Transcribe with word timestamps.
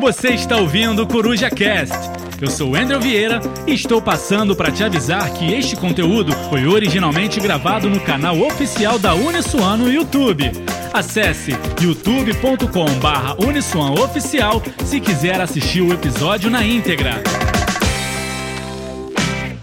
Você 0.00 0.28
está 0.28 0.56
ouvindo 0.56 1.02
o 1.02 1.08
Coruja 1.08 1.50
Cast. 1.50 1.92
Eu 2.40 2.48
sou 2.48 2.76
Andrew 2.76 3.00
Vieira 3.00 3.40
e 3.66 3.74
estou 3.74 4.00
passando 4.00 4.54
para 4.54 4.70
te 4.70 4.84
avisar 4.84 5.34
que 5.34 5.52
este 5.52 5.74
conteúdo 5.74 6.32
foi 6.48 6.68
originalmente 6.68 7.40
gravado 7.40 7.90
no 7.90 7.98
canal 7.98 8.40
oficial 8.40 8.96
da 8.96 9.16
Uniswan 9.16 9.78
no 9.78 9.90
YouTube. 9.90 10.52
Acesse 10.94 11.50
youtube.com/uniswan 11.82 14.00
oficial 14.00 14.62
se 14.86 15.00
quiser 15.00 15.40
assistir 15.40 15.80
o 15.80 15.92
episódio 15.92 16.48
na 16.48 16.64
íntegra. 16.64 17.20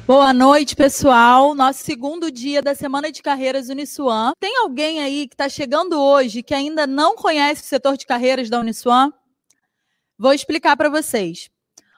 Boa 0.06 0.34
noite, 0.34 0.76
pessoal. 0.76 1.56
Nosso 1.56 1.82
segundo 1.82 2.30
dia 2.30 2.62
da 2.62 2.76
Semana 2.76 3.10
de 3.10 3.24
Carreiras 3.24 3.70
Uniswan. 3.70 4.34
Tem 4.38 4.58
alguém 4.58 5.00
aí 5.00 5.30
que 5.30 5.34
está 5.34 5.48
chegando 5.48 5.98
hoje 5.98 6.44
que 6.44 6.54
ainda 6.54 6.86
não 6.86 7.16
conhece 7.16 7.62
o 7.62 7.66
setor 7.66 7.96
de 7.96 8.06
carreiras 8.06 8.50
da 8.50 8.60
Uniswan? 8.60 9.14
Vou 10.18 10.34
explicar 10.34 10.78
para 10.78 10.90
vocês. 10.90 11.50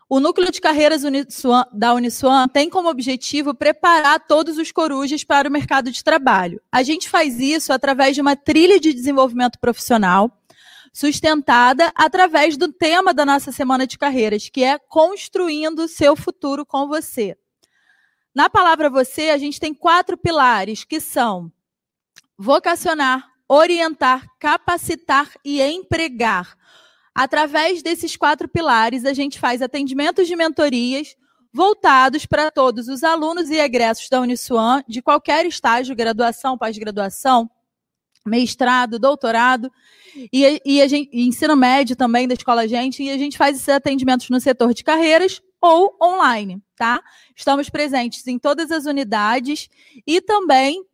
O 0.10 0.20
núcleo 0.20 0.52
de 0.52 0.62
carreiras 0.62 1.04
Uniswan, 1.04 1.66
da 1.74 1.94
Uniswan 1.94 2.48
tem 2.48 2.70
como 2.70 2.90
objetivo 2.90 3.54
preparar 3.54 4.26
todos 4.26 4.58
os 4.58 4.72
corujas 4.72 5.24
para 5.24 5.50
o 5.50 5.52
mercado 5.52 5.92
de 5.92 6.04
trabalho. 6.04 6.62
A 6.72 6.82
gente 6.82 7.10
faz 7.10 7.40
isso 7.40 7.74
através 7.74 8.16
de 8.16 8.22
uma 8.22 8.36
trilha 8.36 8.80
de 8.80 8.94
desenvolvimento 8.94 9.60
profissional 9.60 10.32
sustentada 10.94 11.92
através 11.94 12.58
do 12.58 12.72
tema 12.72 13.14
da 13.14 13.26
nossa 13.26 13.52
semana 13.52 13.86
de 13.86 13.98
carreiras, 13.98 14.50
que 14.50 14.64
é 14.64 14.80
construindo 14.80 15.88
seu 15.88 16.16
futuro 16.16 16.66
com 16.66 16.88
você. 16.88 17.38
Na 18.34 18.50
palavra 18.50 18.90
você, 18.90 19.30
a 19.30 19.38
gente 19.38 19.60
tem 19.60 19.74
quatro 19.74 20.18
pilares 20.18 20.84
que 20.84 21.00
são 21.00 21.52
vocacionar, 22.38 23.30
orientar, 23.48 24.26
capacitar 24.40 25.30
e 25.44 25.62
empregar. 25.62 26.58
Através 27.18 27.82
desses 27.82 28.16
quatro 28.16 28.48
pilares, 28.48 29.04
a 29.04 29.12
gente 29.12 29.40
faz 29.40 29.60
atendimentos 29.64 30.28
de 30.28 30.36
mentorias 30.36 31.16
voltados 31.52 32.28
para 32.28 32.52
todos 32.52 32.88
os 32.88 33.04
alunos 33.04 33.50
e 33.50 33.58
egressos 33.58 34.08
da 34.08 34.22
Uniswan, 34.22 34.84
de 34.88 35.02
qualquer 35.02 35.44
estágio, 35.48 35.96
graduação, 35.96 36.56
pós-graduação, 36.56 37.50
mestrado, 38.24 39.00
doutorado, 39.00 39.72
e, 40.32 40.62
e, 40.64 40.80
a 40.80 40.88
gente, 40.88 41.10
e 41.12 41.28
ensino 41.28 41.56
médio 41.56 41.96
também 41.96 42.28
da 42.28 42.36
escola 42.36 42.68
gente, 42.68 43.02
e 43.02 43.10
a 43.10 43.18
gente 43.18 43.36
faz 43.36 43.56
esses 43.56 43.70
atendimentos 43.70 44.30
no 44.30 44.40
setor 44.40 44.72
de 44.72 44.84
carreiras 44.84 45.42
ou 45.60 45.98
online, 46.00 46.62
tá? 46.76 47.02
Estamos 47.36 47.68
presentes 47.68 48.28
em 48.28 48.38
todas 48.38 48.70
as 48.70 48.86
unidades 48.86 49.68
e 50.06 50.22
também 50.22 50.86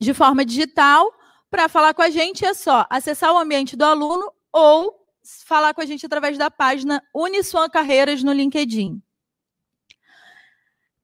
de 0.00 0.14
forma 0.14 0.46
digital. 0.46 1.12
Para 1.50 1.68
falar 1.68 1.92
com 1.92 2.00
a 2.00 2.08
gente 2.08 2.42
é 2.42 2.54
só 2.54 2.86
acessar 2.88 3.34
o 3.34 3.38
ambiente 3.38 3.76
do 3.76 3.84
aluno 3.84 4.32
ou 4.54 5.04
falar 5.44 5.74
com 5.74 5.80
a 5.80 5.86
gente 5.86 6.06
através 6.06 6.38
da 6.38 6.48
página 6.48 7.02
Uniswan 7.12 7.68
Carreiras 7.68 8.22
no 8.22 8.32
LinkedIn. 8.32 9.02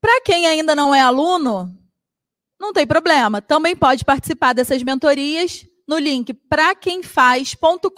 Para 0.00 0.20
quem 0.20 0.46
ainda 0.46 0.76
não 0.76 0.94
é 0.94 1.00
aluno, 1.00 1.76
não 2.58 2.72
tem 2.72 2.86
problema. 2.86 3.42
Também 3.42 3.74
pode 3.74 4.04
participar 4.04 4.52
dessas 4.52 4.82
mentorias 4.84 5.66
no 5.86 5.98
link 5.98 6.32
para 6.32 6.76
quem 6.76 7.02
faz.com.br 7.02 7.88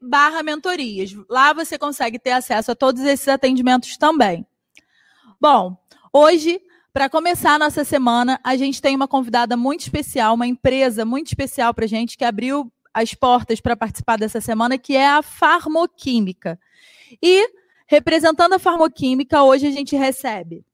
barra 0.00 0.42
mentorias. 0.42 1.14
Lá 1.28 1.52
você 1.52 1.76
consegue 1.76 2.18
ter 2.18 2.30
acesso 2.30 2.72
a 2.72 2.74
todos 2.74 3.02
esses 3.02 3.28
atendimentos 3.28 3.98
também. 3.98 4.46
Bom, 5.38 5.76
hoje, 6.10 6.58
para 6.90 7.10
começar 7.10 7.54
a 7.54 7.58
nossa 7.58 7.84
semana, 7.84 8.40
a 8.42 8.56
gente 8.56 8.80
tem 8.80 8.96
uma 8.96 9.06
convidada 9.06 9.58
muito 9.58 9.82
especial, 9.82 10.34
uma 10.34 10.46
empresa 10.46 11.04
muito 11.04 11.26
especial 11.26 11.74
para 11.74 11.84
a 11.84 11.88
gente, 11.88 12.16
que 12.16 12.24
abriu 12.24 12.72
as 12.94 13.12
portas 13.12 13.60
para 13.60 13.76
participar 13.76 14.16
dessa 14.16 14.40
semana, 14.40 14.78
que 14.78 14.96
é 14.96 15.08
a 15.08 15.20
Farmoquímica. 15.20 16.58
E, 17.20 17.50
representando 17.86 18.52
a 18.52 18.58
Farmoquímica, 18.58 19.42
hoje 19.42 19.66
a 19.66 19.72
gente 19.72 19.96
recebe 19.96 20.64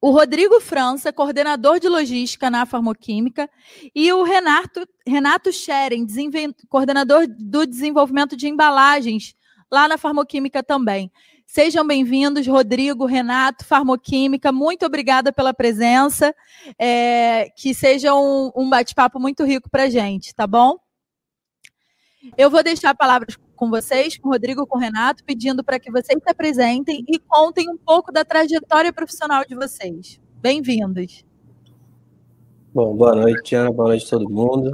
o 0.00 0.10
Rodrigo 0.10 0.60
França, 0.60 1.12
coordenador 1.12 1.80
de 1.80 1.88
logística 1.88 2.48
na 2.48 2.64
Farmoquímica, 2.64 3.50
e 3.94 4.12
o 4.12 4.22
Renato, 4.22 4.86
Renato 5.06 5.52
Scheren, 5.52 6.06
coordenador 6.68 7.26
do 7.28 7.66
desenvolvimento 7.66 8.36
de 8.36 8.48
embalagens 8.48 9.34
lá 9.70 9.88
na 9.88 9.98
Farmoquímica 9.98 10.62
também. 10.62 11.10
Sejam 11.46 11.84
bem-vindos, 11.84 12.46
Rodrigo, 12.46 13.06
Renato, 13.06 13.64
Farmoquímica. 13.64 14.52
Muito 14.52 14.84
obrigada 14.86 15.32
pela 15.32 15.54
presença. 15.54 16.34
É, 16.78 17.48
que 17.56 17.74
seja 17.74 18.14
um, 18.14 18.52
um 18.54 18.68
bate-papo 18.68 19.18
muito 19.18 19.44
rico 19.44 19.68
para 19.70 19.84
a 19.84 19.90
gente, 19.90 20.34
tá 20.34 20.46
bom? 20.46 20.78
Eu 22.36 22.50
vou 22.50 22.62
deixar 22.64 22.94
palavras 22.96 23.38
com 23.54 23.70
vocês, 23.70 24.18
com 24.18 24.28
o 24.28 24.32
Rodrigo, 24.32 24.66
com 24.66 24.76
o 24.76 24.80
Renato, 24.80 25.22
pedindo 25.22 25.62
para 25.62 25.78
que 25.78 25.90
vocês 25.90 26.20
se 26.20 26.30
apresentem 26.30 27.04
e 27.08 27.18
contem 27.18 27.70
um 27.70 27.76
pouco 27.76 28.10
da 28.10 28.24
trajetória 28.24 28.92
profissional 28.92 29.44
de 29.44 29.54
vocês. 29.54 30.20
Bem-vindos. 30.40 31.24
Bom, 32.74 32.96
boa 32.96 33.14
noite, 33.14 33.54
Ana, 33.54 33.70
boa 33.70 33.90
noite 33.90 34.06
a 34.06 34.10
todo 34.10 34.28
mundo. 34.28 34.72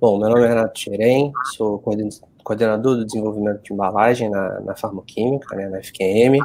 Bom, 0.00 0.18
meu 0.18 0.30
nome 0.30 0.42
é 0.42 0.48
Renato 0.48 0.78
Xerém, 0.78 1.30
sou 1.54 1.82
coordenador 2.42 2.96
do 2.96 3.04
desenvolvimento 3.04 3.62
de 3.62 3.72
embalagem 3.74 4.30
na, 4.30 4.60
na 4.60 4.74
Farmoquímica, 4.74 5.54
né, 5.54 5.68
na 5.68 5.82
FQM. 5.82 6.38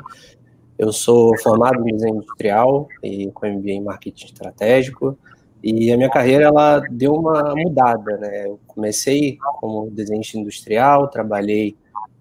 Eu 0.78 0.91
sou 0.91 1.38
formado 1.40 1.79
em 1.88 1.94
desenho 1.94 2.16
industrial 2.18 2.90
e 3.01 3.31
com 3.31 3.47
MBA 3.47 3.72
em 3.72 3.84
marketing 3.84 4.25
estratégico. 4.25 5.18
E 5.67 5.91
a 5.91 5.97
minha 5.97 6.11
carreira 6.11 6.43
ela 6.45 6.79
deu 6.91 7.15
uma 7.15 7.55
mudada, 7.55 8.17
né? 8.17 8.45
Eu 8.45 8.59
comecei 8.67 9.39
como 9.59 9.89
desenhista 9.89 10.37
industrial, 10.37 11.07
trabalhei 11.07 11.75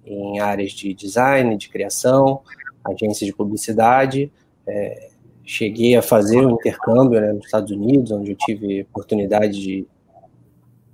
em 0.06 0.40
áreas 0.40 0.72
de 0.72 0.94
design, 0.94 1.54
de 1.58 1.68
criação, 1.68 2.40
agência 2.82 3.26
de 3.26 3.34
publicidade. 3.34 4.32
É, 4.66 5.10
cheguei 5.44 5.94
a 5.94 6.00
fazer 6.00 6.38
um 6.38 6.52
intercâmbio 6.52 7.20
né, 7.20 7.34
nos 7.34 7.44
Estados 7.44 7.70
Unidos, 7.70 8.12
onde 8.12 8.30
eu 8.30 8.36
tive 8.36 8.80
oportunidade 8.90 9.60
de 9.60 9.86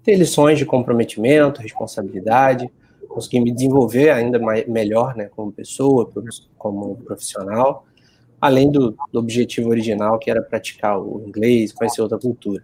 ter 0.02 0.16
lições 0.16 0.58
de 0.58 0.66
comprometimento, 0.66 1.62
responsabilidade, 1.62 2.68
consegui 3.08 3.38
me 3.38 3.52
desenvolver 3.52 4.10
ainda 4.10 4.40
mais, 4.40 4.66
melhor 4.66 5.14
né, 5.14 5.30
como 5.36 5.52
pessoa, 5.52 6.10
como 6.58 6.96
profissional 6.96 7.86
além 8.40 8.70
do, 8.70 8.96
do, 9.12 9.18
objetivo 9.18 9.68
original, 9.68 10.18
que 10.18 10.30
era 10.30 10.42
praticar 10.42 10.98
o 10.98 11.22
inglês, 11.26 11.72
conhecer 11.72 12.00
outra 12.00 12.18
cultura. 12.18 12.62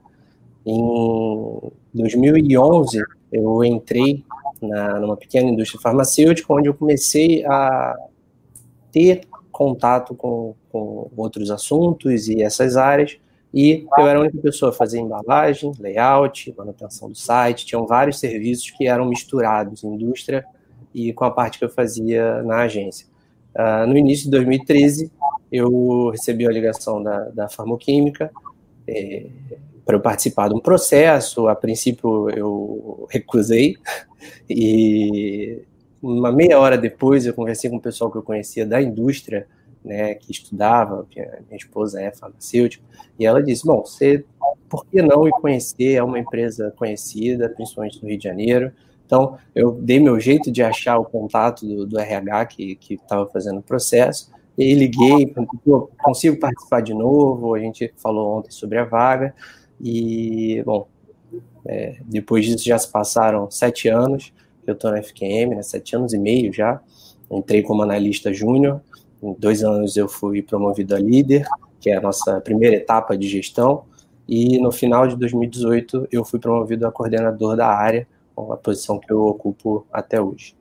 Em 0.65 1.61
2011, 1.93 3.03
eu 3.31 3.63
entrei 3.65 4.25
na, 4.61 4.99
numa 4.99 5.17
pequena 5.17 5.51
indústria 5.51 5.81
farmacêutica, 5.81 6.53
onde 6.53 6.69
eu 6.69 6.75
comecei 6.75 7.45
a 7.45 7.95
ter 8.91 9.27
contato 9.53 10.15
com, 10.15 10.55
com 10.71 11.11
outros 11.17 11.51
assuntos 11.51 12.29
e 12.29 12.43
essas 12.43 12.77
áreas, 12.77 13.19
e 13.53 13.87
eu 13.97 14.07
era 14.07 14.19
a 14.19 14.23
única 14.23 14.39
pessoa 14.39 14.71
a 14.71 14.75
fazer 14.75 14.99
embalagem, 14.99 15.73
layout, 15.79 16.55
manutenção 16.57 17.09
do 17.09 17.15
site, 17.15 17.65
tinham 17.65 17.87
vários 17.87 18.19
serviços 18.19 18.71
que 18.71 18.87
eram 18.87 19.07
misturados, 19.07 19.83
indústria 19.83 20.45
e 20.95 21.13
com 21.13 21.25
a 21.25 21.31
parte 21.31 21.59
que 21.59 21.65
eu 21.65 21.71
fazia 21.71 22.43
na 22.43 22.63
agência. 22.63 23.07
Uh, 23.55 23.87
no 23.87 23.97
início 23.97 24.27
de 24.27 24.31
2013, 24.33 25.11
eu 25.51 26.11
recebi 26.11 26.47
a 26.47 26.51
ligação 26.51 27.03
da, 27.03 27.29
da 27.31 27.49
farmoquímica 27.49 28.31
é, 28.87 29.27
para 29.85 29.97
eu 29.97 30.01
participar 30.01 30.49
de 30.49 30.55
um 30.55 30.61
processo. 30.61 31.49
A 31.49 31.55
princípio 31.55 32.31
eu 32.31 33.07
recusei. 33.11 33.77
E 34.49 35.63
uma 36.03 36.33
meia 36.33 36.59
hora 36.59 36.77
depois 36.77 37.27
eu 37.27 37.35
conversei 37.35 37.71
com 37.71 37.77
o 37.77 37.81
pessoal 37.81 38.11
que 38.11 38.19
eu 38.19 38.23
conhecia 38.23 38.67
da 38.67 38.81
indústria, 38.83 39.47
né, 39.85 40.15
que 40.15 40.33
estudava, 40.33 41.07
minha, 41.15 41.39
minha 41.47 41.57
esposa 41.57 42.01
é 42.01 42.11
farmacêutica, 42.11 42.85
e 43.19 43.25
ela 43.25 43.41
disse, 43.41 43.65
bom, 43.65 43.83
você, 43.85 44.25
por 44.69 44.85
que 44.87 45.01
não 45.01 45.29
ir 45.29 45.31
conhecer, 45.41 45.95
é 45.95 46.03
uma 46.03 46.19
empresa 46.19 46.75
conhecida, 46.77 47.49
principalmente 47.49 48.03
no 48.03 48.09
Rio 48.09 48.19
de 48.19 48.25
Janeiro, 48.25 48.73
então, 49.07 49.39
eu 49.55 49.73
dei 49.73 50.01
meu 50.01 50.19
jeito 50.19 50.51
de 50.51 50.63
achar 50.63 50.99
o 50.99 51.05
contato 51.05 51.65
do, 51.65 51.87
do 51.87 51.99
RH 51.99 52.47
que 52.47 52.79
estava 52.91 53.25
fazendo 53.29 53.61
o 53.61 53.63
processo, 53.63 54.31
e 54.57 54.75
liguei, 54.75 55.35
consigo 55.99 56.39
participar 56.39 56.81
de 56.81 56.95
novo, 56.95 57.55
a 57.55 57.59
gente 57.59 57.93
falou 57.97 58.39
ontem 58.39 58.51
sobre 58.51 58.79
a 58.79 58.85
vaga, 58.85 59.35
e, 59.81 60.63
bom, 60.65 60.89
é, 61.67 61.99
depois 62.05 62.47
disso 62.47 62.65
já 62.65 62.79
se 62.79 62.91
passaram 62.91 63.51
sete 63.51 63.89
anos 63.89 64.33
eu 64.67 64.75
estou 64.75 64.91
na 64.91 65.03
FQM, 65.03 65.55
né, 65.55 65.63
sete 65.63 65.95
anos 65.95 66.13
e 66.13 66.19
meio 66.19 66.53
já, 66.53 66.81
entrei 67.31 67.63
como 67.63 67.83
analista 67.83 68.33
júnior, 68.33 68.81
em 69.23 69.35
dois 69.35 69.63
anos 69.63 69.97
eu 69.97 70.09
fui 70.09 70.43
promovido 70.43 70.95
a 70.95 70.99
líder, 70.99 71.47
que 71.81 71.91
é 71.91 71.97
a 71.97 72.01
nossa 72.01 72.41
primeira 72.41 72.77
etapa 72.77 73.17
de 73.17 73.29
gestão, 73.29 73.85
e 74.29 74.59
no 74.59 74.73
final 74.73 75.07
de 75.07 75.17
2018 75.17 76.09
eu 76.11 76.25
fui 76.25 76.41
promovido 76.41 76.87
a 76.87 76.93
coordenador 76.93 77.57
da 77.57 77.69
área, 77.69 78.09
a 78.37 78.57
posição 78.57 78.99
que 78.99 79.13
eu 79.13 79.25
ocupo 79.25 79.87
até 79.93 80.21
hoje. 80.21 80.57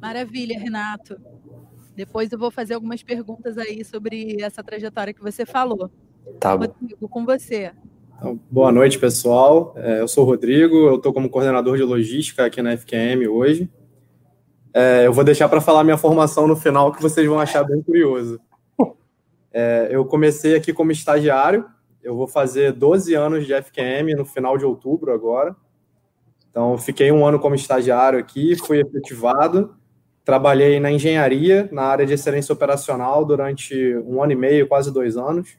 Maravilha, 0.00 0.58
Renato. 0.58 1.16
Depois 1.94 2.32
eu 2.32 2.38
vou 2.38 2.50
fazer 2.50 2.74
algumas 2.74 3.02
perguntas 3.02 3.58
aí 3.58 3.84
sobre 3.84 4.40
essa 4.40 4.62
trajetória 4.62 5.12
que 5.12 5.22
você 5.22 5.44
falou. 5.44 5.90
Tá 6.40 6.56
bom. 6.56 6.66
Rodrigo, 6.66 7.08
com 7.08 7.24
você. 7.24 7.72
Então, 8.16 8.38
boa 8.50 8.70
noite, 8.70 8.98
pessoal. 8.98 9.74
É, 9.76 10.00
eu 10.00 10.08
sou 10.08 10.24
o 10.24 10.26
Rodrigo, 10.26 10.76
eu 10.76 10.96
estou 10.96 11.12
como 11.12 11.28
coordenador 11.28 11.76
de 11.76 11.82
logística 11.82 12.46
aqui 12.46 12.62
na 12.62 12.76
FQM 12.76 13.26
hoje. 13.28 13.68
É, 14.72 15.06
eu 15.06 15.12
vou 15.12 15.22
deixar 15.22 15.48
para 15.48 15.60
falar 15.60 15.84
minha 15.84 15.98
formação 15.98 16.46
no 16.46 16.56
final, 16.56 16.92
que 16.92 17.02
vocês 17.02 17.26
vão 17.26 17.38
achar 17.38 17.64
bem 17.64 17.82
curioso. 17.82 18.40
É, 19.54 19.88
eu 19.90 20.06
comecei 20.06 20.54
aqui 20.56 20.72
como 20.72 20.92
estagiário, 20.92 21.66
eu 22.02 22.16
vou 22.16 22.26
fazer 22.26 22.72
12 22.72 23.12
anos 23.12 23.46
de 23.46 23.52
FQM 23.52 24.14
no 24.16 24.24
final 24.24 24.56
de 24.56 24.64
outubro 24.64 25.12
agora. 25.12 25.54
Então, 26.48 26.78
fiquei 26.78 27.12
um 27.12 27.26
ano 27.26 27.38
como 27.38 27.54
estagiário 27.54 28.18
aqui, 28.18 28.56
fui 28.56 28.80
efetivado, 28.80 29.76
trabalhei 30.24 30.78
na 30.78 30.90
engenharia, 30.90 31.68
na 31.72 31.82
área 31.82 32.06
de 32.06 32.12
excelência 32.12 32.52
operacional, 32.52 33.24
durante 33.24 33.74
um 34.06 34.22
ano 34.22 34.32
e 34.32 34.36
meio, 34.36 34.68
quase 34.68 34.92
dois 34.92 35.16
anos. 35.16 35.56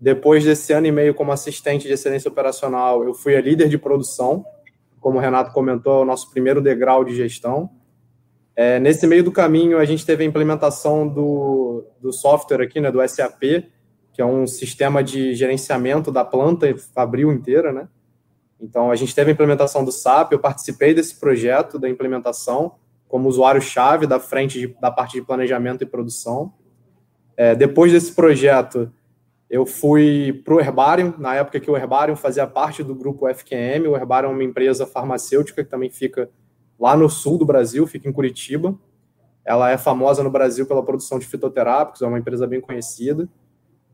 Depois 0.00 0.44
desse 0.44 0.72
ano 0.72 0.86
e 0.86 0.92
meio 0.92 1.14
como 1.14 1.32
assistente 1.32 1.86
de 1.86 1.92
excelência 1.92 2.28
operacional, 2.28 3.04
eu 3.04 3.14
fui 3.14 3.36
a 3.36 3.40
líder 3.40 3.68
de 3.68 3.78
produção, 3.78 4.44
como 5.00 5.18
o 5.18 5.20
Renato 5.20 5.52
comentou, 5.52 6.02
o 6.02 6.04
nosso 6.04 6.30
primeiro 6.30 6.60
degrau 6.60 7.04
de 7.04 7.14
gestão. 7.14 7.70
É, 8.56 8.78
nesse 8.78 9.06
meio 9.06 9.24
do 9.24 9.32
caminho, 9.32 9.78
a 9.78 9.84
gente 9.84 10.04
teve 10.04 10.24
a 10.24 10.26
implementação 10.26 11.06
do, 11.06 11.84
do 12.00 12.12
software 12.12 12.62
aqui, 12.62 12.80
né, 12.80 12.90
do 12.90 13.06
SAP, 13.08 13.42
que 14.12 14.22
é 14.22 14.24
um 14.24 14.46
sistema 14.46 15.02
de 15.02 15.34
gerenciamento 15.34 16.12
da 16.12 16.24
planta 16.24 16.72
Fabril 16.94 17.32
inteira, 17.32 17.72
né? 17.72 17.88
Então, 18.60 18.90
a 18.90 18.96
gente 18.96 19.14
teve 19.14 19.30
a 19.30 19.34
implementação 19.34 19.84
do 19.84 19.90
SAP, 19.90 20.32
eu 20.32 20.38
participei 20.38 20.94
desse 20.94 21.18
projeto 21.18 21.78
da 21.78 21.88
implementação 21.88 22.76
como 23.14 23.28
usuário-chave 23.28 24.08
da 24.08 24.18
frente 24.18 24.58
de, 24.58 24.66
da 24.80 24.90
parte 24.90 25.12
de 25.12 25.22
planejamento 25.22 25.84
e 25.84 25.86
produção. 25.86 26.52
É, 27.36 27.54
depois 27.54 27.92
desse 27.92 28.12
projeto, 28.12 28.92
eu 29.48 29.64
fui 29.64 30.42
para 30.44 30.54
o 30.54 30.58
Herbarium, 30.58 31.14
na 31.16 31.36
época 31.36 31.60
que 31.60 31.70
o 31.70 31.76
Herbarium 31.76 32.16
fazia 32.16 32.44
parte 32.44 32.82
do 32.82 32.92
grupo 32.92 33.32
FQM. 33.32 33.86
O 33.86 33.94
Herbarium 33.94 34.30
é 34.30 34.32
uma 34.32 34.42
empresa 34.42 34.84
farmacêutica 34.84 35.62
que 35.62 35.70
também 35.70 35.90
fica 35.90 36.28
lá 36.76 36.96
no 36.96 37.08
sul 37.08 37.38
do 37.38 37.46
Brasil, 37.46 37.86
fica 37.86 38.08
em 38.08 38.12
Curitiba. 38.12 38.76
Ela 39.44 39.70
é 39.70 39.78
famosa 39.78 40.20
no 40.24 40.30
Brasil 40.30 40.66
pela 40.66 40.82
produção 40.82 41.16
de 41.16 41.26
fitoterápicos, 41.26 42.02
é 42.02 42.06
uma 42.08 42.18
empresa 42.18 42.48
bem 42.48 42.60
conhecida. 42.60 43.28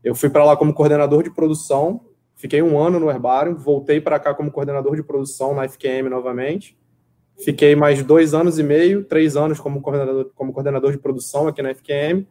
Eu 0.03 0.15
fui 0.15 0.31
para 0.31 0.43
lá 0.43 0.57
como 0.57 0.73
coordenador 0.73 1.21
de 1.21 1.29
produção, 1.29 2.07
fiquei 2.33 2.63
um 2.63 2.79
ano 2.79 2.99
no 2.99 3.11
Herbarium, 3.11 3.53
voltei 3.53 4.01
para 4.01 4.19
cá 4.19 4.33
como 4.33 4.49
coordenador 4.49 4.95
de 4.95 5.03
produção 5.03 5.53
na 5.53 5.69
FQM 5.69 6.09
novamente. 6.09 6.75
Fiquei 7.43 7.75
mais 7.75 8.03
dois 8.03 8.33
anos 8.33 8.59
e 8.59 8.63
meio, 8.63 9.03
três 9.03 9.35
anos 9.35 9.59
como 9.59 9.81
coordenador, 9.81 10.31
como 10.35 10.53
coordenador 10.53 10.91
de 10.91 10.97
produção 10.97 11.47
aqui 11.47 11.61
na 11.61 11.73
FQM. 11.73 12.27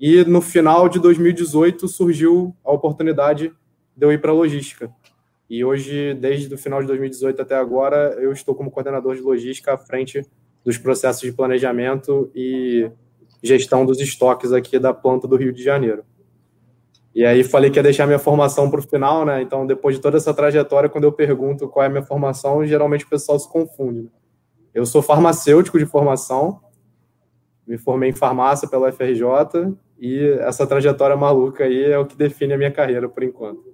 E 0.00 0.24
no 0.24 0.40
final 0.40 0.88
de 0.88 0.98
2018 0.98 1.86
surgiu 1.86 2.54
a 2.64 2.72
oportunidade 2.72 3.52
de 3.96 4.06
eu 4.06 4.12
ir 4.12 4.20
para 4.20 4.32
logística. 4.32 4.90
E 5.48 5.64
hoje, 5.64 6.14
desde 6.14 6.52
o 6.52 6.58
final 6.58 6.80
de 6.80 6.88
2018 6.88 7.40
até 7.40 7.54
agora, 7.54 8.16
eu 8.18 8.32
estou 8.32 8.54
como 8.54 8.70
coordenador 8.70 9.14
de 9.14 9.20
logística 9.20 9.74
à 9.74 9.78
frente 9.78 10.26
dos 10.64 10.78
processos 10.78 11.22
de 11.22 11.32
planejamento 11.32 12.30
e 12.34 12.90
gestão 13.42 13.84
dos 13.84 14.00
estoques 14.00 14.52
aqui 14.52 14.78
da 14.78 14.94
planta 14.94 15.28
do 15.28 15.36
Rio 15.36 15.52
de 15.52 15.62
Janeiro. 15.62 16.04
E 17.14 17.24
aí 17.24 17.44
falei 17.44 17.70
que 17.70 17.78
ia 17.78 17.82
deixar 17.82 18.06
minha 18.06 18.18
formação 18.18 18.70
para 18.70 18.80
o 18.80 18.82
final, 18.82 19.24
né? 19.26 19.42
Então, 19.42 19.66
depois 19.66 19.96
de 19.96 20.00
toda 20.00 20.16
essa 20.16 20.32
trajetória, 20.32 20.88
quando 20.88 21.04
eu 21.04 21.12
pergunto 21.12 21.68
qual 21.68 21.84
é 21.84 21.86
a 21.86 21.90
minha 21.90 22.02
formação, 22.02 22.66
geralmente 22.66 23.04
o 23.04 23.08
pessoal 23.08 23.38
se 23.38 23.50
confunde. 23.50 24.02
Né? 24.04 24.08
Eu 24.74 24.86
sou 24.86 25.02
farmacêutico 25.02 25.78
de 25.78 25.86
formação, 25.86 26.60
me 27.66 27.76
formei 27.78 28.10
em 28.10 28.14
farmácia 28.14 28.68
pela 28.68 28.90
FRJ 28.90 29.76
e 29.98 30.36
essa 30.40 30.66
trajetória 30.66 31.16
maluca 31.16 31.64
aí 31.64 31.84
é 31.84 31.98
o 31.98 32.06
que 32.06 32.16
define 32.16 32.54
a 32.54 32.58
minha 32.58 32.72
carreira 32.72 33.08
por 33.08 33.22
enquanto. 33.22 33.72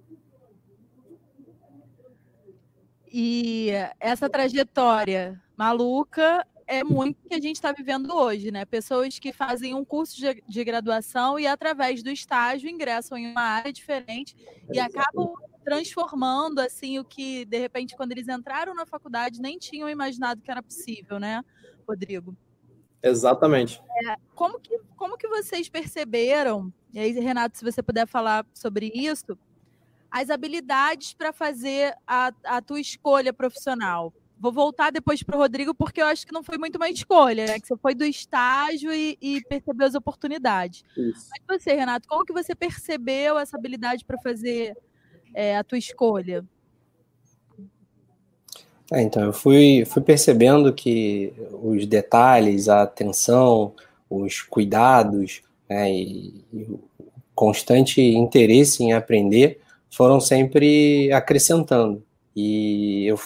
E 3.10 3.70
essa 3.98 4.28
trajetória 4.28 5.40
maluca 5.56 6.46
é 6.68 6.84
muito 6.84 7.16
que 7.26 7.34
a 7.34 7.40
gente 7.40 7.56
está 7.56 7.72
vivendo 7.72 8.14
hoje, 8.14 8.50
né? 8.50 8.64
Pessoas 8.66 9.18
que 9.18 9.32
fazem 9.32 9.74
um 9.74 9.84
curso 9.84 10.14
de, 10.16 10.44
de, 10.46 10.64
graduação 10.64 11.38
e, 11.38 11.46
através 11.46 12.02
do 12.02 12.10
estágio, 12.10 12.68
ingressam 12.68 13.16
em 13.16 13.30
uma 13.30 13.40
área 13.40 13.72
diferente 13.72 14.36
e 14.70 14.78
acabam 14.78 15.32
transformando 15.64 16.60
assim 16.60 16.98
o 16.98 17.04
que, 17.04 17.46
de 17.46 17.58
repente, 17.58 17.96
quando 17.96 18.12
eles 18.12 18.28
entraram 18.28 18.74
na 18.74 18.84
faculdade, 18.84 19.40
nem 19.40 19.58
tinham 19.58 19.88
imaginado 19.88 20.42
que 20.42 20.50
era 20.50 20.62
possível, 20.62 21.18
né, 21.18 21.42
Rodrigo? 21.88 22.36
Exatamente. 23.02 23.82
É, 24.04 24.16
como, 24.34 24.60
que, 24.60 24.78
como 24.94 25.16
que 25.16 25.26
vocês 25.26 25.70
perceberam, 25.70 26.72
e 26.92 26.98
aí, 26.98 27.12
Renato, 27.12 27.56
se 27.56 27.64
você 27.64 27.82
puder 27.82 28.06
falar 28.06 28.46
sobre 28.52 28.92
isso, 28.94 29.38
as 30.10 30.28
habilidades 30.28 31.14
para 31.14 31.32
fazer 31.32 31.94
a, 32.06 32.30
a 32.44 32.60
tua 32.60 32.80
escolha 32.80 33.32
profissional? 33.32 34.12
Vou 34.40 34.52
voltar 34.52 34.90
depois 34.90 35.22
para 35.22 35.36
o 35.36 35.38
Rodrigo, 35.38 35.74
porque 35.74 36.00
eu 36.00 36.06
acho 36.06 36.26
que 36.26 36.32
não 36.32 36.44
foi 36.44 36.58
muito 36.58 36.76
uma 36.76 36.88
escolha, 36.88 37.46
né? 37.46 37.58
Que 37.58 37.66
você 37.66 37.76
foi 37.76 37.94
do 37.94 38.04
estágio 38.04 38.92
e, 38.92 39.18
e 39.20 39.42
percebeu 39.42 39.86
as 39.86 39.94
oportunidades. 39.94 40.84
Isso. 40.96 41.28
Mas 41.30 41.60
você, 41.60 41.74
Renato, 41.74 42.06
como 42.08 42.24
que 42.24 42.32
você 42.32 42.54
percebeu 42.54 43.38
essa 43.38 43.56
habilidade 43.56 44.04
para 44.04 44.18
fazer 44.18 44.76
é, 45.34 45.56
a 45.56 45.64
tua 45.64 45.78
escolha? 45.78 46.44
É, 48.92 49.02
então, 49.02 49.22
eu 49.24 49.32
fui, 49.32 49.84
fui 49.84 50.02
percebendo 50.02 50.72
que 50.72 51.32
os 51.62 51.84
detalhes, 51.84 52.68
a 52.68 52.82
atenção, 52.82 53.74
os 54.08 54.40
cuidados 54.40 55.42
né, 55.68 55.92
e, 55.92 56.44
e 56.52 56.62
o 56.62 56.80
constante 57.34 58.00
interesse 58.00 58.82
em 58.82 58.92
aprender 58.92 59.60
foram 59.90 60.20
sempre 60.20 61.12
acrescentando. 61.12 62.02
E 62.34 63.04
eu 63.06 63.18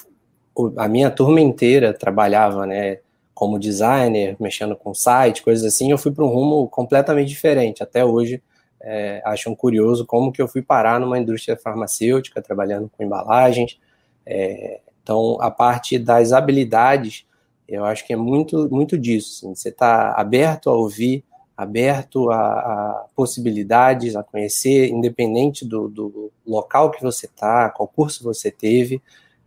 a 0.77 0.89
minha 0.89 1.11
turma 1.11 1.41
inteira 1.41 1.93
trabalhava, 1.93 2.67
né, 2.67 2.99
como 3.35 3.59
designer, 3.59 4.37
mexendo 4.39 4.77
com 4.77 4.95
site, 4.95 5.43
coisas 5.43 5.65
assim, 5.65 5.91
eu 5.91 5.99
fui 5.99 6.13
para 6.13 6.25
um 6.25 6.29
rumo 6.29 6.69
completamente 6.69 7.29
diferente. 7.29 7.83
Até 7.83 8.05
hoje, 8.05 8.43
é, 8.81 9.23
acham 9.25 9.55
curioso 9.55 10.05
como 10.05 10.33
que 10.33 10.43
eu 10.43 10.49
fui 10.49 10.63
parar 10.63 11.01
numa 11.01 11.19
indústria 11.19 11.57
farmacêutica, 11.57 12.43
trabalhando 12.43 12.91
com 12.91 13.03
embalagens. 13.03 13.79
É, 14.27 14.81
então, 15.03 15.39
a 15.41 15.51
parte 15.51 15.99
das 15.99 16.33
habilidades, 16.33 17.25
eu 17.67 17.85
acho 17.85 18.07
que 18.07 18.13
é 18.13 18.17
muito, 18.17 18.69
muito 18.71 18.99
disso. 18.99 19.47
Assim, 19.47 19.55
você 19.55 19.71
está 19.71 20.13
aberto 20.13 20.69
a 20.69 20.75
ouvir, 20.75 21.25
aberto 21.57 22.31
a, 22.31 22.37
a, 22.37 23.07
possibilidades, 23.15 24.17
a 24.17 24.23
conhecer, 24.23 24.89
independente 24.89 25.65
do, 25.65 25.89
do 25.89 26.33
local 26.47 26.91
que 26.91 27.03
você 27.03 27.27
está, 27.27 27.71
qual 27.71 27.89
curso 27.89 28.23
você 28.25 28.51
teve, 28.51 29.01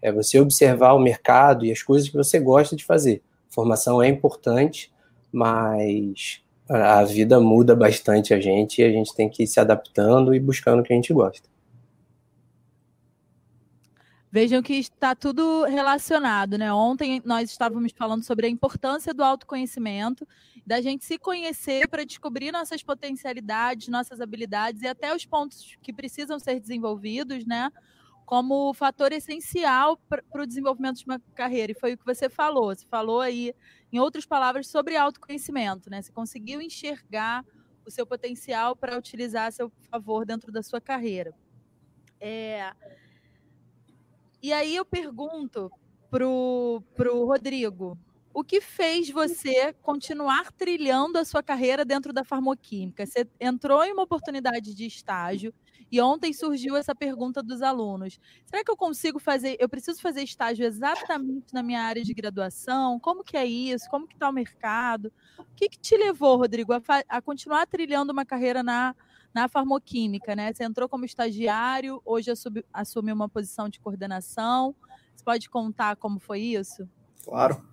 é 0.06 0.12
você 0.12 0.40
observar 0.40 0.94
o 0.94 1.00
mercado 1.00 1.66
e 1.66 1.72
as 1.72 1.82
coisas 1.82 2.08
que 2.08 2.16
você 2.16 2.40
gosta 2.40 2.76
de 2.76 2.86
fazer. 2.86 3.24
Formação 3.50 4.04
é 4.04 4.08
importante, 4.08 4.94
mas 5.32 6.44
a 6.70 7.04
vida 7.04 7.40
muda 7.40 7.76
bastante 7.76 8.32
a 8.32 8.40
gente 8.40 8.82
e 8.82 8.86
a 8.86 8.92
gente 8.92 9.16
tem 9.16 9.28
que 9.28 9.42
ir 9.42 9.48
se 9.48 9.60
adaptando 9.60 10.36
e 10.36 10.40
buscando 10.40 10.82
o 10.82 10.84
que 10.84 10.94
a 10.94 10.96
gente 10.96 11.12
gosta. 11.12 11.50
Vejam 14.32 14.62
que 14.62 14.74
está 14.74 15.16
tudo 15.16 15.64
relacionado, 15.64 16.56
né? 16.56 16.72
Ontem 16.72 17.20
nós 17.26 17.50
estávamos 17.50 17.92
falando 17.98 18.24
sobre 18.24 18.46
a 18.46 18.50
importância 18.50 19.12
do 19.12 19.24
autoconhecimento, 19.24 20.28
da 20.68 20.82
gente 20.82 21.04
se 21.04 21.18
conhecer 21.18 21.88
para 21.88 22.06
descobrir 22.06 22.52
nossas 22.52 22.84
potencialidades, 22.84 23.88
nossas 23.88 24.22
habilidades 24.22 24.84
e 24.84 24.88
até 24.88 25.16
os 25.16 25.26
pontos 25.26 25.76
que 25.82 25.92
precisam 25.92 26.38
ser 26.38 26.60
desenvolvidos, 26.60 27.44
né? 27.44 27.72
Como 28.26 28.74
fator 28.74 29.12
essencial 29.12 29.98
para 29.98 30.24
o 30.34 30.48
desenvolvimento 30.48 30.98
de 30.98 31.06
uma 31.06 31.20
carreira. 31.36 31.72
E 31.72 31.80
foi 31.80 31.94
o 31.94 31.98
que 31.98 32.06
você 32.06 32.30
falou. 32.30 32.76
Você 32.76 32.86
falou 32.88 33.22
aí, 33.22 33.54
em 33.92 34.00
outras 34.00 34.26
palavras, 34.26 34.68
sobre 34.68 34.98
autoconhecimento, 34.98 35.90
né? 35.90 36.02
Você 36.02 36.12
conseguiu 36.12 36.62
enxergar 36.62 37.46
o 37.86 37.92
seu 37.92 38.06
potencial 38.06 38.76
para 38.76 38.98
utilizar 38.98 39.48
a 39.48 39.52
seu 39.52 39.72
favor 39.92 40.26
dentro 40.26 40.52
da 40.52 40.64
sua 40.64 40.82
carreira. 40.82 41.34
É... 42.20 42.72
E 44.42 44.52
aí 44.52 44.76
eu 44.76 44.86
pergunto 44.86 45.72
para 46.10 46.28
o 46.28 47.26
Rodrigo, 47.26 47.98
o 48.34 48.44
que 48.44 48.60
fez 48.60 49.10
você 49.10 49.74
continuar 49.82 50.52
trilhando 50.52 51.18
a 51.18 51.26
sua 51.26 51.42
carreira 51.42 51.86
dentro 51.86 52.12
da 52.12 52.24
farmoquímica? 52.24 53.06
Você 53.06 53.28
entrou 53.40 53.84
em 53.84 53.94
uma 53.94 54.04
oportunidade 54.04 54.74
de 54.74 54.86
estágio, 54.86 55.54
e 55.96 56.02
ontem 56.02 56.34
surgiu 56.34 56.76
essa 56.76 56.94
pergunta 56.94 57.42
dos 57.42 57.62
alunos: 57.62 58.20
será 58.46 58.62
que 58.66 58.70
eu 58.70 58.76
consigo 58.76 59.18
fazer? 59.18 59.56
Eu 59.62 59.70
preciso 59.70 60.02
fazer 60.02 60.24
estágio 60.24 60.66
exatamente 60.66 61.54
na 61.54 61.64
minha 61.64 61.82
área 61.82 62.04
de 62.04 62.14
graduação? 62.14 63.00
Como 63.00 63.24
que 63.24 63.38
é 63.38 63.46
isso? 63.46 63.90
Como 63.90 64.06
que 64.06 64.14
está 64.14 64.28
o 64.28 64.34
mercado? 64.34 65.10
O 65.40 65.46
que, 65.56 65.70
que 65.70 65.80
te 65.80 65.96
levou, 65.96 66.36
Rodrigo, 66.36 66.74
a, 66.74 66.82
a, 67.08 67.22
continuar 67.22 67.66
trilhando 67.66 68.12
uma 68.12 68.26
carreira 68.26 68.62
na, 68.62 68.94
na 69.34 69.48
farmoquímica? 69.48 70.36
Né? 70.36 70.52
Você 70.52 70.66
entrou 70.66 70.90
como 70.90 71.06
estagiário, 71.06 72.02
hoje 72.04 72.30
assume 72.74 73.14
uma 73.14 73.30
posição 73.30 73.70
de 73.70 73.80
coordenação. 73.80 74.76
Você 75.16 75.24
pode 75.24 75.50
contar 75.50 75.96
como 75.96 76.20
foi 76.20 76.42
isso? 76.42 76.90
Claro. 77.24 77.66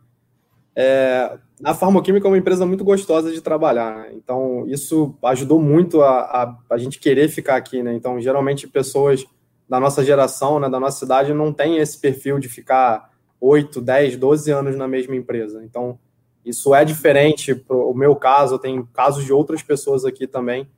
É, 0.74 1.38
a 1.62 1.74
Farmoquímica 1.74 2.26
é 2.26 2.30
uma 2.30 2.38
empresa 2.38 2.64
muito 2.64 2.82
gostosa 2.82 3.30
de 3.30 3.40
trabalhar, 3.40 3.94
né? 3.94 4.12
então 4.14 4.64
isso 4.66 5.14
ajudou 5.24 5.60
muito 5.60 6.00
a, 6.00 6.20
a, 6.20 6.58
a, 6.70 6.78
gente 6.78 6.98
querer 6.98 7.28
ficar 7.28 7.56
aqui, 7.56 7.82
né? 7.82 7.94
Então, 7.94 8.18
geralmente, 8.18 8.66
pessoas 8.66 9.26
da 9.68 9.78
nossa 9.78 10.04
geração, 10.04 10.58
né, 10.58 10.68
da 10.68 10.80
nossa 10.80 10.98
cidade, 10.98 11.32
não 11.34 11.52
têm 11.52 11.76
esse 11.76 11.98
perfil 11.98 12.38
de 12.38 12.48
ficar 12.48 13.10
8, 13.40 13.80
10, 13.80 14.16
12 14.16 14.50
anos 14.50 14.76
na 14.76 14.86
mesma 14.86 15.16
empresa. 15.16 15.62
Então, 15.64 15.98
Isso 16.44 16.74
é 16.74 16.84
diferente 16.84 17.54
para 17.54 17.76
o 17.76 17.94
meu 17.94 18.16
caso, 18.16 18.58
tem 18.58 18.84
casos 18.92 19.24
de 19.24 19.32
outras 19.32 19.62
pessoas 19.62 20.04
aqui 20.04 20.26
também, 20.26 20.68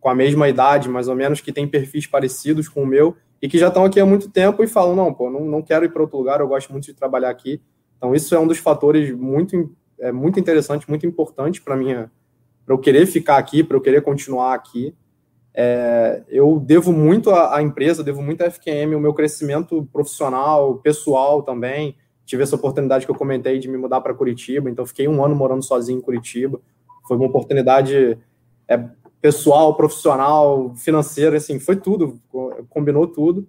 com 0.00 0.08
a 0.08 0.14
mesma 0.14 0.48
idade, 0.48 0.88
mais 0.88 1.08
ou 1.08 1.14
menos, 1.14 1.42
que 1.42 1.52
têm 1.52 1.68
perfis 1.68 2.06
parecidos 2.06 2.68
com 2.68 2.82
o 2.82 2.86
meu 2.86 3.14
e 3.40 3.48
que 3.48 3.58
já 3.58 3.68
estão 3.68 3.84
aqui 3.84 4.00
há 4.00 4.06
muito 4.06 4.30
tempo 4.30 4.64
e 4.64 4.66
falam: 4.66 4.96
não, 4.96 5.12
pô, 5.12 5.30
não, 5.30 5.44
não 5.44 5.60
quero 5.60 5.84
ir 5.84 5.90
para 5.90 6.00
outro 6.00 6.16
lugar, 6.16 6.40
eu 6.40 6.48
gosto 6.48 6.72
muito 6.72 6.86
de 6.86 6.94
trabalhar 6.94 7.28
aqui. 7.28 7.60
Então, 8.04 8.14
isso 8.14 8.34
é 8.34 8.38
um 8.38 8.46
dos 8.46 8.58
fatores 8.58 9.16
muito, 9.16 9.74
é, 9.98 10.12
muito 10.12 10.38
interessante, 10.38 10.86
muito 10.86 11.06
importante 11.06 11.62
para 11.62 11.74
minha 11.74 12.12
para 12.66 12.74
eu 12.74 12.78
querer 12.78 13.06
ficar 13.06 13.38
aqui, 13.38 13.64
para 13.64 13.78
eu 13.78 13.80
querer 13.80 14.02
continuar 14.02 14.52
aqui. 14.52 14.94
É, 15.54 16.22
eu 16.28 16.60
devo 16.60 16.92
muito 16.92 17.30
à, 17.30 17.56
à, 17.56 17.62
empresa, 17.62 18.04
devo 18.04 18.20
muito 18.20 18.42
à 18.42 18.50
FQM, 18.50 18.94
o 18.94 19.00
meu 19.00 19.14
crescimento 19.14 19.88
profissional, 19.90 20.76
pessoal 20.76 21.42
também. 21.42 21.96
Tive 22.26 22.42
essa 22.42 22.56
oportunidade 22.56 23.06
que 23.06 23.10
eu 23.10 23.16
comentei 23.16 23.58
de 23.58 23.68
me 23.68 23.78
mudar 23.78 24.02
para 24.02 24.12
Curitiba, 24.12 24.68
então 24.68 24.84
fiquei 24.84 25.08
um 25.08 25.24
ano 25.24 25.34
morando 25.34 25.62
sozinho 25.62 25.98
em 25.98 26.02
Curitiba. 26.02 26.60
Foi 27.08 27.16
uma 27.16 27.26
oportunidade 27.26 28.18
é, 28.68 28.84
pessoal, 29.18 29.74
profissional, 29.74 30.74
financeira, 30.74 31.38
assim, 31.38 31.58
foi 31.58 31.76
tudo, 31.76 32.20
combinou 32.68 33.06
tudo. 33.06 33.48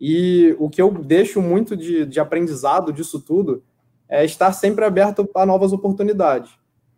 E 0.00 0.56
o 0.58 0.68
que 0.68 0.82
eu 0.82 0.90
deixo 0.90 1.40
muito 1.40 1.76
de, 1.76 2.04
de 2.04 2.18
aprendizado 2.18 2.92
disso 2.92 3.20
tudo 3.20 3.62
é 4.08 4.24
estar 4.24 4.52
sempre 4.52 4.84
aberto 4.84 5.28
a 5.34 5.44
novas 5.44 5.72
oportunidades. 5.72 6.52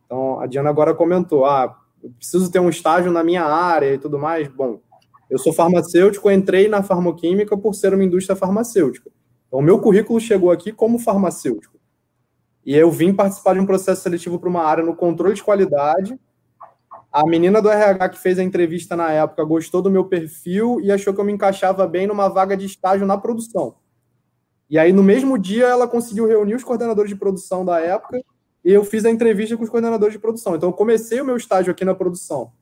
Então, 0.07 0.41
a 0.41 0.47
Diana 0.47 0.71
agora 0.71 0.95
comentou, 0.95 1.45
ah, 1.45 1.77
eu 2.03 2.11
preciso 2.11 2.51
ter 2.51 2.61
um 2.61 2.69
estágio 2.69 3.11
na 3.11 3.23
minha 3.23 3.45
área 3.45 3.95
e 3.95 3.99
tudo 3.99 4.19
mais. 4.19 4.49
Bom, 4.49 4.81
eu 5.29 5.39
sou 5.39 5.53
farmacêutico, 5.53 6.31
entrei 6.31 6.69
na 6.69 6.83
farmoquímica 6.83 7.57
por 7.57 7.75
ser 7.75 7.93
uma 7.93 8.05
indústria 8.05 8.37
farmacêutica. 8.37 9.11
Então, 9.47 9.61
o 9.61 9.63
meu 9.63 9.79
currículo 9.79 10.21
chegou 10.21 10.51
aqui 10.51 10.73
como 10.73 10.99
farmacêutico. 10.99 11.79
E 12.65 12.75
eu 12.75 12.91
vim 12.91 13.15
participar 13.15 13.55
de 13.55 13.61
um 13.61 13.67
processo 13.67 14.03
seletivo 14.03 14.39
para 14.39 14.49
uma 14.49 14.63
área 14.63 14.85
no 14.85 14.95
controle 14.95 15.35
de 15.35 15.43
qualidade. 15.43 16.19
A 17.11 17.27
menina 17.27 17.63
do 17.63 17.71
RH 17.71 18.11
que 18.11 18.19
fez 18.19 18.39
a 18.39 18.43
entrevista 18.43 18.95
na 18.95 19.11
época 19.11 19.43
gostou 19.45 19.81
do 19.81 19.91
meu 19.91 20.05
perfil 20.05 20.79
e 20.83 20.93
achou 20.93 21.15
que 21.15 21.21
eu 21.21 21.25
me 21.25 21.33
encaixava 21.33 21.87
bem 21.87 22.07
numa 22.07 22.29
vaga 22.29 22.57
de 22.57 22.67
estágio 22.67 23.07
na 23.07 23.17
produção. 23.17 23.77
E 24.69 24.79
aí, 24.79 24.93
no 24.93 25.03
mesmo 25.03 25.39
dia, 25.39 25.67
ela 25.67 25.89
conseguiu 25.89 26.27
reunir 26.27 26.55
os 26.55 26.65
coordenadores 26.65 27.11
de 27.11 27.17
produção 27.17 27.65
da 27.65 27.81
época 27.81 28.23
e 28.65 28.73
eu 28.73 28.85
fiz 28.85 29.05
a 29.05 29.11
entrevista 29.11 29.57
com 29.57 29.65
os 29.65 29.71
coordenadores 29.71 30.13
de 30.13 30.19
produção. 30.19 30.55
Então, 30.55 30.69
eu 30.69 30.75
comecei 30.75 31.21
o 31.21 31.25
meu 31.25 31.37
estágio 31.37 31.71
aqui 31.71 31.85
na 31.85 31.95
produção. 31.95 32.53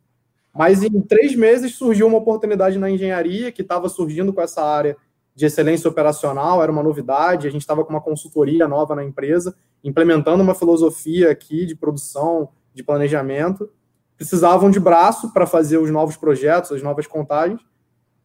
Mas 0.54 0.82
em 0.82 1.02
três 1.02 1.34
meses 1.34 1.75
surgiu 1.75 2.06
uma 2.06 2.18
oportunidade 2.18 2.78
na 2.78 2.88
engenharia, 2.88 3.52
que 3.52 3.60
estava 3.60 3.88
surgindo 3.88 4.32
com 4.32 4.40
essa 4.40 4.62
área 4.62 4.96
de 5.34 5.44
excelência 5.44 5.88
operacional, 5.88 6.62
era 6.62 6.72
uma 6.72 6.82
novidade. 6.82 7.46
A 7.46 7.50
gente 7.50 7.60
estava 7.60 7.84
com 7.84 7.90
uma 7.90 8.00
consultoria 8.00 8.66
nova 8.66 8.94
na 8.94 9.04
empresa, 9.04 9.54
implementando 9.84 10.42
uma 10.42 10.54
filosofia 10.54 11.30
aqui 11.30 11.66
de 11.66 11.76
produção, 11.76 12.48
de 12.72 12.82
planejamento. 12.82 13.68
Precisavam 14.16 14.70
de 14.70 14.80
braço 14.80 15.30
para 15.34 15.46
fazer 15.46 15.76
os 15.76 15.90
novos 15.90 16.16
projetos, 16.16 16.72
as 16.72 16.82
novas 16.82 17.06
contagens. 17.06 17.60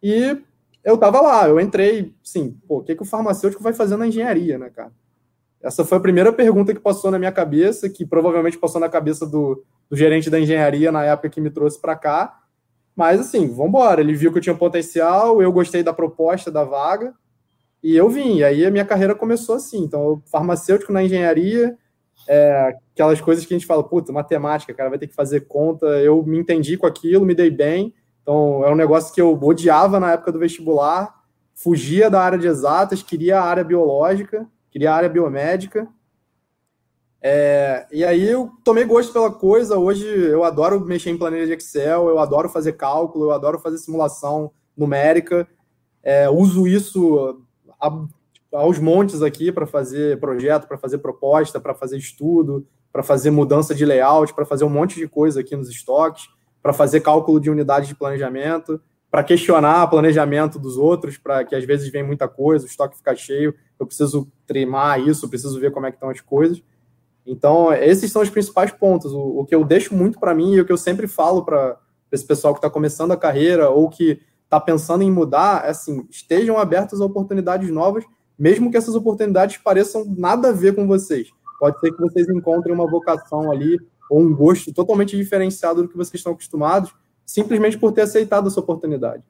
E 0.02 0.38
eu 0.84 0.96
estava 0.96 1.22
lá, 1.22 1.48
eu 1.48 1.60
entrei, 1.60 2.14
sim, 2.24 2.58
pô, 2.68 2.80
o 2.80 2.84
que, 2.84 2.96
que 2.96 3.04
o 3.04 3.06
farmacêutico 3.06 3.62
vai 3.62 3.74
fazer 3.74 3.98
na 3.98 4.08
engenharia, 4.08 4.58
né, 4.58 4.70
cara? 4.70 4.92
Essa 5.62 5.86
foi 5.86 5.98
a 5.98 6.02
primeira 6.02 6.34
pergunta 6.34 6.74
que 6.74 6.80
passou 6.80 7.12
na 7.12 7.20
minha 7.20 7.32
cabeça, 7.32 7.88
que 7.88 8.06
provavelmente 8.06 8.58
passou 8.58 8.82
na 8.82 8.90
cabeça 8.90 9.28
do, 9.28 9.64
do 9.90 9.96
gerente 9.96 10.30
da 10.30 10.40
engenharia 10.40 10.92
na 10.92 11.04
época 11.04 11.30
que 11.30 11.40
me 11.40 11.52
trouxe 11.52 11.80
para 11.80 11.96
cá. 11.96 12.40
Mas 12.96 13.20
assim, 13.20 13.48
vamos 13.48 13.68
embora. 13.68 14.02
Ele 14.02 14.16
viu 14.16 14.32
que 14.32 14.40
eu 14.40 14.42
tinha 14.42 14.56
potencial, 14.56 15.42
eu 15.42 15.52
gostei 15.52 15.84
da 15.84 15.94
proposta 15.94 16.50
da 16.50 16.64
vaga 16.64 17.14
e 17.84 17.96
eu 17.96 18.10
vim. 18.10 18.38
E 18.38 18.44
aí 18.44 18.66
a 18.66 18.72
minha 18.72 18.86
carreira 18.86 19.14
começou 19.14 19.56
assim. 19.56 19.84
Então, 19.84 20.22
farmacêutico 20.32 20.92
na 20.92 21.04
engenharia, 21.04 21.78
é, 22.28 22.76
aquelas 22.94 23.22
coisas 23.22 23.46
que 23.46 23.54
a 23.54 23.58
gente 23.58 23.68
fala, 23.68 23.84
puta, 23.84 24.12
matemática, 24.12 24.74
cara, 24.74 24.90
vai 24.90 24.98
ter 24.98 25.08
que 25.08 25.16
fazer 25.16 25.42
conta. 25.42 25.86
Eu 26.00 26.24
me 26.24 26.40
entendi 26.40 26.76
com 26.76 26.88
aquilo, 26.88 27.26
me 27.26 27.36
dei 27.36 27.52
bem. 27.52 27.94
Então, 28.22 28.64
é 28.66 28.72
um 28.72 28.76
negócio 28.76 29.14
que 29.14 29.22
eu 29.22 29.38
odiava 29.42 30.00
na 30.00 30.14
época 30.14 30.32
do 30.32 30.40
vestibular, 30.40 31.22
fugia 31.54 32.10
da 32.10 32.22
área 32.22 32.38
de 32.38 32.48
exatas, 32.48 33.02
queria 33.04 33.40
a 33.40 33.44
área 33.44 33.64
biológica 33.64 34.48
queria 34.72 34.92
a 34.92 34.96
área 34.96 35.10
biomédica. 35.10 35.88
É, 37.22 37.86
e 37.92 38.04
aí 38.04 38.28
eu 38.28 38.52
tomei 38.64 38.86
gosto 38.86 39.14
pela 39.14 39.32
coisa. 39.32 39.78
Hoje 39.78 40.08
eu 40.08 40.44
adoro 40.44 40.80
mexer 40.80 41.12
em 41.12 41.18
planilha 41.18 41.46
de 41.46 41.54
Excel, 41.54 42.08
eu 42.08 42.18
adoro 42.18 42.50
fazer 42.50 42.74
cálculo, 42.74 43.26
eu 43.26 43.32
adoro 43.32 43.60
fazer 43.60 43.78
simulação 43.78 44.52
numérica. 44.76 45.48
É, 46.02 46.30
uso 46.30 46.66
isso 46.66 47.44
a, 47.80 47.92
aos 48.54 48.80
montes 48.80 49.22
aqui 49.22 49.52
para 49.52 49.68
fazer 49.68 50.20
projeto, 50.20 50.68
para 50.68 50.78
fazer 50.78 50.98
proposta, 50.98 51.60
para 51.60 51.76
fazer 51.76 51.98
estudo, 51.98 52.66
para 52.92 53.04
fazer 53.04 53.30
mudança 53.30 53.76
de 53.76 53.86
layout, 53.86 54.34
para 54.34 54.46
fazer 54.46 54.64
um 54.64 54.70
monte 54.70 54.96
de 54.96 55.08
coisa 55.08 55.42
aqui 55.42 55.56
nos 55.56 55.70
estoques, 55.70 56.28
para 56.62 56.74
fazer 56.74 57.02
cálculo 57.02 57.40
de 57.40 57.50
unidades 57.50 57.88
de 57.88 57.96
planejamento 57.96 58.82
para 59.12 59.26
questionar 59.26 59.84
o 59.84 59.90
planejamento 59.90 60.58
dos 60.58 60.78
outros, 60.78 61.18
para 61.18 61.44
que 61.44 61.54
às 61.54 61.66
vezes 61.66 61.90
vem 61.90 62.02
muita 62.02 62.30
coisa, 62.30 62.66
o 62.66 62.68
estoque 62.68 62.96
fica 62.96 63.14
cheio, 63.14 63.54
eu 63.78 63.86
preciso 63.86 64.32
trimar 64.48 65.02
isso, 65.06 65.28
preciso 65.28 65.60
ver 65.60 65.72
como 65.72 65.86
é 65.86 65.92
que 65.92 65.98
estão 65.98 66.10
as 66.10 66.22
coisas. 66.22 66.64
Então, 67.28 67.74
esses 67.74 68.10
são 68.10 68.22
os 68.22 68.30
principais 68.30 68.72
pontos. 68.72 69.12
O, 69.12 69.40
o 69.40 69.46
que 69.46 69.54
eu 69.54 69.66
deixo 69.66 69.94
muito 69.94 70.18
para 70.18 70.34
mim 70.34 70.54
e 70.54 70.62
o 70.62 70.66
que 70.66 70.72
eu 70.72 70.78
sempre 70.78 71.08
falo 71.08 71.44
para 71.44 71.78
esse 72.10 72.26
pessoal 72.26 72.54
que 72.54 72.60
está 72.60 72.70
começando 72.70 73.12
a 73.12 73.18
carreira 73.18 73.70
ou 73.70 73.90
que 73.90 74.22
está 74.46 74.60
pensando 74.60 75.04
em 75.04 75.12
mudar, 75.12 75.66
é 75.66 75.70
assim, 75.70 76.08
estejam 76.10 76.58
abertos 76.58 77.02
a 77.02 77.06
oportunidades 77.06 77.70
novas, 77.70 78.06
mesmo 78.40 78.72
que 78.72 78.78
essas 78.78 78.96
oportunidades 78.96 79.58
pareçam 79.58 80.06
nada 80.18 80.50
a 80.50 80.54
ver 80.54 80.74
com 80.74 80.88
vocês. 80.88 81.30
Pode 81.60 81.80
ser 81.80 81.92
que 81.92 82.02
vocês 82.02 82.28
encontrem 82.30 82.74
uma 82.74 82.90
vocação 82.90 83.52
ali 83.52 83.78
ou 84.12 84.20
um 84.20 84.36
gosto 84.36 84.74
totalmente 84.74 85.16
diferenciado 85.16 85.84
do 85.84 85.88
que 85.88 85.96
vocês 85.96 86.16
estão 86.16 86.34
acostumados, 86.34 86.94
simplesmente 87.26 87.78
por 87.78 87.94
ter 87.94 88.02
aceitado 88.02 88.50
essa 88.50 88.60
oportunidade. 88.60 89.24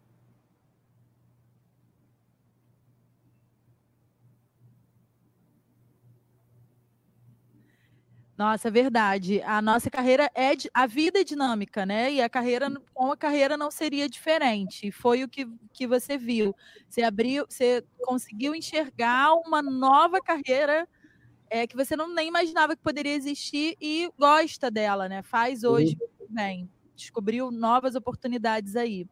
Nossa, 8.36 8.70
é 8.70 8.72
verdade. 8.72 9.40
A 9.44 9.62
nossa 9.62 9.88
carreira 9.88 10.32
é 10.34 10.54
a 10.74 10.88
vida 10.88 11.20
é 11.20 11.24
dinâmica, 11.24 11.86
né? 11.86 12.12
E 12.14 12.20
a 12.20 12.28
carreira 12.28 12.68
com 12.92 13.12
a 13.12 13.16
carreira 13.16 13.56
não 13.56 13.70
seria 13.70 14.10
diferente. 14.10 14.92
Foi 14.92 15.24
o 15.24 15.30
que, 15.30 15.48
que 15.72 15.86
você 15.86 16.18
viu. 16.18 16.56
Você 16.90 17.04
abriu, 17.04 17.46
você 17.48 17.84
conseguiu 18.00 18.56
enxergar 18.56 19.32
uma 19.46 19.62
nova 19.62 20.20
carreira 20.20 20.88
é, 21.52 21.68
que 21.68 21.76
você 21.76 21.96
não 21.96 22.12
nem 22.12 22.30
imaginava 22.30 22.76
que 22.76 22.82
poderia 22.82 23.14
existir 23.14 23.76
e 23.80 24.10
gosta 24.18 24.72
dela, 24.72 25.08
né? 25.08 25.22
Faz 25.22 25.64
hoje 25.64 25.96
uhum. 26.00 26.28
bem 26.30 26.70
descobriu 27.02 27.52
novas 27.52 27.96
oportunidades 27.96 28.76
aí. 28.76 29.08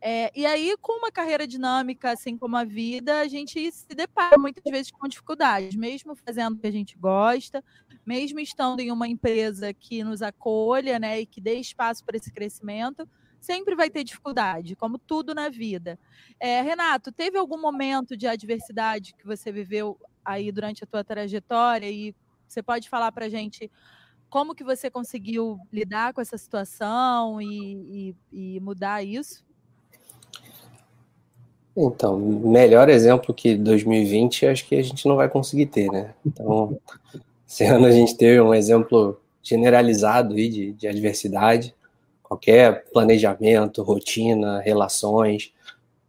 É, 0.00 0.30
e 0.38 0.46
aí, 0.46 0.74
com 0.80 0.98
uma 0.98 1.10
carreira 1.10 1.46
dinâmica, 1.46 2.10
assim 2.12 2.36
como 2.36 2.56
a 2.56 2.64
vida, 2.64 3.20
a 3.20 3.28
gente 3.28 3.70
se 3.70 3.88
depara 3.88 4.38
muitas 4.38 4.64
vezes 4.64 4.90
com 4.90 5.08
dificuldades, 5.08 5.74
mesmo 5.74 6.14
fazendo 6.14 6.54
o 6.54 6.58
que 6.58 6.66
a 6.66 6.72
gente 6.72 6.96
gosta, 6.96 7.62
mesmo 8.04 8.38
estando 8.40 8.80
em 8.80 8.90
uma 8.90 9.08
empresa 9.08 9.72
que 9.72 10.04
nos 10.04 10.22
acolha, 10.22 10.98
né, 10.98 11.20
e 11.20 11.26
que 11.26 11.40
dê 11.40 11.54
espaço 11.54 12.04
para 12.04 12.16
esse 12.16 12.32
crescimento, 12.32 13.08
sempre 13.40 13.74
vai 13.74 13.90
ter 13.90 14.04
dificuldade, 14.04 14.76
como 14.76 14.98
tudo 14.98 15.34
na 15.34 15.48
vida. 15.48 15.98
É, 16.40 16.60
Renato, 16.60 17.12
teve 17.12 17.38
algum 17.38 17.60
momento 17.60 18.16
de 18.16 18.26
adversidade 18.26 19.14
que 19.14 19.26
você 19.26 19.52
viveu 19.52 19.98
aí 20.24 20.50
durante 20.50 20.84
a 20.84 20.86
tua 20.86 21.04
trajetória 21.04 21.90
e 21.90 22.14
você 22.48 22.62
pode 22.62 22.88
falar 22.88 23.12
para 23.12 23.28
gente 23.28 23.70
como 24.30 24.54
que 24.54 24.64
você 24.64 24.90
conseguiu 24.90 25.58
lidar 25.72 26.12
com 26.12 26.20
essa 26.20 26.36
situação 26.36 27.40
e, 27.40 28.14
e, 28.32 28.56
e 28.56 28.60
mudar 28.60 29.02
isso? 29.02 29.44
Então, 31.76 32.18
melhor 32.18 32.88
exemplo 32.88 33.34
que 33.34 33.56
2020, 33.56 34.46
acho 34.46 34.66
que 34.66 34.76
a 34.76 34.82
gente 34.82 35.06
não 35.06 35.16
vai 35.16 35.28
conseguir 35.28 35.66
ter, 35.66 35.90
né? 35.90 36.14
Então, 36.24 36.78
esse 37.48 37.64
ano 37.64 37.86
a 37.86 37.90
gente 37.90 38.16
teve 38.16 38.40
um 38.40 38.54
exemplo 38.54 39.20
generalizado 39.42 40.34
aí 40.34 40.48
de, 40.48 40.72
de 40.72 40.88
adversidade, 40.88 41.74
qualquer 42.22 42.84
planejamento, 42.92 43.82
rotina, 43.82 44.60
relações, 44.60 45.52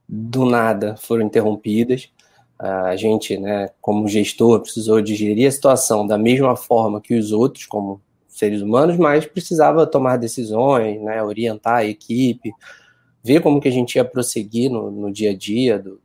do 0.08 0.46
nada 0.46 0.96
foram 0.98 1.26
interrompidas. 1.26 2.10
A 2.58 2.96
gente, 2.96 3.38
né, 3.38 3.70
como 3.82 4.08
gestor, 4.08 4.62
precisou 4.62 5.02
digerir 5.02 5.48
a 5.48 5.52
situação 5.52 6.08
da 6.08 6.18
mesma 6.18 6.56
forma 6.56 7.02
que 7.02 7.14
os 7.14 7.32
outros, 7.32 7.66
como 7.66 8.02
seres 8.28 8.62
humanos, 8.62 8.98
mas 8.98 9.26
precisava 9.26 9.86
tomar 9.86 10.18
decisões, 10.18 11.02
né, 11.02 11.22
orientar 11.24 11.78
a 11.78 11.86
equipe, 11.86 12.52
ver 13.24 13.42
como 13.42 13.60
que 13.60 13.68
a 13.68 13.72
gente 13.72 13.96
ia 13.96 14.06
prosseguir 14.06 14.70
no, 14.70 14.92
no 14.92 15.12
dia 15.12 15.32
a 15.32 15.36
dia 15.36 15.80
do, 15.80 16.02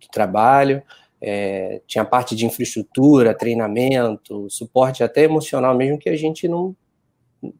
do 0.00 0.08
trabalho. 0.10 0.82
É, 1.20 1.80
tinha 1.86 2.04
parte 2.04 2.34
de 2.34 2.46
infraestrutura, 2.46 3.34
treinamento, 3.34 4.48
suporte 4.50 5.04
até 5.04 5.22
emocional, 5.22 5.76
mesmo 5.76 5.98
que 5.98 6.08
a 6.08 6.16
gente 6.16 6.48
não. 6.48 6.74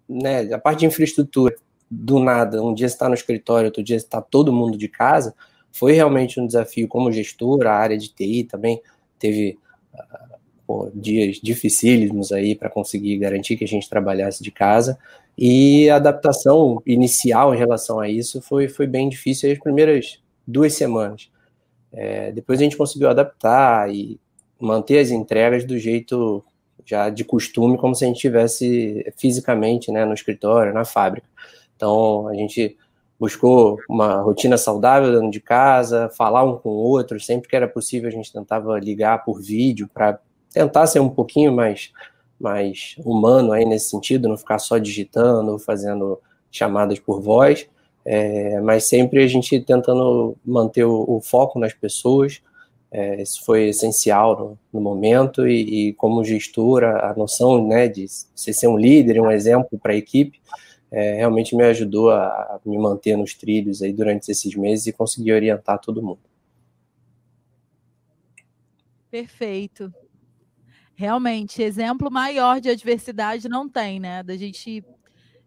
Né, 0.08 0.52
a 0.52 0.58
parte 0.58 0.80
de 0.80 0.86
infraestrutura, 0.86 1.54
do 1.90 2.18
nada, 2.18 2.62
um 2.62 2.72
dia 2.72 2.86
está 2.86 3.06
no 3.06 3.14
escritório, 3.14 3.66
outro 3.66 3.82
dia 3.82 3.96
está 3.96 4.22
todo 4.22 4.52
mundo 4.52 4.78
de 4.78 4.88
casa, 4.88 5.34
foi 5.72 5.92
realmente 5.92 6.38
um 6.38 6.46
desafio 6.46 6.86
como 6.86 7.10
gestor, 7.10 7.66
a 7.66 7.72
área 7.72 7.98
de 7.98 8.08
TI 8.08 8.44
também 8.44 8.80
teve 9.18 9.58
pô, 10.66 10.90
dias 10.94 11.38
dificílimos 11.42 12.32
aí 12.32 12.54
para 12.54 12.70
conseguir 12.70 13.18
garantir 13.18 13.56
que 13.56 13.64
a 13.64 13.68
gente 13.68 13.88
trabalhasse 13.88 14.42
de 14.42 14.50
casa. 14.50 14.98
E 15.36 15.88
a 15.90 15.96
adaptação 15.96 16.82
inicial 16.86 17.54
em 17.54 17.58
relação 17.58 18.00
a 18.00 18.08
isso 18.08 18.40
foi, 18.42 18.68
foi 18.68 18.86
bem 18.86 19.08
difícil 19.08 19.50
as 19.50 19.58
primeiras 19.58 20.20
duas 20.46 20.74
semanas. 20.74 21.30
É, 21.92 22.32
depois 22.32 22.60
a 22.60 22.64
gente 22.64 22.76
conseguiu 22.76 23.08
adaptar 23.08 23.92
e 23.92 24.18
manter 24.58 24.98
as 24.98 25.10
entregas 25.10 25.64
do 25.64 25.78
jeito 25.78 26.44
já 26.84 27.10
de 27.10 27.24
costume, 27.24 27.78
como 27.78 27.94
se 27.94 28.04
a 28.04 28.08
gente 28.08 28.16
estivesse 28.16 29.04
fisicamente 29.16 29.90
né, 29.92 30.04
no 30.04 30.14
escritório, 30.14 30.72
na 30.72 30.84
fábrica. 30.84 31.26
Então 31.76 32.28
a 32.28 32.34
gente 32.34 32.76
buscou 33.22 33.78
uma 33.88 34.20
rotina 34.20 34.58
saudável 34.58 35.12
dentro 35.12 35.30
de 35.30 35.40
casa, 35.40 36.10
falar 36.10 36.42
um 36.42 36.56
com 36.56 36.70
o 36.70 36.72
outro, 36.72 37.20
sempre 37.20 37.48
que 37.48 37.54
era 37.54 37.68
possível 37.68 38.08
a 38.08 38.12
gente 38.12 38.32
tentava 38.32 38.80
ligar 38.80 39.24
por 39.24 39.40
vídeo 39.40 39.88
para 39.94 40.18
tentar 40.52 40.88
ser 40.88 40.98
um 40.98 41.08
pouquinho 41.08 41.52
mais 41.52 41.92
mais 42.40 42.96
humano 42.98 43.52
aí 43.52 43.64
nesse 43.64 43.90
sentido, 43.90 44.28
não 44.28 44.36
ficar 44.36 44.58
só 44.58 44.76
digitando, 44.76 45.56
fazendo 45.60 46.18
chamadas 46.50 46.98
por 46.98 47.22
voz, 47.22 47.68
é, 48.04 48.60
mas 48.60 48.88
sempre 48.88 49.22
a 49.22 49.28
gente 49.28 49.60
tentando 49.60 50.36
manter 50.44 50.82
o, 50.82 51.04
o 51.06 51.20
foco 51.20 51.60
nas 51.60 51.72
pessoas, 51.72 52.42
é, 52.90 53.22
isso 53.22 53.44
foi 53.44 53.68
essencial 53.68 54.36
no, 54.36 54.58
no 54.72 54.80
momento 54.80 55.46
e, 55.46 55.90
e, 55.90 55.92
como 55.92 56.24
gestora, 56.24 57.06
a 57.08 57.14
noção 57.14 57.64
né, 57.64 57.86
de 57.86 58.06
você 58.34 58.52
ser 58.52 58.66
um 58.66 58.76
líder, 58.76 59.20
um 59.20 59.30
exemplo 59.30 59.78
para 59.80 59.92
a 59.92 59.96
equipe, 59.96 60.40
é, 60.92 61.14
realmente 61.14 61.56
me 61.56 61.64
ajudou 61.64 62.10
a, 62.10 62.60
me 62.66 62.76
manter 62.76 63.16
nos 63.16 63.32
trilhos 63.32 63.80
aí 63.80 63.94
durante 63.94 64.30
esses 64.30 64.54
meses 64.54 64.86
e 64.86 64.92
conseguir 64.92 65.32
orientar 65.32 65.80
todo 65.80 66.02
mundo. 66.02 66.20
Perfeito. 69.10 69.92
Realmente, 70.94 71.62
exemplo 71.62 72.10
maior 72.10 72.60
de 72.60 72.68
adversidade 72.68 73.48
não 73.48 73.66
tem, 73.66 73.98
né? 73.98 74.22
Da 74.22 74.36
gente 74.36 74.84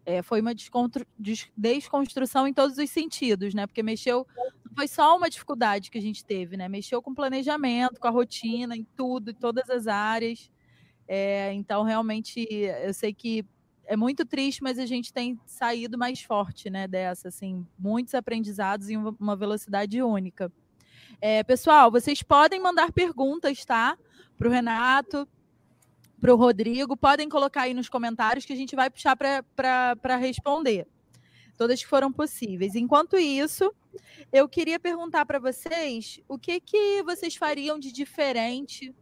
é, 0.04 0.20
foi 0.20 0.40
uma 0.40 0.52
desconstrução 0.52 2.48
em 2.48 2.52
todos 2.52 2.76
os 2.76 2.90
sentidos, 2.90 3.54
né? 3.54 3.68
Porque 3.68 3.84
mexeu, 3.84 4.26
não 4.64 4.74
foi 4.74 4.88
só 4.88 5.16
uma 5.16 5.30
dificuldade 5.30 5.92
que 5.92 5.98
a 5.98 6.02
gente 6.02 6.24
teve, 6.24 6.56
né? 6.56 6.68
Mexeu 6.68 7.00
com 7.00 7.12
o 7.12 7.14
planejamento, 7.14 8.00
com 8.00 8.08
a 8.08 8.10
rotina, 8.10 8.76
em 8.76 8.86
tudo, 8.96 9.30
em 9.30 9.34
todas 9.34 9.70
as 9.70 9.86
áreas. 9.86 10.50
É, 11.06 11.52
então, 11.52 11.84
realmente, 11.84 12.48
eu 12.50 12.92
sei 12.92 13.14
que 13.14 13.44
é 13.86 13.96
muito 13.96 14.24
triste, 14.24 14.62
mas 14.62 14.78
a 14.78 14.86
gente 14.86 15.12
tem 15.12 15.38
saído 15.46 15.96
mais 15.96 16.20
forte, 16.22 16.68
né? 16.68 16.86
Dessa, 16.86 17.28
assim, 17.28 17.66
muitos 17.78 18.14
aprendizados 18.14 18.90
em 18.90 18.96
uma 18.96 19.36
velocidade 19.36 20.02
única. 20.02 20.52
É, 21.20 21.42
pessoal, 21.42 21.90
vocês 21.90 22.22
podem 22.22 22.60
mandar 22.60 22.92
perguntas, 22.92 23.64
tá? 23.64 23.96
Para 24.36 24.48
o 24.48 24.50
Renato, 24.50 25.26
para 26.20 26.34
o 26.34 26.36
Rodrigo. 26.36 26.96
Podem 26.96 27.28
colocar 27.28 27.62
aí 27.62 27.74
nos 27.74 27.88
comentários 27.88 28.44
que 28.44 28.52
a 28.52 28.56
gente 28.56 28.76
vai 28.76 28.90
puxar 28.90 29.16
para 29.16 30.16
responder. 30.16 30.86
Todas 31.56 31.82
que 31.82 31.88
foram 31.88 32.12
possíveis. 32.12 32.74
Enquanto 32.74 33.16
isso, 33.16 33.72
eu 34.30 34.48
queria 34.48 34.78
perguntar 34.78 35.24
para 35.24 35.38
vocês 35.38 36.20
o 36.28 36.38
que, 36.38 36.60
que 36.60 37.02
vocês 37.02 37.34
fariam 37.36 37.78
de 37.78 37.90
diferente. 37.90 38.94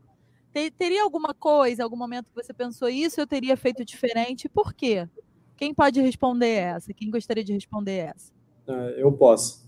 Teria 0.78 1.02
alguma 1.02 1.34
coisa, 1.34 1.82
algum 1.82 1.96
momento 1.96 2.26
que 2.26 2.42
você 2.42 2.54
pensou 2.54 2.88
isso 2.88 3.20
eu 3.20 3.26
teria 3.26 3.56
feito 3.56 3.84
diferente? 3.84 4.48
Por 4.48 4.72
quê? 4.72 5.08
Quem 5.56 5.74
pode 5.74 6.00
responder 6.00 6.54
essa? 6.54 6.94
Quem 6.94 7.10
gostaria 7.10 7.42
de 7.42 7.52
responder 7.52 8.12
essa? 8.14 8.32
É, 8.66 8.94
eu 8.98 9.10
posso. 9.12 9.64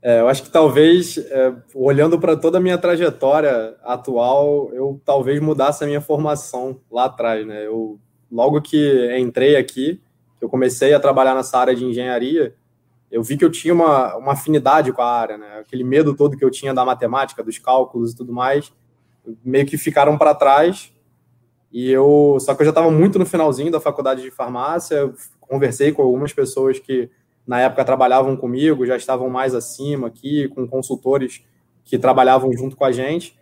É, 0.00 0.20
eu 0.20 0.28
acho 0.28 0.44
que 0.44 0.50
talvez, 0.50 1.18
é, 1.18 1.52
olhando 1.74 2.18
para 2.20 2.36
toda 2.36 2.58
a 2.58 2.60
minha 2.60 2.78
trajetória 2.78 3.76
atual, 3.82 4.70
eu 4.72 5.00
talvez 5.04 5.40
mudasse 5.40 5.82
a 5.82 5.86
minha 5.86 6.00
formação 6.00 6.80
lá 6.88 7.06
atrás, 7.06 7.44
né? 7.44 7.66
Eu, 7.66 7.98
logo 8.30 8.62
que 8.62 9.18
entrei 9.18 9.56
aqui, 9.56 10.00
eu 10.40 10.48
comecei 10.48 10.94
a 10.94 11.00
trabalhar 11.00 11.34
nessa 11.34 11.58
área 11.58 11.74
de 11.74 11.84
engenharia, 11.84 12.54
eu 13.10 13.22
vi 13.22 13.36
que 13.36 13.44
eu 13.44 13.50
tinha 13.50 13.74
uma, 13.74 14.16
uma 14.16 14.32
afinidade 14.32 14.92
com 14.92 15.02
a 15.02 15.10
área, 15.10 15.36
né? 15.36 15.58
Aquele 15.58 15.82
medo 15.82 16.14
todo 16.14 16.36
que 16.36 16.44
eu 16.44 16.50
tinha 16.50 16.72
da 16.72 16.84
matemática, 16.84 17.42
dos 17.42 17.58
cálculos 17.58 18.12
e 18.12 18.16
tudo 18.16 18.32
mais, 18.32 18.72
meio 19.44 19.66
que 19.66 19.76
ficaram 19.78 20.16
para 20.16 20.34
trás. 20.34 20.92
E 21.72 21.90
eu, 21.90 22.38
só 22.40 22.54
que 22.54 22.62
eu 22.62 22.66
já 22.66 22.70
estava 22.70 22.90
muito 22.90 23.18
no 23.18 23.26
finalzinho 23.26 23.70
da 23.70 23.80
faculdade 23.80 24.22
de 24.22 24.30
farmácia, 24.30 25.12
conversei 25.40 25.92
com 25.92 26.02
algumas 26.02 26.32
pessoas 26.32 26.78
que 26.78 27.10
na 27.46 27.60
época 27.60 27.84
trabalhavam 27.84 28.36
comigo, 28.36 28.86
já 28.86 28.96
estavam 28.96 29.28
mais 29.28 29.54
acima 29.54 30.08
aqui, 30.08 30.48
com 30.48 30.66
consultores 30.66 31.44
que 31.84 31.98
trabalhavam 31.98 32.52
junto 32.52 32.76
com 32.76 32.84
a 32.84 32.92
gente. 32.92 33.38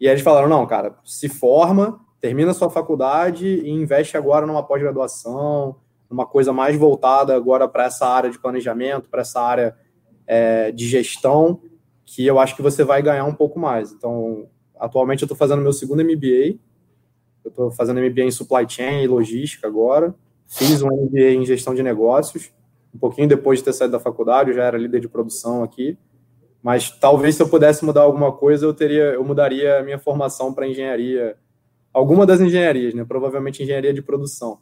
E 0.00 0.08
eles 0.08 0.22
falaram: 0.22 0.48
não, 0.48 0.66
cara, 0.66 0.96
se 1.04 1.28
forma, 1.28 2.00
termina 2.20 2.52
sua 2.52 2.70
faculdade 2.70 3.46
e 3.46 3.70
investe 3.70 4.16
agora 4.16 4.46
numa 4.46 4.62
pós-graduação, 4.62 5.76
uma 6.10 6.26
coisa 6.26 6.52
mais 6.52 6.76
voltada 6.76 7.34
agora 7.34 7.68
para 7.68 7.84
essa 7.84 8.06
área 8.06 8.30
de 8.30 8.38
planejamento, 8.38 9.08
para 9.08 9.20
essa 9.20 9.40
área 9.40 9.76
é, 10.26 10.72
de 10.72 10.88
gestão, 10.88 11.60
que 12.04 12.26
eu 12.26 12.38
acho 12.38 12.56
que 12.56 12.62
você 12.62 12.82
vai 12.82 13.02
ganhar 13.02 13.24
um 13.24 13.34
pouco 13.34 13.58
mais. 13.58 13.92
Então, 13.92 14.48
atualmente 14.78 15.22
eu 15.22 15.26
estou 15.26 15.36
fazendo 15.36 15.62
meu 15.62 15.72
segundo 15.72 16.04
MBA, 16.04 16.58
eu 17.44 17.48
estou 17.48 17.70
fazendo 17.70 18.00
MBA 18.00 18.22
em 18.22 18.30
supply 18.30 18.68
chain 18.68 19.02
e 19.02 19.06
logística 19.06 19.66
agora, 19.66 20.14
fiz 20.46 20.82
um 20.82 20.88
MBA 20.88 21.32
em 21.32 21.44
gestão 21.44 21.74
de 21.74 21.82
negócios 21.82 22.52
um 22.94 22.98
pouquinho 22.98 23.26
depois 23.28 23.58
de 23.58 23.64
ter 23.64 23.72
saído 23.72 23.92
da 23.92 24.00
faculdade, 24.00 24.50
eu 24.50 24.56
já 24.56 24.64
era 24.64 24.78
líder 24.78 25.00
de 25.00 25.08
produção 25.08 25.64
aqui. 25.64 25.98
Mas 26.62 26.90
talvez 26.90 27.34
se 27.34 27.42
eu 27.42 27.48
pudesse 27.48 27.84
mudar 27.84 28.02
alguma 28.02 28.32
coisa, 28.32 28.64
eu 28.64 28.72
teria, 28.72 29.12
eu 29.12 29.24
mudaria 29.24 29.80
a 29.80 29.82
minha 29.82 29.98
formação 29.98 30.54
para 30.54 30.66
engenharia, 30.66 31.36
alguma 31.92 32.24
das 32.24 32.40
engenharias, 32.40 32.94
né? 32.94 33.04
Provavelmente 33.04 33.62
engenharia 33.62 33.92
de 33.92 34.00
produção. 34.00 34.60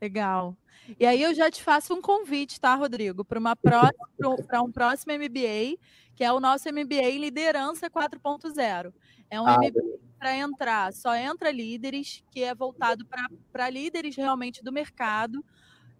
Legal. 0.00 0.56
E 0.98 1.04
aí 1.04 1.22
eu 1.22 1.34
já 1.34 1.50
te 1.50 1.62
faço 1.62 1.94
um 1.94 2.00
convite, 2.00 2.60
tá, 2.60 2.74
Rodrigo, 2.74 3.24
para 3.24 3.38
uma 3.38 3.56
para 3.56 3.90
um 4.62 4.70
próximo 4.70 5.12
MBA, 5.12 5.78
que 6.14 6.24
é 6.24 6.32
o 6.32 6.40
nosso 6.40 6.68
MBA 6.68 7.18
Liderança 7.18 7.90
4.0. 7.90 8.92
É 9.30 9.40
um 9.40 9.46
ah, 9.46 9.56
MBA 9.58 9.98
para 10.18 10.36
entrar, 10.36 10.92
só 10.92 11.14
entra 11.14 11.50
líderes, 11.50 12.22
que 12.30 12.42
é 12.42 12.54
voltado 12.54 13.06
para 13.52 13.70
líderes 13.70 14.16
realmente 14.16 14.62
do 14.62 14.72
mercado, 14.72 15.44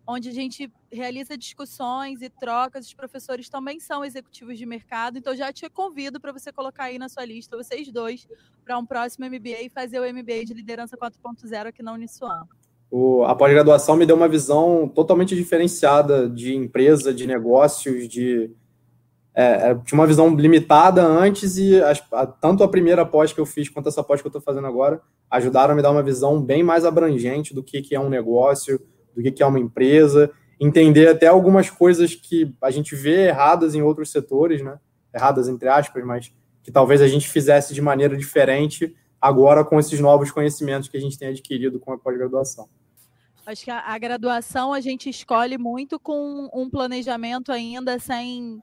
onde 0.06 0.28
a 0.28 0.32
gente 0.32 0.72
realiza 0.90 1.36
discussões 1.36 2.22
e 2.22 2.30
trocas. 2.30 2.86
Os 2.86 2.94
professores 2.94 3.48
também 3.48 3.80
são 3.80 4.04
executivos 4.04 4.56
de 4.56 4.64
mercado, 4.64 5.18
então 5.18 5.34
já 5.34 5.52
te 5.52 5.68
convido 5.68 6.20
para 6.20 6.32
você 6.32 6.52
colocar 6.52 6.84
aí 6.84 6.98
na 6.98 7.08
sua 7.08 7.24
lista, 7.24 7.56
vocês 7.56 7.90
dois, 7.92 8.26
para 8.64 8.78
um 8.78 8.86
próximo 8.86 9.26
MBA 9.26 9.62
e 9.62 9.68
fazer 9.68 10.00
o 10.00 10.14
MBA 10.14 10.44
de 10.46 10.54
Liderança 10.54 10.96
4.0 10.96 11.66
aqui 11.66 11.82
na 11.82 11.92
Uniswan. 11.92 12.46
O, 12.90 13.24
a 13.24 13.34
pós-graduação 13.34 13.96
me 13.96 14.06
deu 14.06 14.16
uma 14.16 14.28
visão 14.28 14.88
totalmente 14.88 15.34
diferenciada 15.34 16.28
de 16.28 16.54
empresa, 16.54 17.12
de 17.12 17.26
negócios, 17.26 18.08
de 18.08 18.50
é, 19.34 19.70
é 19.70 19.74
tinha 19.74 19.98
uma 19.98 20.06
visão 20.06 20.34
limitada 20.34 21.04
antes 21.04 21.58
e 21.58 21.80
as, 21.82 22.02
a, 22.12 22.26
tanto 22.26 22.62
a 22.62 22.68
primeira 22.68 23.04
pós 23.04 23.32
que 23.32 23.40
eu 23.40 23.46
fiz 23.46 23.68
quanto 23.68 23.88
essa 23.88 24.02
pós 24.02 24.20
que 24.20 24.26
eu 24.26 24.30
estou 24.30 24.40
fazendo 24.40 24.66
agora 24.66 25.00
ajudaram 25.30 25.72
a 25.72 25.76
me 25.76 25.82
dar 25.82 25.90
uma 25.90 26.02
visão 26.02 26.40
bem 26.40 26.62
mais 26.62 26.84
abrangente 26.84 27.54
do 27.54 27.62
que, 27.62 27.82
que 27.82 27.94
é 27.94 28.00
um 28.00 28.08
negócio, 28.08 28.80
do 29.14 29.22
que 29.22 29.42
é 29.42 29.46
uma 29.46 29.58
empresa, 29.58 30.30
entender 30.60 31.08
até 31.08 31.26
algumas 31.26 31.68
coisas 31.68 32.14
que 32.14 32.54
a 32.62 32.70
gente 32.70 32.94
vê 32.94 33.26
erradas 33.26 33.74
em 33.74 33.82
outros 33.82 34.10
setores, 34.10 34.62
né? 34.62 34.78
Erradas 35.14 35.48
entre 35.48 35.68
aspas, 35.68 36.04
mas 36.04 36.32
que 36.62 36.70
talvez 36.70 37.00
a 37.00 37.08
gente 37.08 37.28
fizesse 37.28 37.74
de 37.74 37.82
maneira 37.82 38.16
diferente 38.16 38.94
agora 39.20 39.64
com 39.64 39.78
esses 39.78 39.98
novos 40.00 40.30
conhecimentos 40.30 40.88
que 40.88 40.96
a 40.96 41.00
gente 41.00 41.18
tem 41.18 41.28
adquirido 41.28 41.80
com 41.80 41.92
a 41.92 41.98
pós-graduação. 41.98 42.68
Acho 43.46 43.64
que 43.64 43.70
a, 43.70 43.78
a, 43.78 43.96
graduação 43.96 44.72
a 44.72 44.80
gente 44.80 45.08
escolhe 45.08 45.56
muito 45.56 46.00
com 46.00 46.50
um 46.52 46.68
planejamento 46.68 47.52
ainda 47.52 47.96
sem, 47.96 48.60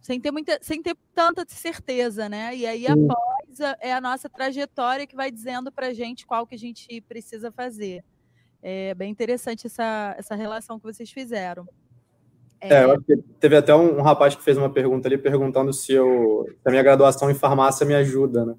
sem, 0.00 0.20
ter, 0.20 0.32
muita, 0.32 0.58
sem 0.60 0.82
ter 0.82 0.96
tanta 1.14 1.44
certeza, 1.46 2.28
né? 2.28 2.54
E 2.54 2.66
aí, 2.66 2.86
após, 2.88 3.60
é 3.80 3.94
a 3.94 4.00
nossa 4.00 4.28
trajetória 4.28 5.06
que 5.06 5.14
vai 5.14 5.30
dizendo 5.30 5.70
para 5.70 5.86
a 5.86 5.92
gente 5.92 6.26
qual 6.26 6.44
que 6.46 6.56
a 6.56 6.58
gente 6.58 7.00
precisa 7.02 7.52
fazer. 7.52 8.04
É 8.60 8.92
bem 8.92 9.08
interessante 9.08 9.68
essa, 9.68 10.16
essa 10.18 10.34
relação 10.34 10.80
que 10.80 10.84
vocês 10.84 11.10
fizeram. 11.12 11.64
É, 12.60 12.74
é 12.74 12.96
teve 13.38 13.56
até 13.56 13.72
um, 13.72 13.98
um, 13.98 14.02
rapaz 14.02 14.34
que 14.34 14.42
fez 14.42 14.58
uma 14.58 14.68
pergunta 14.68 15.06
ali 15.06 15.16
perguntando 15.16 15.72
se, 15.72 15.92
eu, 15.92 16.44
se 16.60 16.68
a 16.68 16.70
minha 16.70 16.82
graduação 16.82 17.30
em 17.30 17.34
farmácia 17.34 17.86
me 17.86 17.94
ajuda, 17.94 18.44
né? 18.44 18.56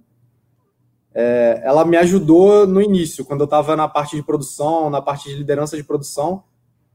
É, 1.22 1.60
ela 1.66 1.84
me 1.84 1.98
ajudou 1.98 2.66
no 2.66 2.82
início, 2.82 3.26
quando 3.26 3.42
eu 3.42 3.46
estava 3.46 3.76
na 3.76 3.90
parte 3.90 4.16
de 4.16 4.24
produção, 4.24 4.90
na 4.90 5.02
parte 5.02 5.28
de 5.28 5.36
liderança 5.36 5.76
de 5.76 5.84
produção, 5.84 6.46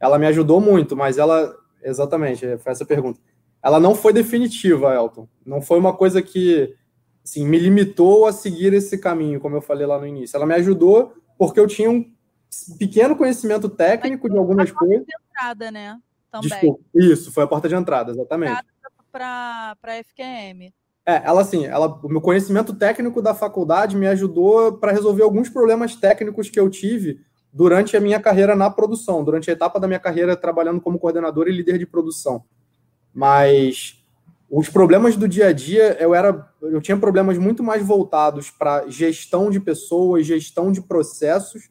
ela 0.00 0.18
me 0.18 0.26
ajudou 0.28 0.62
muito, 0.62 0.96
mas 0.96 1.18
ela, 1.18 1.54
exatamente, 1.82 2.56
foi 2.56 2.72
essa 2.72 2.86
pergunta. 2.86 3.20
Ela 3.62 3.78
não 3.78 3.94
foi 3.94 4.14
definitiva, 4.14 4.94
Elton. 4.94 5.28
Não 5.44 5.60
foi 5.60 5.78
uma 5.78 5.92
coisa 5.94 6.22
que 6.22 6.74
assim, 7.22 7.46
me 7.46 7.58
limitou 7.58 8.24
a 8.24 8.32
seguir 8.32 8.72
esse 8.72 8.96
caminho, 8.96 9.38
como 9.38 9.56
eu 9.56 9.60
falei 9.60 9.86
lá 9.86 9.98
no 9.98 10.06
início. 10.06 10.38
Ela 10.38 10.46
me 10.46 10.54
ajudou 10.54 11.12
porque 11.36 11.60
eu 11.60 11.66
tinha 11.66 11.90
um 11.90 12.10
pequeno 12.78 13.16
conhecimento 13.16 13.68
técnico 13.68 14.30
de 14.30 14.38
algumas 14.38 14.72
coisas. 14.72 15.04
De 15.04 15.12
entrada, 15.28 15.70
né? 15.70 16.00
Também. 16.30 16.48
Desculpa, 16.48 16.82
isso, 16.94 17.30
foi 17.30 17.44
a 17.44 17.46
porta 17.46 17.68
de 17.68 17.74
entrada, 17.74 18.10
exatamente. 18.10 18.58
Para 19.12 19.76
a 19.82 20.02
FQM. 20.02 20.72
É, 21.06 21.22
ela 21.24 21.42
assim, 21.42 21.66
ela, 21.66 21.86
o 22.02 22.08
meu 22.08 22.20
conhecimento 22.20 22.74
técnico 22.74 23.20
da 23.20 23.34
faculdade 23.34 23.96
me 23.96 24.06
ajudou 24.06 24.78
para 24.78 24.92
resolver 24.92 25.22
alguns 25.22 25.50
problemas 25.50 25.94
técnicos 25.94 26.48
que 26.48 26.58
eu 26.58 26.70
tive 26.70 27.20
durante 27.52 27.96
a 27.96 28.00
minha 28.00 28.18
carreira 28.18 28.56
na 28.56 28.70
produção, 28.70 29.22
durante 29.22 29.50
a 29.50 29.52
etapa 29.52 29.78
da 29.78 29.86
minha 29.86 30.00
carreira 30.00 30.36
trabalhando 30.36 30.80
como 30.80 30.98
coordenador 30.98 31.46
e 31.46 31.52
líder 31.52 31.78
de 31.78 31.86
produção. 31.86 32.44
Mas 33.12 34.02
os 34.50 34.68
problemas 34.68 35.16
do 35.16 35.28
dia 35.28 35.48
a 35.48 35.52
dia, 35.52 35.96
eu 36.00 36.14
era, 36.14 36.48
eu 36.62 36.80
tinha 36.80 36.96
problemas 36.96 37.38
muito 37.38 37.62
mais 37.62 37.84
voltados 37.84 38.50
para 38.50 38.88
gestão 38.88 39.50
de 39.50 39.60
pessoas, 39.60 40.26
gestão 40.26 40.72
de 40.72 40.80
processos, 40.80 41.70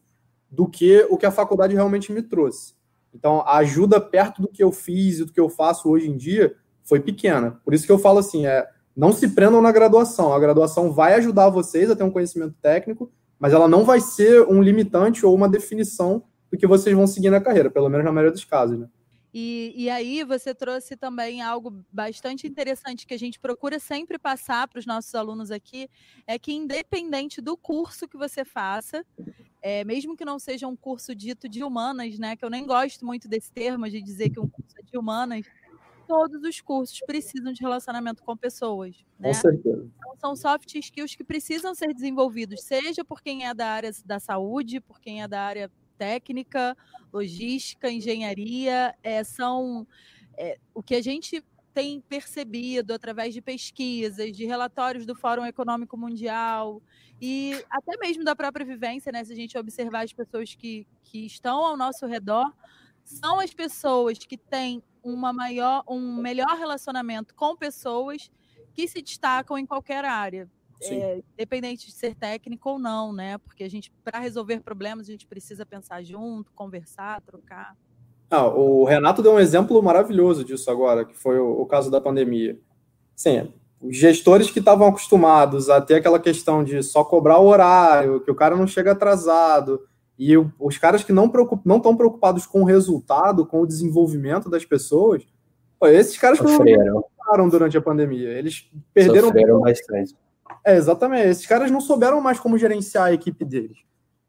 do 0.49 0.67
que 0.67 1.05
o 1.09 1.17
que 1.17 1.25
a 1.25 1.31
faculdade 1.31 1.73
realmente 1.73 2.11
me 2.11 2.21
trouxe. 2.21 2.75
Então, 3.13 3.41
a 3.41 3.57
ajuda 3.57 3.99
perto 3.99 4.41
do 4.41 4.47
que 4.47 4.63
eu 4.63 4.71
fiz 4.71 5.19
e 5.19 5.25
do 5.25 5.33
que 5.33 5.39
eu 5.39 5.49
faço 5.49 5.89
hoje 5.89 6.09
em 6.09 6.15
dia 6.15 6.55
foi 6.83 6.99
pequena. 6.99 7.59
Por 7.63 7.73
isso 7.73 7.85
que 7.85 7.91
eu 7.91 7.97
falo 7.97 8.19
assim, 8.19 8.45
é, 8.45 8.67
não 8.95 9.11
se 9.11 9.29
prendam 9.29 9.61
na 9.61 9.71
graduação. 9.71 10.33
A 10.33 10.39
graduação 10.39 10.91
vai 10.91 11.13
ajudar 11.15 11.49
vocês 11.49 11.89
a 11.89 11.95
ter 11.95 12.03
um 12.03 12.11
conhecimento 12.11 12.55
técnico, 12.61 13.11
mas 13.39 13.53
ela 13.53 13.67
não 13.67 13.83
vai 13.83 13.99
ser 13.99 14.47
um 14.47 14.61
limitante 14.61 15.25
ou 15.25 15.35
uma 15.35 15.49
definição 15.49 16.23
do 16.51 16.57
que 16.57 16.67
vocês 16.67 16.95
vão 16.95 17.07
seguir 17.07 17.29
na 17.29 17.41
carreira, 17.41 17.69
pelo 17.69 17.89
menos 17.89 18.05
na 18.05 18.11
maioria 18.11 18.31
dos 18.31 18.45
casos, 18.45 18.77
né? 18.77 18.87
E, 19.33 19.73
e 19.75 19.89
aí 19.89 20.23
você 20.23 20.53
trouxe 20.53 20.95
também 20.95 21.41
algo 21.41 21.83
bastante 21.91 22.45
interessante 22.45 23.07
que 23.07 23.15
a 23.15 23.17
gente 23.17 23.39
procura 23.39 23.79
sempre 23.79 24.19
passar 24.19 24.67
para 24.67 24.77
os 24.77 24.85
nossos 24.85 25.15
alunos 25.15 25.49
aqui, 25.49 25.89
é 26.27 26.37
que 26.37 26.53
independente 26.53 27.41
do 27.41 27.57
curso 27.57 28.07
que 28.07 28.15
você 28.15 28.45
faça, 28.45 29.03
é, 29.59 29.83
mesmo 29.83 30.15
que 30.15 30.23
não 30.23 30.37
seja 30.37 30.67
um 30.67 30.75
curso 30.75 31.15
dito 31.15 31.49
de 31.49 31.63
humanas, 31.63 32.19
né? 32.19 32.35
Que 32.35 32.45
eu 32.45 32.49
nem 32.49 32.63
gosto 32.63 33.03
muito 33.03 33.27
desse 33.27 33.51
termo 33.51 33.89
de 33.89 34.03
dizer 34.03 34.29
que 34.29 34.39
um 34.39 34.47
curso 34.47 34.75
é 34.77 34.83
de 34.83 34.95
humanas, 34.95 35.47
todos 36.07 36.43
os 36.43 36.61
cursos 36.61 36.99
precisam 37.05 37.51
de 37.51 37.61
relacionamento 37.61 38.23
com 38.23 38.35
pessoas. 38.35 38.95
Né? 39.19 39.29
Com 39.29 39.33
certeza. 39.33 39.89
Então, 39.97 40.15
são 40.17 40.35
soft 40.35 40.75
skills 40.75 41.15
que 41.15 41.23
precisam 41.23 41.73
ser 41.73 41.93
desenvolvidos, 41.93 42.61
seja 42.61 43.03
por 43.03 43.21
quem 43.21 43.45
é 43.47 43.53
da 43.53 43.67
área 43.67 43.91
da 44.05 44.19
saúde, 44.19 44.79
por 44.79 44.99
quem 44.99 45.21
é 45.21 45.27
da 45.27 45.41
área 45.41 45.71
técnica, 45.97 46.75
logística, 47.11 47.89
engenharia, 47.89 48.95
é, 49.03 49.23
são 49.23 49.87
é, 50.37 50.57
o 50.73 50.81
que 50.81 50.95
a 50.95 51.01
gente 51.01 51.43
tem 51.73 52.01
percebido 52.01 52.93
através 52.93 53.33
de 53.33 53.41
pesquisas, 53.41 54.31
de 54.31 54.45
relatórios 54.45 55.05
do 55.05 55.15
Fórum 55.15 55.45
Econômico 55.45 55.97
Mundial 55.97 56.81
e 57.19 57.53
até 57.69 57.97
mesmo 57.97 58.23
da 58.23 58.35
própria 58.35 58.65
vivência, 58.65 59.11
né? 59.11 59.23
Se 59.23 59.33
a 59.33 59.35
gente 59.35 59.57
observar 59.57 60.03
as 60.03 60.13
pessoas 60.13 60.53
que, 60.53 60.85
que 61.03 61.25
estão 61.25 61.65
ao 61.65 61.75
nosso 61.75 62.05
redor, 62.05 62.53
são 63.03 63.39
as 63.39 63.53
pessoas 63.53 64.19
que 64.19 64.37
têm 64.37 64.83
uma 65.03 65.33
maior, 65.33 65.83
um 65.87 66.15
melhor 66.15 66.57
relacionamento 66.57 67.35
com 67.35 67.55
pessoas 67.55 68.31
que 68.73 68.87
se 68.87 69.01
destacam 69.01 69.57
em 69.57 69.65
qualquer 69.65 70.05
área. 70.05 70.49
É, 70.81 71.21
independente 71.33 71.85
de 71.85 71.93
ser 71.93 72.13
técnico 72.13 72.71
ou 72.71 72.79
não, 72.79 73.13
né? 73.13 73.37
Porque 73.37 73.63
a 73.63 73.69
gente, 73.69 73.89
para 74.03 74.19
resolver 74.19 74.59
problemas, 74.59 75.07
a 75.07 75.11
gente 75.11 75.25
precisa 75.25 75.65
pensar 75.65 76.03
junto, 76.03 76.51
conversar, 76.51 77.21
trocar. 77.21 77.77
Ah, 78.29 78.47
o 78.47 78.83
Renato 78.83 79.21
deu 79.21 79.33
um 79.33 79.39
exemplo 79.39 79.81
maravilhoso 79.81 80.43
disso 80.43 80.69
agora, 80.69 81.05
que 81.05 81.15
foi 81.15 81.39
o, 81.39 81.61
o 81.61 81.65
caso 81.65 81.89
da 81.89 82.01
pandemia. 82.01 82.59
Sim, 83.15 83.53
os 83.79 83.95
gestores 83.95 84.49
que 84.49 84.59
estavam 84.59 84.87
acostumados 84.87 85.69
a 85.69 85.79
ter 85.79 85.95
aquela 85.95 86.19
questão 86.19 86.63
de 86.63 86.81
só 86.81 87.03
cobrar 87.03 87.39
o 87.39 87.47
horário, 87.47 88.21
que 88.21 88.31
o 88.31 88.35
cara 88.35 88.55
não 88.55 88.65
chega 88.65 88.93
atrasado, 88.93 89.81
e 90.31 90.37
os 90.59 90.77
caras 90.77 91.03
que 91.03 91.11
não 91.11 91.25
estão 91.25 91.97
preocupados 91.97 92.45
com 92.45 92.61
o 92.61 92.65
resultado, 92.65 93.45
com 93.45 93.61
o 93.61 93.67
desenvolvimento 93.67 94.49
das 94.49 94.63
pessoas, 94.63 95.25
pô, 95.79 95.87
esses 95.87 96.17
caras 96.17 96.37
Sofreram. 96.37 97.03
não 97.37 97.49
durante 97.49 97.77
a 97.77 97.81
pandemia. 97.81 98.29
Eles 98.29 98.69
perderam. 98.93 99.27
Sofreram 99.27 99.59
bastante. 99.59 100.15
É, 100.65 100.77
exatamente. 100.77 101.27
Esses 101.27 101.45
caras 101.45 101.69
não 101.69 101.81
souberam 101.81 102.21
mais 102.21 102.39
como 102.39 102.57
gerenciar 102.57 103.05
a 103.05 103.13
equipe 103.13 103.43
deles. 103.43 103.79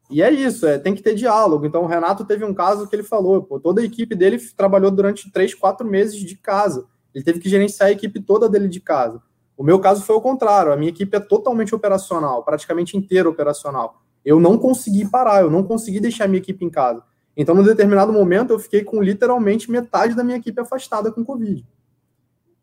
E 0.09 0.21
é 0.21 0.29
isso, 0.29 0.67
é, 0.67 0.77
tem 0.77 0.93
que 0.93 1.01
ter 1.01 1.15
diálogo. 1.15 1.65
Então, 1.65 1.83
o 1.83 1.87
Renato 1.87 2.25
teve 2.25 2.43
um 2.43 2.53
caso 2.53 2.87
que 2.87 2.95
ele 2.95 3.03
falou: 3.03 3.41
pô, 3.41 3.59
toda 3.59 3.81
a 3.81 3.85
equipe 3.85 4.15
dele 4.15 4.37
trabalhou 4.55 4.91
durante 4.91 5.31
três, 5.31 5.53
quatro 5.53 5.87
meses 5.87 6.19
de 6.19 6.35
casa. 6.35 6.85
Ele 7.13 7.23
teve 7.23 7.39
que 7.39 7.49
gerenciar 7.49 7.89
a 7.89 7.91
equipe 7.91 8.19
toda 8.19 8.49
dele 8.49 8.67
de 8.67 8.81
casa. 8.81 9.21
O 9.57 9.63
meu 9.63 9.79
caso 9.79 10.03
foi 10.03 10.15
o 10.15 10.21
contrário. 10.21 10.73
A 10.73 10.75
minha 10.75 10.89
equipe 10.89 11.15
é 11.15 11.19
totalmente 11.19 11.73
operacional, 11.73 12.43
praticamente 12.43 12.97
inteira 12.97 13.29
operacional. 13.29 14.04
Eu 14.25 14.39
não 14.39 14.57
consegui 14.57 15.07
parar, 15.07 15.41
eu 15.41 15.51
não 15.51 15.63
consegui 15.63 15.99
deixar 15.99 16.25
a 16.25 16.27
minha 16.27 16.39
equipe 16.39 16.65
em 16.65 16.69
casa. 16.69 17.03
Então, 17.37 17.53
num 17.53 17.63
determinado 17.63 18.11
momento, 18.11 18.51
eu 18.51 18.59
fiquei 18.59 18.83
com 18.83 19.01
literalmente 19.01 19.69
metade 19.69 20.15
da 20.15 20.23
minha 20.23 20.37
equipe 20.37 20.59
afastada 20.59 21.11
com 21.11 21.23
Covid. 21.23 21.65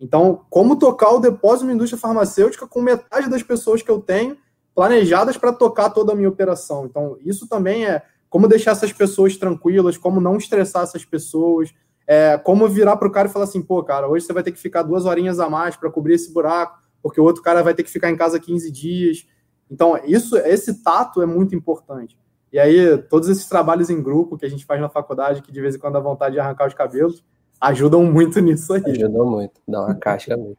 Então, 0.00 0.44
como 0.50 0.76
tocar 0.76 1.10
o 1.10 1.20
depósito 1.20 1.66
na 1.66 1.74
indústria 1.74 2.00
farmacêutica 2.00 2.66
com 2.66 2.82
metade 2.82 3.30
das 3.30 3.42
pessoas 3.42 3.82
que 3.82 3.90
eu 3.90 4.00
tenho 4.00 4.36
planejadas 4.74 5.36
para 5.36 5.52
tocar 5.52 5.90
toda 5.90 6.12
a 6.12 6.16
minha 6.16 6.28
operação. 6.28 6.86
Então, 6.86 7.16
isso 7.24 7.46
também 7.46 7.86
é 7.86 8.02
como 8.28 8.48
deixar 8.48 8.72
essas 8.72 8.92
pessoas 8.92 9.36
tranquilas, 9.36 9.98
como 9.98 10.20
não 10.20 10.36
estressar 10.36 10.82
essas 10.82 11.04
pessoas, 11.04 11.72
é, 12.06 12.38
como 12.38 12.66
virar 12.66 12.96
para 12.96 13.06
o 13.06 13.12
cara 13.12 13.28
e 13.28 13.30
falar 13.30 13.44
assim, 13.44 13.62
pô, 13.62 13.82
cara, 13.82 14.08
hoje 14.08 14.24
você 14.24 14.32
vai 14.32 14.42
ter 14.42 14.52
que 14.52 14.58
ficar 14.58 14.82
duas 14.82 15.04
horinhas 15.04 15.38
a 15.38 15.48
mais 15.48 15.76
para 15.76 15.90
cobrir 15.90 16.14
esse 16.14 16.32
buraco, 16.32 16.78
porque 17.02 17.20
o 17.20 17.24
outro 17.24 17.42
cara 17.42 17.62
vai 17.62 17.74
ter 17.74 17.82
que 17.82 17.90
ficar 17.90 18.10
em 18.10 18.16
casa 18.16 18.40
15 18.40 18.70
dias. 18.70 19.26
Então, 19.72 19.98
isso, 20.04 20.36
esse 20.36 20.84
tato 20.84 21.22
é 21.22 21.26
muito 21.26 21.54
importante. 21.54 22.18
E 22.52 22.58
aí, 22.58 22.98
todos 23.08 23.30
esses 23.30 23.46
trabalhos 23.46 23.88
em 23.88 24.02
grupo 24.02 24.36
que 24.36 24.44
a 24.44 24.50
gente 24.50 24.66
faz 24.66 24.78
na 24.78 24.90
faculdade, 24.90 25.40
que 25.40 25.50
de 25.50 25.62
vez 25.62 25.74
em 25.74 25.78
quando 25.78 25.94
dá 25.94 26.00
vontade 26.00 26.34
de 26.34 26.40
arrancar 26.40 26.68
os 26.68 26.74
cabelos, 26.74 27.24
ajudam 27.58 28.04
muito 28.04 28.38
nisso 28.40 28.74
aí. 28.74 28.82
Ajudam 28.84 29.24
muito, 29.24 29.62
dá 29.66 29.80
uma 29.80 29.94
casca 29.94 30.36
mesmo. 30.36 30.58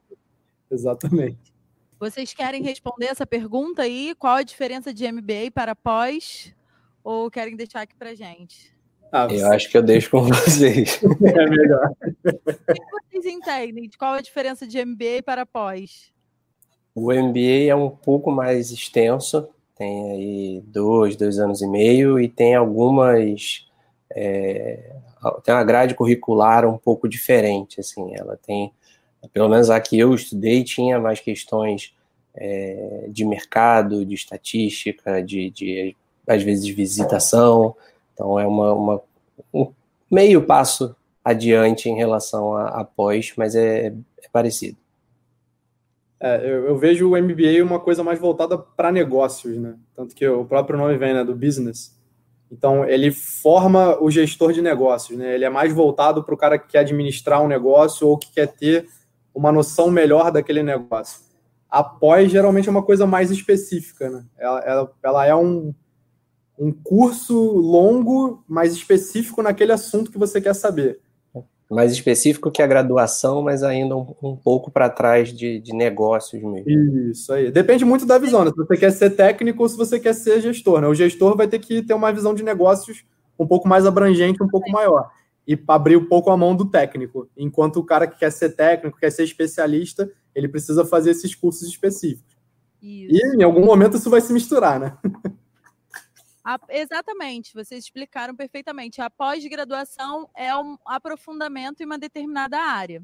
Exatamente. 0.71 1.53
Vocês 1.99 2.33
querem 2.33 2.63
responder 2.63 3.05
essa 3.05 3.25
pergunta 3.25 3.83
aí? 3.83 4.15
Qual 4.17 4.35
a 4.35 4.41
diferença 4.41 4.91
de 4.91 5.09
MBA 5.09 5.51
para 5.53 5.75
pós? 5.75 6.51
Ou 7.03 7.29
querem 7.29 7.55
deixar 7.55 7.81
aqui 7.81 7.95
para 7.95 8.15
gente? 8.15 8.73
Ah, 9.11 9.27
eu 9.29 9.51
acho 9.51 9.69
que 9.69 9.77
eu 9.77 9.83
deixo 9.83 10.09
com 10.09 10.23
vocês. 10.23 10.99
É 11.23 11.49
melhor. 11.49 11.91
O 12.01 13.11
que 13.11 13.19
vocês 13.21 13.25
entendem? 13.27 13.91
Qual 13.95 14.13
a 14.13 14.21
diferença 14.21 14.65
de 14.65 14.83
MBA 14.83 15.21
para 15.23 15.45
pós? 15.45 16.12
O 16.95 17.11
MBA 17.11 17.69
é 17.69 17.75
um 17.75 17.89
pouco 17.89 18.31
mais 18.31 18.71
extenso, 18.71 19.47
tem 19.75 20.11
aí 20.11 20.63
dois, 20.67 21.15
dois 21.15 21.39
anos 21.39 21.61
e 21.61 21.67
meio, 21.67 22.19
e 22.19 22.29
tem 22.29 22.55
algumas 22.55 23.67
é, 24.11 24.93
tem 25.43 25.53
uma 25.53 25.63
grade 25.63 25.95
curricular 25.95 26.65
um 26.67 26.77
pouco 26.77 27.07
diferente, 27.07 27.79
assim, 27.79 28.13
ela 28.15 28.37
tem, 28.45 28.71
pelo 29.31 29.49
menos 29.49 29.69
a 29.69 29.79
que 29.79 29.97
eu 29.97 30.13
estudei, 30.13 30.63
tinha 30.63 30.99
mais 30.99 31.19
questões 31.19 31.93
é, 32.35 33.05
de 33.09 33.25
mercado, 33.25 34.05
de 34.05 34.13
estatística, 34.13 35.21
de, 35.23 35.49
de, 35.49 35.95
às 36.27 36.43
vezes, 36.43 36.67
visitação, 36.67 37.75
então 38.13 38.39
é 38.39 38.45
uma, 38.45 38.73
uma 38.73 39.01
um 39.53 39.71
meio 40.09 40.45
passo 40.45 40.95
adiante 41.23 41.89
em 41.89 41.95
relação 41.95 42.55
a, 42.55 42.81
a 42.81 42.83
pós, 42.83 43.33
mas 43.37 43.55
é, 43.55 43.87
é 43.87 44.29
parecido. 44.31 44.77
É, 46.23 46.37
eu, 46.37 46.67
eu, 46.67 46.77
vejo 46.77 47.09
o 47.09 47.21
MBA 47.21 47.61
uma 47.61 47.81
coisa 47.81 48.01
mais 48.01 48.17
voltada 48.17 48.57
para 48.57 48.93
negócios, 48.93 49.57
né? 49.57 49.75
Tanto 49.93 50.15
que 50.15 50.25
o 50.25 50.45
próprio 50.45 50.77
nome 50.77 50.97
vem, 50.97 51.13
né, 51.13 51.21
do 51.21 51.35
business. 51.35 51.99
Então, 52.49 52.85
ele 52.85 53.11
forma 53.11 54.01
o 54.01 54.09
gestor 54.09 54.53
de 54.53 54.61
negócios, 54.61 55.17
né? 55.19 55.35
Ele 55.35 55.43
é 55.43 55.49
mais 55.49 55.73
voltado 55.73 56.23
para 56.23 56.33
o 56.33 56.37
cara 56.37 56.57
que 56.57 56.69
quer 56.69 56.79
administrar 56.79 57.43
um 57.43 57.47
negócio 57.49 58.07
ou 58.07 58.17
que 58.17 58.31
quer 58.31 58.47
ter 58.47 58.87
uma 59.35 59.51
noção 59.51 59.91
melhor 59.91 60.31
daquele 60.31 60.63
negócio. 60.63 61.19
A 61.69 61.83
pós, 61.83 62.31
geralmente, 62.31 62.69
é 62.69 62.71
uma 62.71 62.83
coisa 62.83 63.05
mais 63.05 63.29
específica, 63.29 64.09
né? 64.09 64.23
Ela, 64.37 64.59
ela, 64.61 64.93
ela 65.03 65.25
é 65.25 65.35
um, 65.35 65.75
um 66.57 66.71
curso 66.71 67.37
longo, 67.37 68.45
mais 68.47 68.71
específico 68.71 69.41
naquele 69.41 69.73
assunto 69.73 70.09
que 70.09 70.17
você 70.17 70.39
quer 70.39 70.55
saber 70.55 71.02
mais 71.73 71.91
específico 71.91 72.51
que 72.51 72.61
a 72.61 72.67
graduação, 72.67 73.41
mas 73.41 73.63
ainda 73.63 73.95
um, 73.95 74.13
um 74.21 74.35
pouco 74.35 74.71
para 74.71 74.89
trás 74.89 75.33
de, 75.33 75.59
de, 75.59 75.73
negócios 75.73 76.41
mesmo. 76.41 77.09
Isso 77.11 77.31
aí. 77.33 77.51
Depende 77.51 77.83
muito 77.83 78.05
da 78.05 78.17
visão, 78.17 78.45
né? 78.45 78.51
Se 78.51 78.57
você 78.57 78.77
quer 78.77 78.91
ser 78.91 79.09
técnico 79.11 79.63
ou 79.63 79.69
se 79.69 79.77
você 79.77 79.99
quer 79.99 80.13
ser 80.13 80.41
gestor, 80.41 80.81
né? 80.81 80.87
O 80.87 80.95
gestor 80.95 81.35
vai 81.35 81.47
ter 81.47 81.59
que 81.59 81.81
ter 81.81 81.93
uma 81.93 82.11
visão 82.11 82.33
de 82.33 82.43
negócios 82.43 83.03
um 83.37 83.47
pouco 83.47 83.67
mais 83.67 83.85
abrangente, 83.85 84.43
um 84.43 84.47
pouco 84.47 84.71
maior. 84.71 85.09
E 85.47 85.59
abrir 85.67 85.97
um 85.97 86.05
pouco 86.05 86.29
a 86.29 86.37
mão 86.37 86.55
do 86.55 86.65
técnico. 86.65 87.27
Enquanto 87.35 87.77
o 87.77 87.83
cara 87.83 88.07
que 88.07 88.17
quer 88.17 88.31
ser 88.31 88.55
técnico, 88.55 88.97
quer 88.97 89.11
ser 89.11 89.23
especialista, 89.23 90.09
ele 90.33 90.47
precisa 90.47 90.85
fazer 90.85 91.11
esses 91.11 91.35
cursos 91.35 91.67
específicos. 91.67 92.33
Isso. 92.81 93.15
E 93.15 93.37
em 93.37 93.43
algum 93.43 93.65
momento 93.65 93.97
isso 93.97 94.09
vai 94.09 94.21
se 94.21 94.31
misturar, 94.31 94.79
né? 94.79 94.97
A, 96.43 96.59
exatamente, 96.69 97.53
vocês 97.53 97.85
explicaram 97.85 98.35
perfeitamente. 98.35 99.01
A 99.01 99.09
pós-graduação 99.09 100.29
é 100.35 100.55
um 100.55 100.77
aprofundamento 100.85 101.81
em 101.81 101.85
uma 101.85 101.97
determinada 101.97 102.59
área. 102.59 103.01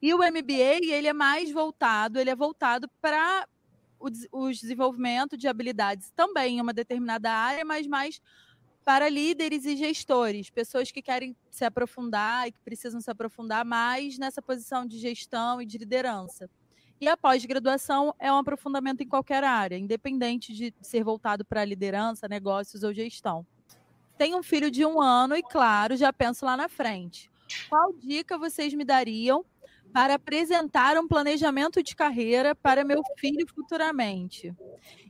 E 0.00 0.14
o 0.14 0.18
MBA, 0.18 0.86
ele 0.86 1.08
é 1.08 1.12
mais 1.12 1.50
voltado, 1.50 2.18
ele 2.18 2.30
é 2.30 2.36
voltado 2.36 2.88
para 3.00 3.46
o, 3.98 4.08
o 4.32 4.50
desenvolvimento 4.50 5.36
de 5.36 5.48
habilidades 5.48 6.10
também 6.14 6.58
em 6.58 6.60
uma 6.60 6.72
determinada 6.72 7.30
área, 7.30 7.64
mas 7.64 7.86
mais 7.86 8.20
para 8.84 9.08
líderes 9.08 9.64
e 9.66 9.76
gestores, 9.76 10.50
pessoas 10.50 10.90
que 10.90 11.02
querem 11.02 11.36
se 11.50 11.64
aprofundar 11.64 12.48
e 12.48 12.52
que 12.52 12.60
precisam 12.60 13.00
se 13.00 13.10
aprofundar 13.10 13.64
mais 13.64 14.18
nessa 14.18 14.40
posição 14.40 14.86
de 14.86 14.98
gestão 14.98 15.60
e 15.60 15.66
de 15.66 15.76
liderança. 15.76 16.48
E 17.00 17.08
a 17.08 17.16
pós-graduação 17.16 18.14
é 18.18 18.30
um 18.30 18.36
aprofundamento 18.36 19.00
em 19.00 19.08
qualquer 19.08 19.42
área, 19.42 19.78
independente 19.78 20.52
de 20.52 20.74
ser 20.82 21.02
voltado 21.02 21.46
para 21.46 21.64
liderança, 21.64 22.28
negócios 22.28 22.82
ou 22.82 22.92
gestão. 22.92 23.46
Tenho 24.18 24.36
um 24.36 24.42
filho 24.42 24.70
de 24.70 24.84
um 24.84 25.00
ano 25.00 25.34
e, 25.34 25.42
claro, 25.42 25.96
já 25.96 26.12
penso 26.12 26.44
lá 26.44 26.58
na 26.58 26.68
frente. 26.68 27.30
Qual 27.70 27.94
dica 27.94 28.36
vocês 28.36 28.74
me 28.74 28.84
dariam 28.84 29.42
para 29.94 30.14
apresentar 30.14 30.98
um 30.98 31.08
planejamento 31.08 31.82
de 31.82 31.96
carreira 31.96 32.54
para 32.54 32.84
meu 32.84 33.00
filho 33.16 33.46
futuramente? 33.48 34.54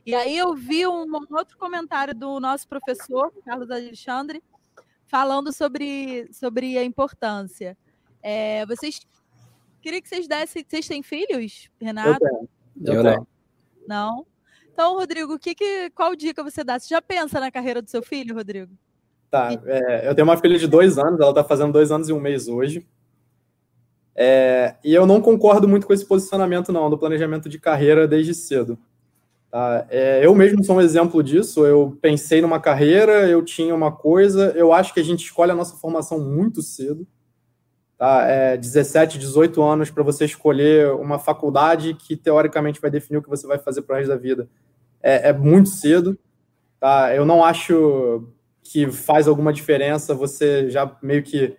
E 0.05 0.15
aí 0.15 0.37
eu 0.37 0.55
vi 0.55 0.87
um, 0.87 1.05
outro 1.29 1.57
comentário 1.57 2.15
do 2.15 2.39
nosso 2.39 2.69
professor, 2.69 3.33
Carlos 3.43 3.69
Alexandre, 3.69 4.41
falando 5.07 5.51
sobre, 5.51 6.29
sobre 6.31 6.77
a 6.77 6.85
importância. 6.85 7.77
É, 8.23 8.65
vocês 8.65 9.01
queria 9.81 10.01
que 10.01 10.07
vocês 10.07 10.27
dessem. 10.27 10.65
Vocês 10.67 10.87
têm 10.87 11.03
filhos, 11.03 11.69
Renato? 11.79 12.23
Eu, 12.83 12.93
eu 12.93 13.03
não. 13.03 13.27
Não? 13.87 14.25
Então, 14.71 14.95
Rodrigo, 14.95 15.37
que, 15.37 15.53
que, 15.53 15.89
qual 15.91 16.15
dica 16.15 16.43
você 16.43 16.63
dá? 16.63 16.79
Você 16.79 16.87
já 16.87 17.01
pensa 17.01 17.39
na 17.39 17.51
carreira 17.51 17.81
do 17.81 17.89
seu 17.89 18.01
filho, 18.01 18.35
Rodrigo? 18.35 18.71
Tá, 19.29 19.49
é, 19.65 20.07
eu 20.07 20.15
tenho 20.15 20.27
uma 20.27 20.37
filha 20.37 20.57
de 20.57 20.67
dois 20.67 20.97
anos, 20.97 21.19
ela 21.19 21.29
está 21.29 21.43
fazendo 21.43 21.71
dois 21.71 21.91
anos 21.91 22.09
e 22.09 22.13
um 22.13 22.19
mês 22.19 22.47
hoje. 22.47 22.85
É, 24.15 24.75
e 24.83 24.93
eu 24.93 25.05
não 25.05 25.21
concordo 25.21 25.67
muito 25.67 25.87
com 25.87 25.93
esse 25.93 26.05
posicionamento, 26.05 26.71
não, 26.71 26.89
do 26.89 26.97
planejamento 26.97 27.47
de 27.47 27.59
carreira 27.59 28.07
desde 28.07 28.33
cedo. 28.33 28.77
Tá? 29.49 29.85
É, 29.89 30.25
eu 30.25 30.33
mesmo 30.33 30.63
sou 30.63 30.77
um 30.77 30.81
exemplo 30.81 31.21
disso. 31.21 31.65
Eu 31.65 31.97
pensei 32.01 32.41
numa 32.41 32.59
carreira, 32.59 33.29
eu 33.29 33.43
tinha 33.43 33.75
uma 33.75 33.91
coisa. 33.91 34.51
Eu 34.55 34.71
acho 34.73 34.93
que 34.93 34.99
a 34.99 35.03
gente 35.03 35.25
escolhe 35.25 35.51
a 35.51 35.55
nossa 35.55 35.75
formação 35.75 36.19
muito 36.19 36.61
cedo. 36.61 37.07
Tá? 38.01 38.27
É, 38.27 38.57
17, 38.57 39.19
18 39.19 39.61
anos 39.61 39.91
para 39.91 40.01
você 40.01 40.25
escolher 40.25 40.91
uma 40.93 41.19
faculdade 41.19 41.93
que 41.93 42.17
teoricamente 42.17 42.81
vai 42.81 42.89
definir 42.89 43.19
o 43.19 43.21
que 43.21 43.29
você 43.29 43.45
vai 43.45 43.59
fazer 43.59 43.83
para 43.83 43.93
o 43.93 43.97
resto 43.99 44.09
da 44.09 44.17
vida. 44.17 44.49
É, 45.03 45.29
é 45.29 45.33
muito 45.33 45.69
cedo. 45.69 46.17
Tá? 46.79 47.15
Eu 47.15 47.25
não 47.25 47.45
acho 47.45 48.27
que 48.63 48.89
faz 48.89 49.27
alguma 49.27 49.53
diferença 49.53 50.15
você 50.15 50.67
já 50.67 50.97
meio 50.99 51.21
que 51.21 51.55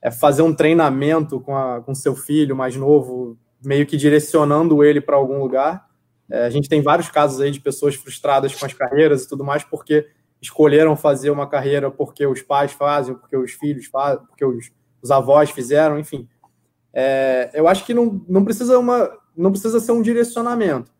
é, 0.00 0.12
fazer 0.12 0.42
um 0.42 0.54
treinamento 0.54 1.40
com, 1.40 1.56
a, 1.56 1.80
com 1.80 1.92
seu 1.92 2.14
filho 2.14 2.54
mais 2.54 2.76
novo, 2.76 3.36
meio 3.60 3.84
que 3.84 3.96
direcionando 3.96 4.84
ele 4.84 5.00
para 5.00 5.16
algum 5.16 5.40
lugar. 5.40 5.88
É, 6.30 6.44
a 6.44 6.50
gente 6.50 6.68
tem 6.68 6.80
vários 6.80 7.08
casos 7.08 7.40
aí 7.40 7.50
de 7.50 7.58
pessoas 7.58 7.96
frustradas 7.96 8.54
com 8.54 8.64
as 8.64 8.72
carreiras 8.72 9.24
e 9.24 9.28
tudo 9.28 9.42
mais 9.42 9.64
porque 9.64 10.06
escolheram 10.40 10.94
fazer 10.94 11.30
uma 11.30 11.48
carreira 11.48 11.90
porque 11.90 12.24
os 12.28 12.42
pais 12.42 12.70
fazem, 12.70 13.16
porque 13.16 13.36
os 13.36 13.50
filhos 13.50 13.86
fazem, 13.86 14.24
porque 14.24 14.44
os, 14.44 14.70
os 15.02 15.10
avós 15.10 15.50
fizeram, 15.50 15.98
enfim. 15.98 16.28
É, 16.92 17.50
eu 17.54 17.68
acho 17.68 17.84
que 17.84 17.94
não, 17.94 18.20
não, 18.28 18.44
precisa 18.44 18.78
uma, 18.78 19.10
não 19.36 19.50
precisa 19.50 19.80
ser 19.80 19.92
um 19.92 20.02
direcionamento, 20.02 20.90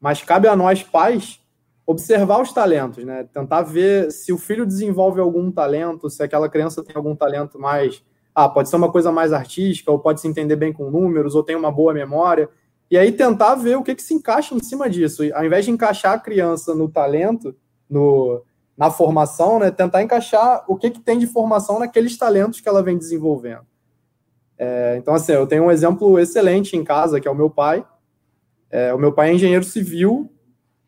mas 0.00 0.22
cabe 0.22 0.48
a 0.48 0.56
nós, 0.56 0.82
pais, 0.82 1.40
observar 1.86 2.40
os 2.40 2.52
talentos, 2.52 3.04
né? 3.04 3.28
Tentar 3.32 3.62
ver 3.62 4.10
se 4.10 4.32
o 4.32 4.38
filho 4.38 4.64
desenvolve 4.64 5.20
algum 5.20 5.50
talento, 5.50 6.08
se 6.08 6.22
aquela 6.22 6.48
criança 6.48 6.82
tem 6.82 6.96
algum 6.96 7.14
talento 7.14 7.58
mais. 7.58 8.02
Ah, 8.34 8.48
pode 8.48 8.68
ser 8.68 8.76
uma 8.76 8.90
coisa 8.90 9.12
mais 9.12 9.32
artística, 9.32 9.90
ou 9.90 9.98
pode 9.98 10.20
se 10.20 10.28
entender 10.28 10.56
bem 10.56 10.72
com 10.72 10.90
números, 10.90 11.34
ou 11.34 11.42
tem 11.42 11.54
uma 11.56 11.70
boa 11.70 11.92
memória. 11.92 12.48
E 12.90 12.96
aí 12.96 13.12
tentar 13.12 13.54
ver 13.56 13.76
o 13.76 13.82
que, 13.82 13.94
que 13.94 14.02
se 14.02 14.14
encaixa 14.14 14.54
em 14.54 14.62
cima 14.62 14.88
disso. 14.88 15.22
Ao 15.34 15.44
invés 15.44 15.64
de 15.64 15.70
encaixar 15.70 16.14
a 16.14 16.18
criança 16.18 16.74
no 16.74 16.88
talento, 16.88 17.54
no, 17.88 18.42
na 18.82 18.90
formação, 18.90 19.60
né? 19.60 19.70
Tentar 19.70 20.02
encaixar 20.02 20.64
o 20.66 20.74
que, 20.74 20.90
que 20.90 20.98
tem 20.98 21.16
de 21.16 21.28
formação 21.28 21.78
naqueles 21.78 22.18
talentos 22.18 22.60
que 22.60 22.68
ela 22.68 22.82
vem 22.82 22.98
desenvolvendo. 22.98 23.64
É, 24.58 24.96
então, 24.98 25.14
assim, 25.14 25.30
eu 25.30 25.46
tenho 25.46 25.62
um 25.62 25.70
exemplo 25.70 26.18
excelente 26.18 26.76
em 26.76 26.82
casa, 26.82 27.20
que 27.20 27.28
é 27.28 27.30
o 27.30 27.34
meu 27.34 27.48
pai. 27.48 27.86
É, 28.68 28.92
o 28.92 28.98
meu 28.98 29.12
pai 29.12 29.30
é 29.30 29.34
engenheiro 29.34 29.64
civil, 29.64 30.28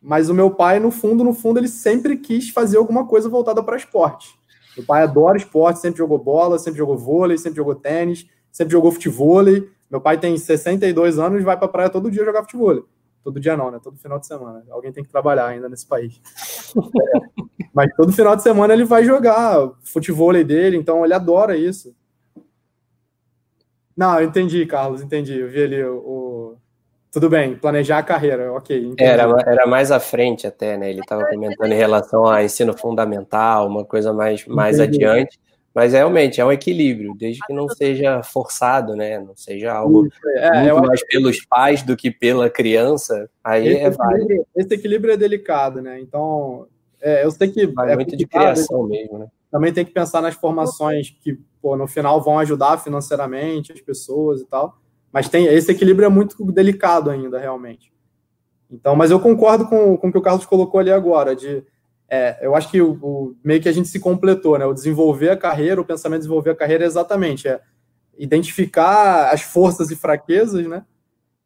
mas 0.03 0.29
o 0.29 0.35
meu 0.35 0.51
pai, 0.51 0.81
no 0.81 0.91
fundo, 0.91 1.23
no 1.23 1.33
fundo, 1.33 1.61
ele 1.61 1.69
sempre 1.69 2.17
quis 2.17 2.49
fazer 2.49 2.79
alguma 2.79 3.07
coisa 3.07 3.29
voltada 3.29 3.63
para 3.63 3.77
esporte. 3.77 4.35
Meu 4.77 4.85
pai 4.85 5.05
adora 5.05 5.37
esporte, 5.37 5.79
sempre 5.79 5.99
jogou 5.99 6.19
bola, 6.19 6.59
sempre 6.59 6.79
jogou 6.79 6.99
vôlei, 6.99 7.39
sempre 7.39 7.59
jogou 7.59 7.77
tênis, 7.77 8.27
sempre 8.51 8.73
jogou 8.73 8.91
futebol. 8.91 9.45
Meu 9.89 10.01
pai 10.01 10.19
tem 10.19 10.37
62 10.37 11.17
anos 11.21 11.41
e 11.41 11.45
vai 11.45 11.57
para 11.57 11.67
a 11.67 11.71
praia 11.71 11.91
todo 11.91 12.11
dia 12.11 12.25
jogar 12.25 12.43
futebol. 12.43 12.89
Todo 13.23 13.39
dia 13.39 13.57
não, 13.57 13.71
né? 13.71 13.79
Todo 13.81 13.97
final 13.97 14.19
de 14.19 14.27
semana. 14.27 14.65
Alguém 14.69 14.93
tem 14.93 15.05
que 15.05 15.11
trabalhar 15.11 15.47
ainda 15.47 15.69
nesse 15.69 15.87
país. 15.87 16.21
É. 17.75 17.87
Mas 17.87 17.91
todo 17.97 18.13
final 18.13 18.37
de 18.37 18.43
semana 18.43 18.73
ele 18.73 18.85
vai 18.85 19.05
jogar 19.05 19.71
futebol 19.83 20.33
dele, 20.45 20.77
então 20.77 21.05
ele 21.05 21.15
adora 21.15 21.57
isso. 21.57 21.95
Não, 23.97 24.19
eu 24.21 24.27
entendi, 24.27 24.65
Carlos, 24.67 25.03
entendi. 25.03 25.39
Eu 25.39 25.49
vi 25.49 25.63
ali 25.63 25.85
o, 25.85 26.57
tudo 27.15 27.31
bem, 27.31 27.55
planejar 27.55 27.99
a 27.99 28.03
carreira, 28.03 28.53
ok. 28.53 28.95
Era, 28.99 29.23
era 29.47 29.67
mais 29.69 29.93
à 29.93 30.01
frente 30.01 30.49
até, 30.49 30.77
né? 30.77 30.91
Ele 30.91 30.99
estava 30.99 31.25
comentando 31.27 31.71
em 31.71 31.77
relação 31.77 32.27
a 32.27 32.43
ensino 32.43 32.77
fundamental, 32.77 33.69
uma 33.69 33.85
coisa 33.85 34.13
mais, 34.13 34.45
mais 34.47 34.81
adiante. 34.81 35.39
Mas 35.73 35.93
realmente 35.93 36.41
é 36.41 36.45
um 36.45 36.51
equilíbrio, 36.51 37.15
desde 37.17 37.41
que 37.47 37.53
não 37.53 37.69
seja 37.69 38.21
forçado, 38.25 38.97
né? 38.97 39.21
Não 39.21 39.37
seja 39.37 39.73
algo 39.73 40.09
é, 40.37 40.73
muito 40.73 40.89
mais 40.89 41.07
pelos 41.07 41.45
pais 41.45 41.83
do 41.83 41.97
que 41.97 42.11
pela 42.11 42.51
criança, 42.51 43.31
aí 43.45 43.69
esse 43.69 43.81
é 43.81 43.91
válido. 43.91 44.47
Esse 44.57 44.75
equilíbrio 44.75 45.15
é 45.15 45.17
delicado, 45.17 45.81
né? 45.81 46.01
Então, 46.01 46.67
é, 47.05 47.23
eu 47.23 47.31
sei 47.31 47.49
que. 47.49 47.67
Vai 47.67 47.93
é 47.93 47.97
muito 47.97 48.17
de 48.17 48.27
criação 48.27 48.85
mesmo, 48.85 49.19
né? 49.19 49.27
Também 49.51 49.73
tem 49.73 49.85
que 49.85 49.93
pensar 49.93 50.23
nas 50.23 50.35
formações 50.35 51.11
que, 51.11 51.39
pô, 51.61 51.77
no 51.77 51.87
final 51.87 52.21
vão 52.23 52.39
ajudar 52.39 52.79
financeiramente 52.79 53.73
as 53.73 53.81
pessoas 53.81 54.41
e 54.41 54.47
tal. 54.47 54.79
Mas 55.13 55.29
tem 55.29 55.45
esse 55.45 55.71
equilíbrio 55.71 56.07
é 56.07 56.09
muito 56.09 56.43
delicado 56.51 57.11
ainda, 57.11 57.39
realmente. 57.39 57.93
Então, 58.71 58.97
mas 58.97 59.11
eu 59.11 59.21
concordo 59.21 59.67
com, 59.67 59.97
com 59.99 60.09
o 60.09 60.13
que 60.13 60.19
o 60.19 60.23
Carlos 60.23 60.47
colocou 60.47 60.81
ali 60.81 60.91
agora, 60.91 61.37
de 61.37 61.63
é, 62.09 62.39
eu 62.41 62.55
acho 62.55 62.71
que 62.71 62.81
o, 62.81 62.93
o, 63.03 63.37
meio 63.45 63.61
que 63.61 63.69
a 63.69 63.73
gente 63.73 63.89
se 63.89 64.01
completou, 64.01 64.59
né? 64.59 64.65
O 64.65 64.73
desenvolver 64.73 65.29
a 65.29 65.37
carreira, 65.37 65.81
o 65.81 65.85
pensamento 65.85 66.21
de 66.21 66.27
desenvolver 66.27 66.51
a 66.51 66.57
carreira 66.57 66.85
é 66.85 66.87
exatamente 66.87 67.47
é 67.47 67.61
identificar 68.17 69.31
as 69.31 69.43
forças 69.43 69.91
e 69.91 69.97
fraquezas, 69.97 70.67
né? 70.67 70.85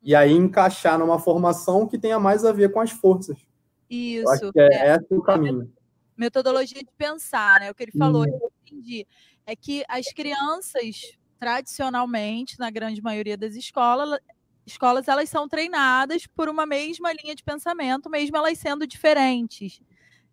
E 0.02 0.14
aí 0.14 0.32
encaixar 0.32 0.98
numa 0.98 1.18
formação 1.18 1.86
que 1.86 1.98
tenha 1.98 2.20
mais 2.20 2.44
a 2.44 2.52
ver 2.52 2.70
com 2.70 2.80
as 2.80 2.92
forças. 2.92 3.47
Isso. 3.88 4.22
Eu 4.22 4.30
acho 4.30 4.52
que 4.52 4.60
é, 4.60 4.88
é. 4.88 4.96
esse 4.96 5.14
o 5.14 5.22
caminho. 5.22 5.72
Metodologia 6.16 6.82
de 6.82 6.90
pensar, 6.96 7.60
né? 7.60 7.70
O 7.70 7.74
que 7.74 7.84
ele 7.84 7.92
falou, 7.92 8.24
hum. 8.24 8.38
eu 8.42 8.52
entendi. 8.66 9.06
É 9.46 9.54
que 9.56 9.84
as 9.88 10.06
crianças 10.12 11.18
tradicionalmente, 11.38 12.58
na 12.58 12.70
grande 12.70 13.00
maioria 13.00 13.36
das 13.36 13.54
escolas, 13.54 14.18
escolas 14.66 15.08
elas 15.08 15.28
são 15.28 15.48
treinadas 15.48 16.26
por 16.26 16.48
uma 16.48 16.66
mesma 16.66 17.12
linha 17.12 17.34
de 17.34 17.42
pensamento, 17.42 18.10
mesmo 18.10 18.36
elas 18.36 18.58
sendo 18.58 18.86
diferentes, 18.86 19.80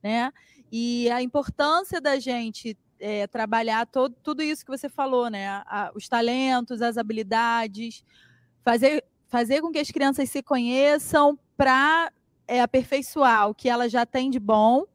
né? 0.04 0.32
E 0.72 1.10
a 1.12 1.22
importância 1.22 2.02
da 2.02 2.20
gente 2.20 2.78
é, 3.00 3.28
trabalhar 3.28 3.86
todo, 3.86 4.16
tudo 4.24 4.42
isso 4.42 4.66
que 4.66 4.72
você 4.72 4.90
falou, 4.90 5.30
né? 5.30 5.48
A, 5.48 5.92
os 5.96 6.10
talentos, 6.10 6.82
as 6.82 6.98
habilidades, 6.98 8.04
fazer, 8.64 9.04
fazer 9.28 9.62
com 9.62 9.72
que 9.72 9.80
as 9.80 9.92
crianças 9.92 10.30
se 10.30 10.42
conheçam 10.42 11.38
para 11.56 12.12
é, 12.48 12.62
aperfeiçoar 12.62 13.50
o 13.50 13.56
que 13.56 13.70
ela 13.70 13.90
já 13.90 14.06
tem 14.06 14.30
de 14.30 14.40
bom 14.40 14.86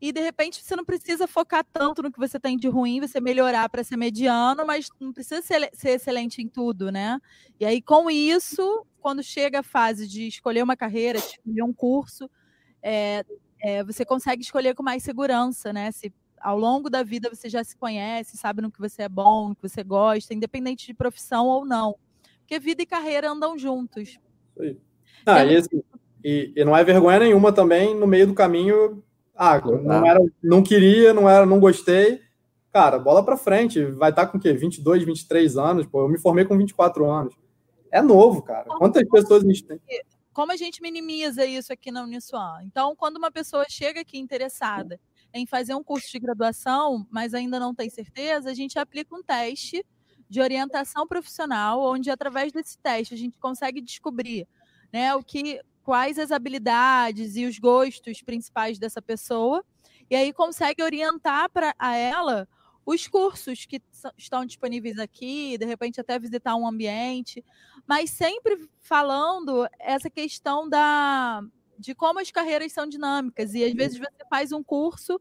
e 0.00 0.12
de 0.12 0.20
repente 0.20 0.62
você 0.62 0.74
não 0.74 0.84
precisa 0.84 1.26
focar 1.26 1.64
tanto 1.70 2.02
no 2.02 2.10
que 2.10 2.18
você 2.18 2.40
tem 2.40 2.56
de 2.56 2.68
ruim, 2.68 3.00
você 3.00 3.20
melhorar 3.20 3.68
para 3.68 3.84
ser 3.84 3.96
mediano, 3.96 4.66
mas 4.66 4.88
não 4.98 5.12
precisa 5.12 5.42
ser, 5.42 5.70
ser, 5.74 5.90
excelente 5.90 6.40
em 6.40 6.48
tudo, 6.48 6.90
né? 6.90 7.20
E 7.58 7.66
aí, 7.66 7.82
com 7.82 8.10
isso, 8.10 8.86
quando 8.98 9.22
chega 9.22 9.60
a 9.60 9.62
fase 9.62 10.08
de 10.08 10.26
escolher 10.26 10.62
uma 10.62 10.74
carreira, 10.74 11.18
de 11.18 11.26
escolher 11.26 11.62
um 11.62 11.72
curso, 11.72 12.30
é, 12.82 13.26
é, 13.62 13.84
você 13.84 14.02
consegue 14.02 14.40
escolher 14.42 14.74
com 14.74 14.82
mais 14.82 15.02
segurança, 15.02 15.70
né? 15.70 15.92
Se 15.92 16.10
ao 16.40 16.58
longo 16.58 16.88
da 16.88 17.02
vida 17.02 17.28
você 17.28 17.50
já 17.50 17.62
se 17.62 17.76
conhece, 17.76 18.38
sabe 18.38 18.62
no 18.62 18.70
que 18.70 18.80
você 18.80 19.02
é 19.02 19.08
bom, 19.08 19.50
no 19.50 19.54
que 19.54 19.68
você 19.68 19.84
gosta, 19.84 20.32
independente 20.32 20.86
de 20.86 20.94
profissão 20.94 21.46
ou 21.46 21.66
não. 21.66 21.94
Porque 22.38 22.58
vida 22.58 22.82
e 22.82 22.86
carreira 22.86 23.30
andam 23.30 23.58
juntos. 23.58 24.18
Ah, 25.26 25.44
e, 25.44 25.56
assim, 25.56 25.82
e, 26.24 26.52
e 26.56 26.64
não 26.64 26.76
é 26.76 26.84
vergonha 26.84 27.18
nenhuma 27.18 27.52
também, 27.52 27.94
no 27.94 28.06
meio 28.06 28.26
do 28.26 28.34
caminho, 28.34 29.02
ah, 29.34 29.58
não, 29.60 30.06
era, 30.06 30.20
não 30.42 30.62
queria, 30.62 31.14
não 31.14 31.28
era, 31.28 31.46
não 31.46 31.58
gostei. 31.58 32.20
Cara, 32.70 32.98
bola 32.98 33.24
para 33.24 33.38
frente. 33.38 33.82
Vai 33.86 34.10
estar 34.10 34.26
tá 34.26 34.30
com 34.30 34.36
o 34.36 34.40
quê? 34.40 34.52
22, 34.52 35.02
23 35.02 35.56
anos? 35.56 35.86
Pô, 35.86 36.02
eu 36.02 36.08
me 36.08 36.18
formei 36.18 36.44
com 36.44 36.58
24 36.58 37.10
anos. 37.10 37.34
É 37.90 38.02
novo, 38.02 38.42
cara. 38.42 38.64
Quantas 38.64 39.02
pessoas 39.08 39.42
a 39.42 39.46
gente 39.46 39.64
tem? 39.64 39.80
Como 40.32 40.52
a 40.52 40.56
gente 40.56 40.80
minimiza 40.80 41.44
isso 41.44 41.72
aqui 41.72 41.90
na 41.90 42.04
Uniswan? 42.04 42.62
Então, 42.64 42.94
quando 42.94 43.16
uma 43.16 43.30
pessoa 43.30 43.64
chega 43.68 44.02
aqui 44.02 44.18
interessada 44.18 45.00
em 45.32 45.46
fazer 45.46 45.74
um 45.74 45.82
curso 45.82 46.10
de 46.12 46.18
graduação, 46.18 47.06
mas 47.10 47.34
ainda 47.34 47.58
não 47.58 47.74
tem 47.74 47.88
certeza, 47.88 48.50
a 48.50 48.54
gente 48.54 48.78
aplica 48.78 49.14
um 49.14 49.22
teste 49.22 49.84
de 50.28 50.40
orientação 50.40 51.06
profissional, 51.06 51.82
onde 51.82 52.10
através 52.10 52.52
desse 52.52 52.78
teste 52.78 53.14
a 53.14 53.16
gente 53.16 53.38
consegue 53.38 53.80
descobrir 53.80 54.46
né, 54.92 55.14
o 55.14 55.22
que 55.22 55.60
quais 55.82 56.18
as 56.18 56.30
habilidades 56.30 57.36
e 57.36 57.46
os 57.46 57.58
gostos 57.58 58.22
principais 58.22 58.78
dessa 58.78 59.00
pessoa, 59.00 59.64
e 60.10 60.16
aí 60.16 60.32
consegue 60.32 60.82
orientar 60.82 61.48
para 61.50 61.74
ela 61.96 62.48
os 62.84 63.06
cursos 63.06 63.66
que 63.66 63.80
estão 64.16 64.44
disponíveis 64.44 64.98
aqui, 64.98 65.56
de 65.58 65.64
repente 65.64 66.00
até 66.00 66.18
visitar 66.18 66.56
um 66.56 66.66
ambiente, 66.66 67.44
mas 67.86 68.10
sempre 68.10 68.68
falando 68.80 69.68
essa 69.78 70.10
questão 70.10 70.68
da 70.68 71.42
de 71.78 71.94
como 71.94 72.20
as 72.20 72.30
carreiras 72.30 72.72
são 72.72 72.86
dinâmicas 72.86 73.54
e 73.54 73.64
às 73.64 73.72
vezes 73.72 73.98
você 73.98 74.28
faz 74.28 74.52
um 74.52 74.62
curso, 74.62 75.18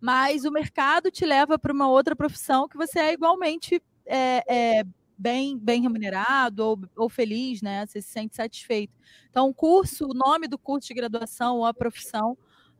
mas 0.00 0.44
o 0.44 0.52
mercado 0.52 1.10
te 1.10 1.24
leva 1.24 1.58
para 1.58 1.72
uma 1.72 1.88
outra 1.88 2.14
profissão 2.14 2.68
que 2.68 2.76
você 2.76 3.00
é 3.00 3.12
igualmente 3.12 3.82
é, 4.04 4.44
é, 4.46 4.84
bem, 5.16 5.58
bem 5.58 5.82
remunerado 5.82 6.64
ou, 6.64 6.78
ou 6.96 7.08
feliz, 7.08 7.62
né? 7.62 7.86
Você 7.86 8.02
se 8.02 8.08
sente 8.08 8.36
satisfeito. 8.36 8.92
Então, 9.30 9.48
o 9.48 9.54
curso, 9.54 10.06
o 10.06 10.14
nome 10.14 10.46
do 10.46 10.58
curso 10.58 10.88
de 10.88 10.94
graduação 10.94 11.56
ou 11.56 11.64
a 11.64 11.74
profissão, 11.74 12.36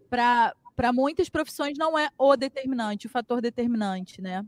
para 0.09 0.93
muitas 0.93 1.29
profissões 1.29 1.79
não 1.79 1.99
é 1.99 2.09
o 2.19 2.37
determinante, 2.37 3.07
o 3.07 3.11
fator 3.11 3.41
determinante, 3.41 4.21
né? 4.21 4.45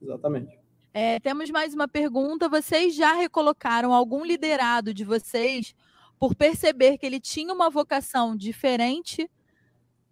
Exatamente. 0.00 0.58
É, 0.92 1.20
temos 1.20 1.50
mais 1.50 1.72
uma 1.72 1.86
pergunta. 1.86 2.48
Vocês 2.48 2.94
já 2.94 3.12
recolocaram 3.12 3.92
algum 3.92 4.24
liderado 4.24 4.92
de 4.92 5.04
vocês 5.04 5.74
por 6.18 6.34
perceber 6.34 6.98
que 6.98 7.06
ele 7.06 7.20
tinha 7.20 7.52
uma 7.52 7.70
vocação 7.70 8.36
diferente 8.36 9.30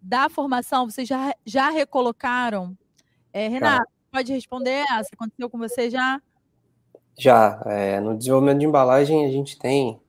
da 0.01 0.29
formação? 0.29 0.89
Vocês 0.89 1.07
já, 1.07 1.35
já 1.45 1.69
recolocaram? 1.69 2.77
É, 3.33 3.47
Renato, 3.47 3.85
tá. 3.85 3.91
pode 4.11 4.31
responder 4.31 4.85
essa? 4.89 5.09
Aconteceu 5.13 5.49
com 5.49 5.57
você 5.57 5.89
já? 5.89 6.21
Já. 7.19 7.61
É, 7.65 7.99
no 7.99 8.17
desenvolvimento 8.17 8.59
de 8.59 8.65
embalagem, 8.65 9.25
a 9.25 9.29
gente 9.29 9.59
tem 9.59 9.99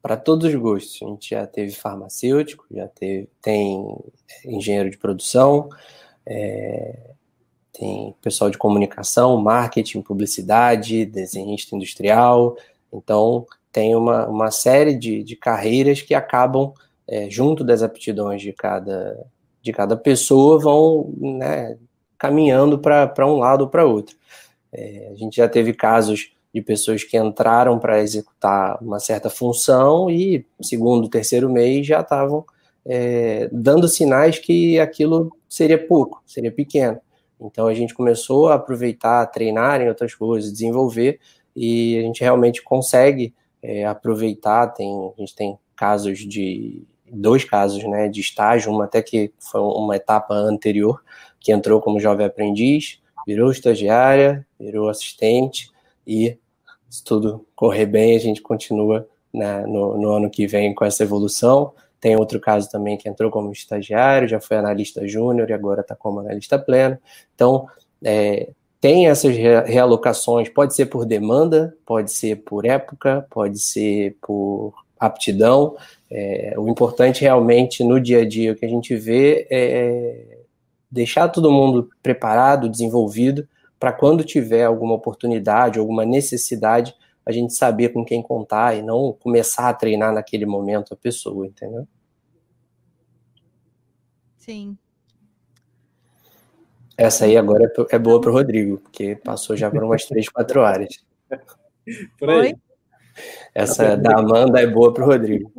para 0.00 0.16
todos 0.16 0.46
os 0.46 0.54
gostos. 0.54 0.98
A 1.02 1.06
gente 1.06 1.30
já 1.30 1.46
teve 1.46 1.72
farmacêutico, 1.72 2.64
já 2.70 2.88
teve, 2.88 3.28
tem 3.42 3.94
engenheiro 4.42 4.88
de 4.88 4.96
produção, 4.96 5.68
é, 6.24 7.10
tem 7.74 8.14
pessoal 8.22 8.48
de 8.48 8.56
comunicação, 8.56 9.36
marketing, 9.36 10.00
publicidade, 10.00 11.04
desenhista 11.04 11.76
industrial. 11.76 12.56
Então, 12.90 13.46
tem 13.70 13.94
uma, 13.94 14.26
uma 14.26 14.50
série 14.50 14.94
de, 14.94 15.22
de 15.22 15.36
carreiras 15.36 16.00
que 16.00 16.14
acabam, 16.14 16.72
é, 17.06 17.28
junto 17.28 17.62
das 17.62 17.82
aptidões 17.82 18.40
de 18.40 18.54
cada, 18.54 19.26
de 19.60 19.74
cada 19.74 19.94
pessoa, 19.94 20.58
vão 20.58 21.12
né, 21.18 21.76
caminhando 22.16 22.78
para 22.78 23.26
um 23.26 23.36
lado 23.36 23.62
ou 23.62 23.68
para 23.68 23.84
outro. 23.84 24.16
É, 24.72 25.10
a 25.12 25.14
gente 25.14 25.36
já 25.36 25.48
teve 25.48 25.74
casos 25.74 26.34
de 26.56 26.62
pessoas 26.62 27.04
que 27.04 27.18
entraram 27.18 27.78
para 27.78 28.00
executar 28.00 28.82
uma 28.82 28.98
certa 28.98 29.28
função 29.28 30.08
e, 30.08 30.46
segundo, 30.62 31.06
terceiro 31.06 31.50
mês, 31.50 31.86
já 31.86 32.00
estavam 32.00 32.46
é, 32.82 33.46
dando 33.52 33.86
sinais 33.86 34.38
que 34.38 34.80
aquilo 34.80 35.30
seria 35.46 35.76
pouco, 35.76 36.22
seria 36.24 36.50
pequeno. 36.50 36.98
Então 37.38 37.66
a 37.66 37.74
gente 37.74 37.92
começou 37.92 38.48
a 38.48 38.54
aproveitar, 38.54 39.20
a 39.20 39.26
treinar 39.26 39.82
em 39.82 39.88
outras 39.90 40.14
coisas, 40.14 40.50
desenvolver, 40.50 41.20
e 41.54 41.98
a 41.98 42.02
gente 42.04 42.22
realmente 42.22 42.62
consegue 42.62 43.34
é, 43.62 43.84
aproveitar. 43.84 44.68
Tem, 44.68 45.12
a 45.14 45.20
gente 45.20 45.36
tem 45.36 45.58
casos 45.76 46.20
de 46.20 46.86
dois 47.12 47.44
casos 47.44 47.84
né, 47.84 48.08
de 48.08 48.22
estágio, 48.22 48.72
uma 48.72 48.86
até 48.86 49.02
que 49.02 49.30
foi 49.38 49.60
uma 49.60 49.94
etapa 49.94 50.32
anterior, 50.32 51.04
que 51.38 51.52
entrou 51.52 51.82
como 51.82 52.00
jovem 52.00 52.24
aprendiz, 52.24 52.98
virou 53.26 53.50
estagiária, 53.50 54.46
virou 54.58 54.88
assistente 54.88 55.70
e 56.06 56.38
se 56.88 57.02
tudo 57.02 57.46
correr 57.54 57.86
bem, 57.86 58.16
a 58.16 58.20
gente 58.20 58.40
continua 58.40 59.06
né, 59.32 59.64
no, 59.66 59.98
no, 59.98 60.10
ano 60.12 60.30
que 60.30 60.46
vem 60.46 60.74
com 60.74 60.84
essa 60.84 61.02
evolução. 61.02 61.72
Tem 62.00 62.16
outro 62.16 62.40
caso 62.40 62.70
também 62.70 62.96
que 62.96 63.08
entrou 63.08 63.30
como 63.30 63.52
estagiário, 63.52 64.28
já 64.28 64.40
foi 64.40 64.56
analista 64.56 65.06
júnior 65.06 65.50
e 65.50 65.52
agora 65.52 65.80
está 65.80 65.94
como 65.94 66.20
analista 66.20 66.58
pleno. 66.58 66.98
Então, 67.34 67.66
é, 68.04 68.50
tem 68.80 69.08
essas 69.08 69.36
realocações, 69.36 70.48
pode 70.48 70.74
ser 70.74 70.86
por 70.86 71.04
demanda, 71.04 71.74
pode 71.84 72.12
ser 72.12 72.36
por 72.36 72.64
época, 72.64 73.26
pode 73.30 73.58
ser 73.58 74.16
por 74.20 74.74
aptidão. 74.98 75.76
É, 76.10 76.54
o 76.56 76.68
importante 76.68 77.22
realmente 77.22 77.82
no 77.82 78.00
dia 78.00 78.20
a 78.20 78.28
dia 78.28 78.52
o 78.52 78.54
que 78.54 78.64
a 78.64 78.68
gente 78.68 78.94
vê 78.94 79.46
é 79.50 80.38
deixar 80.90 81.28
todo 81.28 81.50
mundo 81.50 81.90
preparado, 82.02 82.68
desenvolvido, 82.68 83.48
para 83.78 83.92
quando 83.92 84.24
tiver 84.24 84.64
alguma 84.64 84.94
oportunidade, 84.94 85.78
alguma 85.78 86.04
necessidade, 86.04 86.94
a 87.24 87.32
gente 87.32 87.54
saber 87.54 87.90
com 87.90 88.04
quem 88.04 88.22
contar 88.22 88.76
e 88.76 88.82
não 88.82 89.12
começar 89.12 89.68
a 89.68 89.74
treinar 89.74 90.12
naquele 90.12 90.46
momento 90.46 90.94
a 90.94 90.96
pessoa, 90.96 91.46
entendeu? 91.46 91.86
Sim. 94.38 94.78
Essa 96.96 97.26
aí 97.26 97.36
agora 97.36 97.64
é, 97.64 97.96
é 97.96 97.98
boa 97.98 98.20
para 98.20 98.30
o 98.30 98.32
Rodrigo, 98.32 98.78
porque 98.78 99.16
passou 99.16 99.56
já 99.56 99.70
por 99.70 99.82
umas 99.82 100.04
três, 100.06 100.28
quatro 100.28 100.60
horas. 100.60 101.04
Por 102.18 102.30
aí. 102.30 102.56
Essa 103.54 103.96
da 103.96 104.18
Amanda 104.18 104.60
é 104.60 104.66
boa 104.66 104.92
para 104.92 105.04
o 105.04 105.06
Rodrigo. 105.06 105.52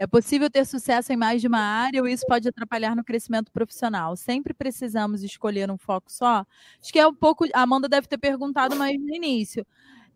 É 0.00 0.06
possível 0.06 0.48
ter 0.48 0.64
sucesso 0.64 1.12
em 1.12 1.16
mais 1.16 1.42
de 1.42 1.46
uma 1.46 1.58
área 1.58 2.00
ou 2.00 2.08
isso 2.08 2.24
pode 2.26 2.48
atrapalhar 2.48 2.96
no 2.96 3.04
crescimento 3.04 3.52
profissional? 3.52 4.16
Sempre 4.16 4.54
precisamos 4.54 5.22
escolher 5.22 5.70
um 5.70 5.76
foco 5.76 6.10
só? 6.10 6.46
Acho 6.82 6.90
que 6.90 6.98
é 6.98 7.06
um 7.06 7.14
pouco. 7.14 7.44
A 7.52 7.60
Amanda 7.60 7.86
deve 7.86 8.08
ter 8.08 8.16
perguntado 8.16 8.74
mais 8.76 8.98
no 8.98 9.14
início. 9.14 9.66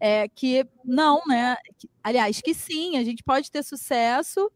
É, 0.01 0.27
que 0.27 0.67
não, 0.83 1.21
né? 1.29 1.55
Aliás, 2.03 2.41
que 2.41 2.55
sim, 2.55 2.97
a 2.97 3.05
gente 3.05 3.23
pode 3.23 3.51
ter 3.51 3.63
sucesso, 3.63 4.51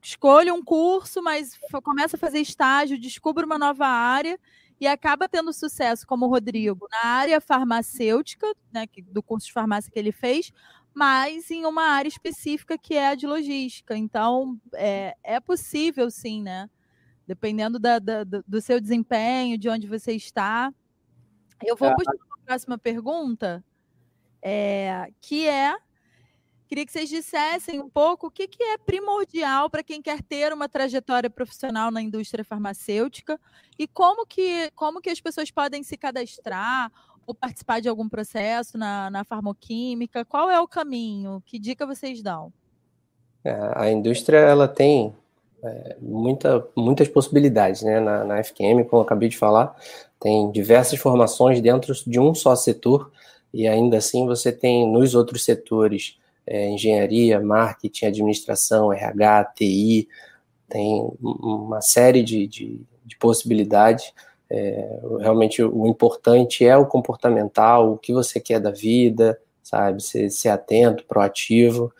escolha 0.00 0.54
um 0.54 0.62
curso, 0.62 1.20
mas 1.20 1.58
começa 1.82 2.16
a 2.16 2.20
fazer 2.20 2.38
estágio, 2.38 2.96
descubra 2.96 3.44
uma 3.44 3.58
nova 3.58 3.86
área 3.88 4.38
e 4.80 4.86
acaba 4.86 5.28
tendo 5.28 5.52
sucesso, 5.52 6.06
como 6.06 6.26
o 6.26 6.28
Rodrigo, 6.28 6.86
na 6.92 7.08
área 7.08 7.40
farmacêutica, 7.40 8.46
né, 8.72 8.86
do 9.10 9.22
curso 9.22 9.48
de 9.48 9.52
farmácia 9.52 9.90
que 9.90 9.98
ele 9.98 10.12
fez, 10.12 10.52
mas 10.94 11.50
em 11.50 11.66
uma 11.66 11.82
área 11.82 12.08
específica 12.08 12.78
que 12.78 12.94
é 12.94 13.08
a 13.08 13.14
de 13.14 13.26
logística. 13.26 13.96
Então, 13.96 14.58
é, 14.74 15.16
é 15.22 15.40
possível, 15.40 16.10
sim, 16.10 16.42
né? 16.42 16.70
Dependendo 17.26 17.78
da, 17.78 17.98
da, 17.98 18.24
do 18.24 18.60
seu 18.60 18.80
desempenho, 18.80 19.58
de 19.58 19.68
onde 19.68 19.88
você 19.88 20.12
está. 20.12 20.72
Eu 21.64 21.76
vou 21.76 21.88
é. 21.88 21.94
puxar 21.94 22.12
a 22.12 22.44
próxima 22.46 22.78
pergunta, 22.78 23.64
é, 24.40 25.10
que 25.20 25.48
é 25.48 25.74
Queria 26.66 26.86
que 26.86 26.92
vocês 26.92 27.08
dissessem 27.08 27.78
um 27.78 27.90
pouco 27.90 28.26
o 28.26 28.30
que, 28.30 28.48
que 28.48 28.62
é 28.62 28.78
primordial 28.78 29.68
para 29.68 29.82
quem 29.82 30.00
quer 30.00 30.22
ter 30.22 30.52
uma 30.52 30.68
trajetória 30.68 31.28
profissional 31.28 31.90
na 31.90 32.00
indústria 32.00 32.44
farmacêutica 32.44 33.38
e 33.78 33.86
como 33.86 34.26
que, 34.26 34.70
como 34.74 35.00
que 35.00 35.10
as 35.10 35.20
pessoas 35.20 35.50
podem 35.50 35.82
se 35.82 35.96
cadastrar 35.96 36.90
ou 37.26 37.34
participar 37.34 37.80
de 37.80 37.88
algum 37.88 38.08
processo 38.08 38.76
na, 38.76 39.10
na 39.10 39.24
farmoquímica? 39.24 40.24
Qual 40.24 40.50
é 40.50 40.60
o 40.60 40.68
caminho? 40.68 41.42
Que 41.46 41.58
dica 41.58 41.86
vocês 41.86 42.22
dão? 42.22 42.52
É, 43.44 43.72
a 43.74 43.90
indústria 43.90 44.38
ela 44.38 44.66
tem 44.66 45.14
é, 45.62 45.96
muita, 46.00 46.66
muitas 46.76 47.08
possibilidades, 47.08 47.82
né? 47.82 48.00
Na, 48.00 48.24
na 48.24 48.42
FQM, 48.42 48.84
como 48.84 49.02
eu 49.02 49.06
acabei 49.06 49.28
de 49.28 49.36
falar, 49.36 49.74
tem 50.20 50.50
diversas 50.50 50.98
formações 50.98 51.60
dentro 51.60 51.92
de 52.06 52.18
um 52.18 52.34
só 52.34 52.54
setor 52.56 53.10
e 53.52 53.68
ainda 53.68 53.98
assim 53.98 54.26
você 54.26 54.50
tem 54.50 54.90
nos 54.90 55.14
outros 55.14 55.44
setores 55.44 56.18
é, 56.46 56.68
engenharia, 56.68 57.40
marketing, 57.40 58.06
administração, 58.06 58.92
RH, 58.92 59.44
TI, 59.56 60.08
tem 60.68 61.08
uma 61.20 61.80
série 61.80 62.22
de, 62.22 62.46
de, 62.46 62.80
de 63.04 63.16
possibilidades 63.16 64.12
é, 64.50 65.00
realmente 65.20 65.62
o 65.62 65.86
importante 65.86 66.66
é 66.66 66.76
o 66.76 66.86
comportamental, 66.86 67.92
o 67.92 67.98
que 67.98 68.12
você 68.12 68.38
quer 68.38 68.60
da 68.60 68.70
vida, 68.70 69.38
sabe? 69.62 70.02
Ser, 70.02 70.30
ser 70.30 70.50
atento, 70.50 71.04
proativo 71.06 71.92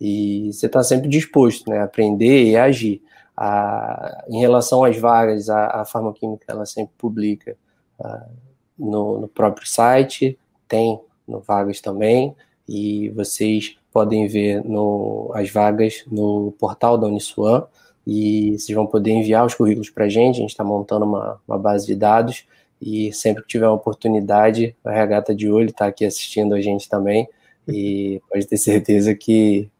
e 0.00 0.50
você 0.52 0.66
está 0.66 0.82
sempre 0.82 1.08
disposto 1.08 1.68
né, 1.68 1.78
a 1.78 1.84
aprender 1.84 2.44
e 2.44 2.56
a 2.56 2.64
agir. 2.64 3.02
A, 3.36 4.24
em 4.28 4.40
relação 4.40 4.84
às 4.84 4.96
vagas, 4.96 5.48
a, 5.48 5.82
a 5.82 5.84
farmacoquímica 5.84 6.46
ela 6.48 6.66
sempre 6.66 6.92
publica 6.96 7.56
uh, 7.98 8.30
no, 8.78 9.20
no, 9.20 9.28
próprio 9.28 9.68
site, 9.68 10.38
tem 10.66 11.00
no 11.28 11.40
Vagas 11.40 11.80
também, 11.80 12.34
e 12.68 13.08
vocês 13.10 13.76
podem 13.92 14.26
ver 14.26 14.64
no, 14.64 15.30
as 15.34 15.50
vagas 15.50 16.04
no 16.10 16.52
portal 16.58 16.96
da 16.96 17.06
Uniswan 17.06 17.64
e 18.06 18.58
vocês 18.58 18.74
vão 18.74 18.86
poder 18.86 19.12
enviar 19.12 19.44
os 19.44 19.54
currículos 19.54 19.90
para 19.90 20.06
a 20.06 20.08
gente. 20.08 20.36
A 20.36 20.40
gente 20.40 20.50
está 20.50 20.64
montando 20.64 21.04
uma, 21.04 21.40
uma, 21.46 21.58
base 21.58 21.86
de 21.86 21.94
dados 21.94 22.46
e 22.80 23.12
sempre 23.12 23.42
que 23.42 23.48
tiver 23.48 23.66
uma 23.66 23.74
oportunidade, 23.74 24.74
a 24.84 24.90
Regata 24.90 25.34
de 25.34 25.50
Olho 25.50 25.70
está 25.70 25.86
aqui 25.86 26.04
assistindo 26.04 26.54
a 26.54 26.60
gente 26.60 26.88
também 26.88 27.28
e 27.68 28.20
pode 28.30 28.46
ter 28.46 28.56
certeza 28.56 29.14
que, 29.14 29.70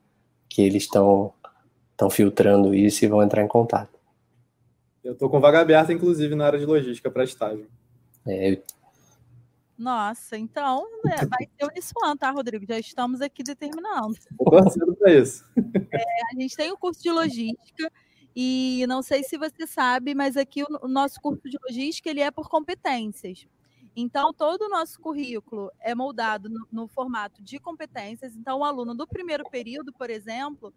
que 0.49 0.63
eles 0.63 0.83
estão 0.83 1.33
filtrando 2.11 2.75
isso 2.75 3.05
e 3.05 3.09
vão 3.09 3.23
entrar 3.23 3.43
em 3.43 3.49
contato. 3.49 3.99
Eu 5.03 5.15
estou 5.15 5.31
com 5.31 5.41
vaga 5.41 5.61
aberta, 5.61 5.93
inclusive, 5.93 6.35
na 6.35 6.47
área 6.47 6.59
de 6.59 6.67
logística 6.67 7.11
para 7.11 7.25
estágio. 7.25 7.67
É, 8.27 8.59
nossa, 9.81 10.37
então 10.37 10.87
né, 11.03 11.17
vai 11.27 11.49
ser 11.57 11.65
o 11.65 11.69
Uniswan, 11.69 12.15
tá, 12.15 12.31
Rodrigo? 12.31 12.67
Já 12.69 12.79
estamos 12.79 13.23
aqui 13.23 13.43
determinando. 13.43 14.13
Estou 14.13 14.95
para 14.97 15.11
isso. 15.11 15.43
É, 15.57 16.05
a 16.31 16.39
gente 16.39 16.55
tem 16.55 16.71
o 16.71 16.75
um 16.75 16.77
curso 16.77 17.03
de 17.03 17.11
logística 17.11 17.91
e 18.35 18.85
não 18.89 19.03
sei 19.03 19.23
se 19.23 19.37
você 19.37 19.67
sabe, 19.67 20.15
mas 20.15 20.37
aqui 20.37 20.63
o, 20.63 20.89
nosso 20.89 21.21
curso 21.21 21.49
de 21.49 21.59
logística 21.63 22.09
ele 22.09 22.21
é 22.21 22.31
por 22.31 22.49
competências. 22.49 23.47
Então, 23.95 24.33
todo 24.33 24.63
o 24.63 24.69
nosso 24.69 25.01
currículo 25.01 25.71
é 25.81 25.95
moldado 25.95 26.49
no, 26.49 26.67
no 26.71 26.87
formato 26.87 27.43
de 27.43 27.59
competências. 27.59 28.37
Então, 28.37 28.61
o 28.61 28.65
aluno 28.65 28.95
do 28.95 29.07
primeiro 29.07 29.45
período, 29.51 29.93
por 29.93 30.09
exemplo, 30.11 30.73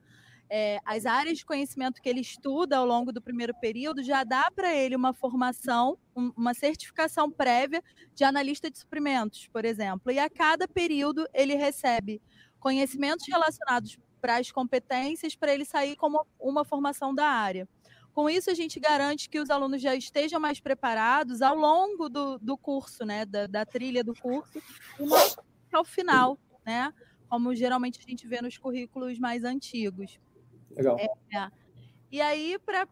é, 0.49 0.79
as 0.83 1.05
áreas 1.05 1.37
de 1.37 1.45
conhecimento 1.45 2.01
que 2.01 2.09
ele 2.09 2.21
estuda 2.21 2.77
ao 2.77 2.85
longo 2.85 3.11
do 3.11 3.21
primeiro 3.21 3.53
período 3.59 4.03
já 4.03 4.23
dá 4.23 4.49
para 4.51 4.73
ele 4.73 4.95
uma 4.95 5.13
formação, 5.13 5.97
um, 6.15 6.31
uma 6.35 6.53
certificação 6.53 7.29
prévia 7.31 7.83
de 8.13 8.23
analista 8.23 8.69
de 8.69 8.77
suprimentos, 8.77 9.47
por 9.47 9.63
exemplo. 9.63 10.11
E 10.11 10.19
a 10.19 10.29
cada 10.29 10.67
período 10.67 11.27
ele 11.33 11.55
recebe 11.55 12.21
conhecimentos 12.59 13.25
relacionados 13.27 13.97
para 14.23 14.37
as 14.37 14.49
competências 14.49 15.35
para 15.35 15.53
ele 15.53 15.65
sair 15.65 15.97
como 15.97 16.25
uma 16.39 16.63
formação 16.63 17.13
da 17.13 17.27
área. 17.27 17.67
Com 18.13 18.29
isso, 18.29 18.49
a 18.49 18.53
gente 18.53 18.79
garante 18.79 19.29
que 19.29 19.37
os 19.37 19.49
alunos 19.49 19.81
já 19.81 19.93
estejam 19.93 20.39
mais 20.39 20.61
preparados 20.61 21.41
ao 21.41 21.57
longo 21.57 22.07
do, 22.07 22.39
do 22.39 22.55
curso, 22.55 23.05
né, 23.05 23.25
da, 23.25 23.47
da 23.47 23.65
trilha 23.65 24.01
do 24.01 24.13
curso, 24.13 24.61
e 24.97 25.03
não 25.03 25.17
ao 25.73 25.83
final, 25.83 26.39
né, 26.65 26.93
como 27.27 27.53
geralmente 27.53 27.99
a 27.99 28.09
gente 28.09 28.25
vê 28.25 28.41
nos 28.41 28.57
currículos 28.57 29.19
mais 29.19 29.43
antigos. 29.43 30.17
Legal. 30.71 30.97
É, 30.97 31.37
é. 31.37 31.51
E 32.09 32.21
aí, 32.21 32.57
pra, 32.65 32.87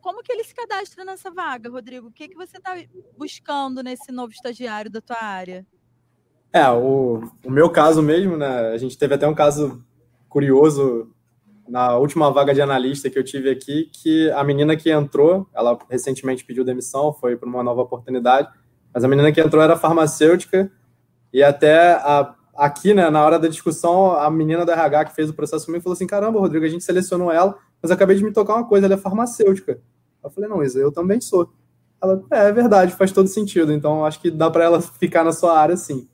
como 0.00 0.22
que 0.22 0.30
ele 0.30 0.44
se 0.44 0.54
cadastra 0.54 1.04
nessa 1.04 1.28
vaga, 1.28 1.68
Rodrigo? 1.70 2.06
O 2.06 2.12
que, 2.12 2.28
que 2.28 2.36
você 2.36 2.58
está 2.58 2.76
buscando 3.16 3.82
nesse 3.82 4.12
novo 4.12 4.32
estagiário 4.32 4.90
da 4.90 5.00
tua 5.00 5.20
área? 5.20 5.66
É, 6.52 6.70
o, 6.70 7.22
o 7.44 7.50
meu 7.50 7.68
caso 7.68 8.00
mesmo, 8.00 8.36
né? 8.36 8.68
A 8.68 8.78
gente 8.78 8.96
teve 8.96 9.14
até 9.14 9.26
um 9.26 9.34
caso 9.34 9.84
curioso 10.28 11.08
na 11.68 11.96
última 11.96 12.30
vaga 12.30 12.54
de 12.54 12.62
analista 12.62 13.10
que 13.10 13.18
eu 13.18 13.24
tive 13.24 13.50
aqui, 13.50 13.90
que 13.92 14.30
a 14.30 14.42
menina 14.42 14.74
que 14.76 14.90
entrou, 14.90 15.46
ela 15.54 15.78
recentemente 15.90 16.44
pediu 16.44 16.64
demissão, 16.64 17.12
foi 17.12 17.36
para 17.36 17.48
uma 17.48 17.62
nova 17.62 17.82
oportunidade, 17.82 18.48
mas 18.92 19.04
a 19.04 19.08
menina 19.08 19.30
que 19.30 19.40
entrou 19.40 19.62
era 19.62 19.76
farmacêutica 19.76 20.70
e 21.32 21.42
até 21.42 21.92
a, 21.92 22.34
aqui, 22.56 22.94
né, 22.94 23.10
na 23.10 23.24
hora 23.24 23.38
da 23.38 23.48
discussão, 23.48 24.12
a 24.12 24.30
menina 24.30 24.64
da 24.64 24.72
RH 24.72 25.04
que 25.06 25.14
fez 25.14 25.28
o 25.28 25.34
processo 25.34 25.66
comigo 25.66 25.84
falou 25.84 25.94
assim, 25.94 26.06
caramba, 26.06 26.40
Rodrigo, 26.40 26.64
a 26.64 26.68
gente 26.68 26.84
selecionou 26.84 27.30
ela, 27.30 27.56
mas 27.82 27.90
acabei 27.90 28.16
de 28.16 28.24
me 28.24 28.32
tocar 28.32 28.54
uma 28.54 28.66
coisa, 28.66 28.86
ela 28.86 28.94
é 28.94 28.98
farmacêutica. 28.98 29.80
Eu 30.24 30.30
falei, 30.30 30.48
não, 30.48 30.62
Isa, 30.62 30.80
eu 30.80 30.90
também 30.90 31.20
sou. 31.20 31.52
Ela, 32.02 32.22
é, 32.30 32.48
é 32.48 32.52
verdade, 32.52 32.92
faz 32.92 33.12
todo 33.12 33.28
sentido, 33.28 33.72
então 33.72 34.04
acho 34.04 34.20
que 34.20 34.30
dá 34.30 34.50
para 34.50 34.64
ela 34.64 34.80
ficar 34.80 35.22
na 35.22 35.32
sua 35.32 35.58
área, 35.58 35.76
sim. 35.76 36.08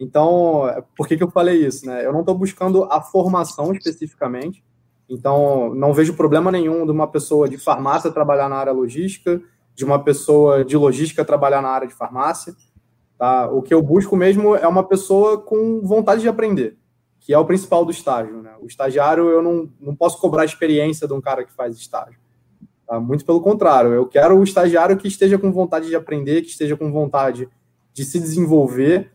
Então, 0.00 0.62
por 0.96 1.08
que, 1.08 1.16
que 1.16 1.22
eu 1.22 1.30
falei 1.30 1.66
isso? 1.66 1.84
Né? 1.86 2.06
Eu 2.06 2.12
não 2.12 2.20
estou 2.20 2.34
buscando 2.34 2.84
a 2.84 3.00
formação 3.00 3.72
especificamente, 3.72 4.64
então 5.08 5.74
não 5.74 5.92
vejo 5.92 6.14
problema 6.14 6.52
nenhum 6.52 6.84
de 6.84 6.92
uma 6.92 7.08
pessoa 7.08 7.48
de 7.48 7.58
farmácia 7.58 8.10
trabalhar 8.10 8.48
na 8.48 8.56
área 8.56 8.72
logística, 8.72 9.40
de 9.74 9.84
uma 9.84 10.02
pessoa 10.02 10.64
de 10.64 10.76
logística 10.76 11.24
trabalhar 11.24 11.62
na 11.62 11.68
área 11.68 11.88
de 11.88 11.94
farmácia. 11.94 12.54
Tá? 13.16 13.50
O 13.50 13.60
que 13.60 13.74
eu 13.74 13.82
busco 13.82 14.14
mesmo 14.16 14.54
é 14.54 14.68
uma 14.68 14.84
pessoa 14.84 15.40
com 15.40 15.80
vontade 15.82 16.20
de 16.20 16.28
aprender, 16.28 16.76
que 17.18 17.34
é 17.34 17.38
o 17.38 17.44
principal 17.44 17.84
do 17.84 17.90
estágio. 17.90 18.40
Né? 18.40 18.52
O 18.60 18.66
estagiário, 18.66 19.28
eu 19.28 19.42
não, 19.42 19.68
não 19.80 19.96
posso 19.96 20.20
cobrar 20.20 20.42
a 20.42 20.46
experiência 20.46 21.08
de 21.08 21.14
um 21.14 21.20
cara 21.20 21.44
que 21.44 21.52
faz 21.52 21.76
estágio. 21.76 22.20
Tá? 22.86 23.00
Muito 23.00 23.24
pelo 23.24 23.40
contrário, 23.40 23.92
eu 23.92 24.06
quero 24.06 24.38
o 24.38 24.44
estagiário 24.44 24.96
que 24.96 25.08
esteja 25.08 25.38
com 25.38 25.50
vontade 25.50 25.88
de 25.88 25.96
aprender, 25.96 26.42
que 26.42 26.50
esteja 26.50 26.76
com 26.76 26.92
vontade 26.92 27.48
de 27.92 28.04
se 28.04 28.20
desenvolver 28.20 29.10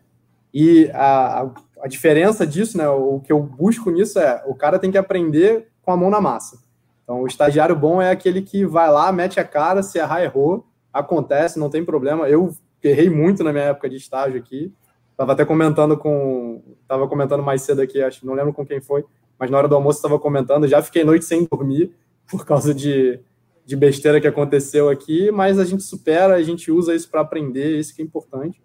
e 0.53 0.89
a, 0.93 1.49
a 1.81 1.87
diferença 1.87 2.45
disso, 2.45 2.77
né, 2.77 2.87
o 2.87 3.19
que 3.19 3.31
eu 3.31 3.41
busco 3.41 3.89
nisso 3.89 4.19
é 4.19 4.43
o 4.45 4.53
cara 4.53 4.77
tem 4.77 4.91
que 4.91 4.97
aprender 4.97 5.67
com 5.81 5.91
a 5.91 5.97
mão 5.97 6.09
na 6.09 6.21
massa. 6.21 6.61
Então, 7.03 7.21
o 7.21 7.27
estagiário 7.27 7.75
bom 7.75 8.01
é 8.01 8.11
aquele 8.11 8.41
que 8.41 8.65
vai 8.65 8.89
lá, 8.89 9.11
mete 9.11 9.39
a 9.39 9.43
cara, 9.43 9.83
se 9.83 9.97
errar, 9.97 10.23
errou, 10.23 10.65
acontece, 10.93 11.59
não 11.59 11.69
tem 11.69 11.83
problema. 11.83 12.29
Eu 12.29 12.55
errei 12.81 13.09
muito 13.09 13.43
na 13.43 13.51
minha 13.51 13.65
época 13.65 13.89
de 13.89 13.97
estágio 13.97 14.39
aqui. 14.39 14.73
Estava 15.11 15.33
até 15.33 15.43
comentando 15.43 15.97
com. 15.97 16.61
Estava 16.81 17.07
comentando 17.07 17.43
mais 17.43 17.61
cedo 17.61 17.81
aqui, 17.81 18.01
acho, 18.01 18.25
não 18.25 18.33
lembro 18.33 18.53
com 18.53 18.65
quem 18.65 18.79
foi, 18.79 19.03
mas 19.37 19.51
na 19.51 19.57
hora 19.57 19.67
do 19.67 19.75
almoço 19.75 19.99
estava 19.99 20.17
comentando. 20.17 20.67
Já 20.67 20.81
fiquei 20.81 21.03
noite 21.03 21.25
sem 21.25 21.45
dormir 21.45 21.91
por 22.31 22.45
causa 22.45 22.73
de, 22.73 23.19
de 23.65 23.75
besteira 23.75 24.21
que 24.21 24.27
aconteceu 24.27 24.87
aqui, 24.87 25.29
mas 25.29 25.59
a 25.59 25.65
gente 25.65 25.83
supera, 25.83 26.35
a 26.35 26.41
gente 26.41 26.71
usa 26.71 26.95
isso 26.95 27.09
para 27.11 27.21
aprender, 27.21 27.77
isso 27.77 27.93
que 27.93 28.01
é 28.01 28.05
importante. 28.05 28.62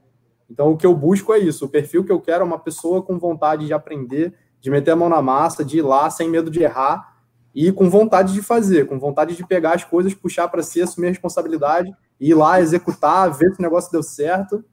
Então, 0.50 0.72
o 0.72 0.76
que 0.76 0.86
eu 0.86 0.94
busco 0.94 1.32
é 1.32 1.38
isso. 1.38 1.66
O 1.66 1.68
perfil 1.68 2.04
que 2.04 2.12
eu 2.12 2.20
quero 2.20 2.42
é 2.42 2.46
uma 2.46 2.58
pessoa 2.58 3.02
com 3.02 3.18
vontade 3.18 3.66
de 3.66 3.72
aprender, 3.72 4.34
de 4.60 4.70
meter 4.70 4.92
a 4.92 4.96
mão 4.96 5.08
na 5.08 5.20
massa, 5.20 5.64
de 5.64 5.78
ir 5.78 5.82
lá 5.82 6.08
sem 6.10 6.28
medo 6.28 6.50
de 6.50 6.62
errar 6.62 7.16
e 7.54 7.72
com 7.72 7.90
vontade 7.90 8.32
de 8.32 8.42
fazer, 8.42 8.86
com 8.86 8.98
vontade 8.98 9.36
de 9.36 9.46
pegar 9.46 9.74
as 9.74 9.84
coisas, 9.84 10.14
puxar 10.14 10.48
para 10.48 10.62
si, 10.62 10.80
assumir 10.80 11.06
a 11.06 11.10
responsabilidade, 11.10 11.92
ir 12.20 12.34
lá, 12.34 12.60
executar, 12.60 13.30
ver 13.32 13.52
se 13.52 13.58
o 13.58 13.62
negócio 13.62 13.90
deu 13.90 14.02
certo 14.02 14.64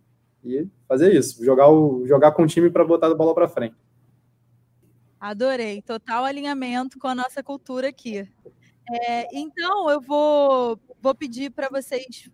e 0.44 0.68
fazer 0.88 1.14
isso. 1.14 1.44
Jogar, 1.44 1.70
o, 1.70 2.06
jogar 2.06 2.32
com 2.32 2.44
o 2.44 2.48
time 2.48 2.70
para 2.70 2.86
botar 2.86 3.08
a 3.08 3.16
bola 3.16 3.34
para 3.34 3.48
frente. 3.48 3.76
Adorei. 5.20 5.82
Total 5.82 6.24
alinhamento 6.24 7.00
com 7.00 7.08
a 7.08 7.16
nossa 7.16 7.42
cultura 7.42 7.90
aqui. 7.90 8.30
É, 8.88 9.36
então, 9.36 9.90
eu 9.90 10.00
vou, 10.00 10.80
vou 11.02 11.16
pedir 11.16 11.50
para 11.50 11.70
vocês 11.70 12.30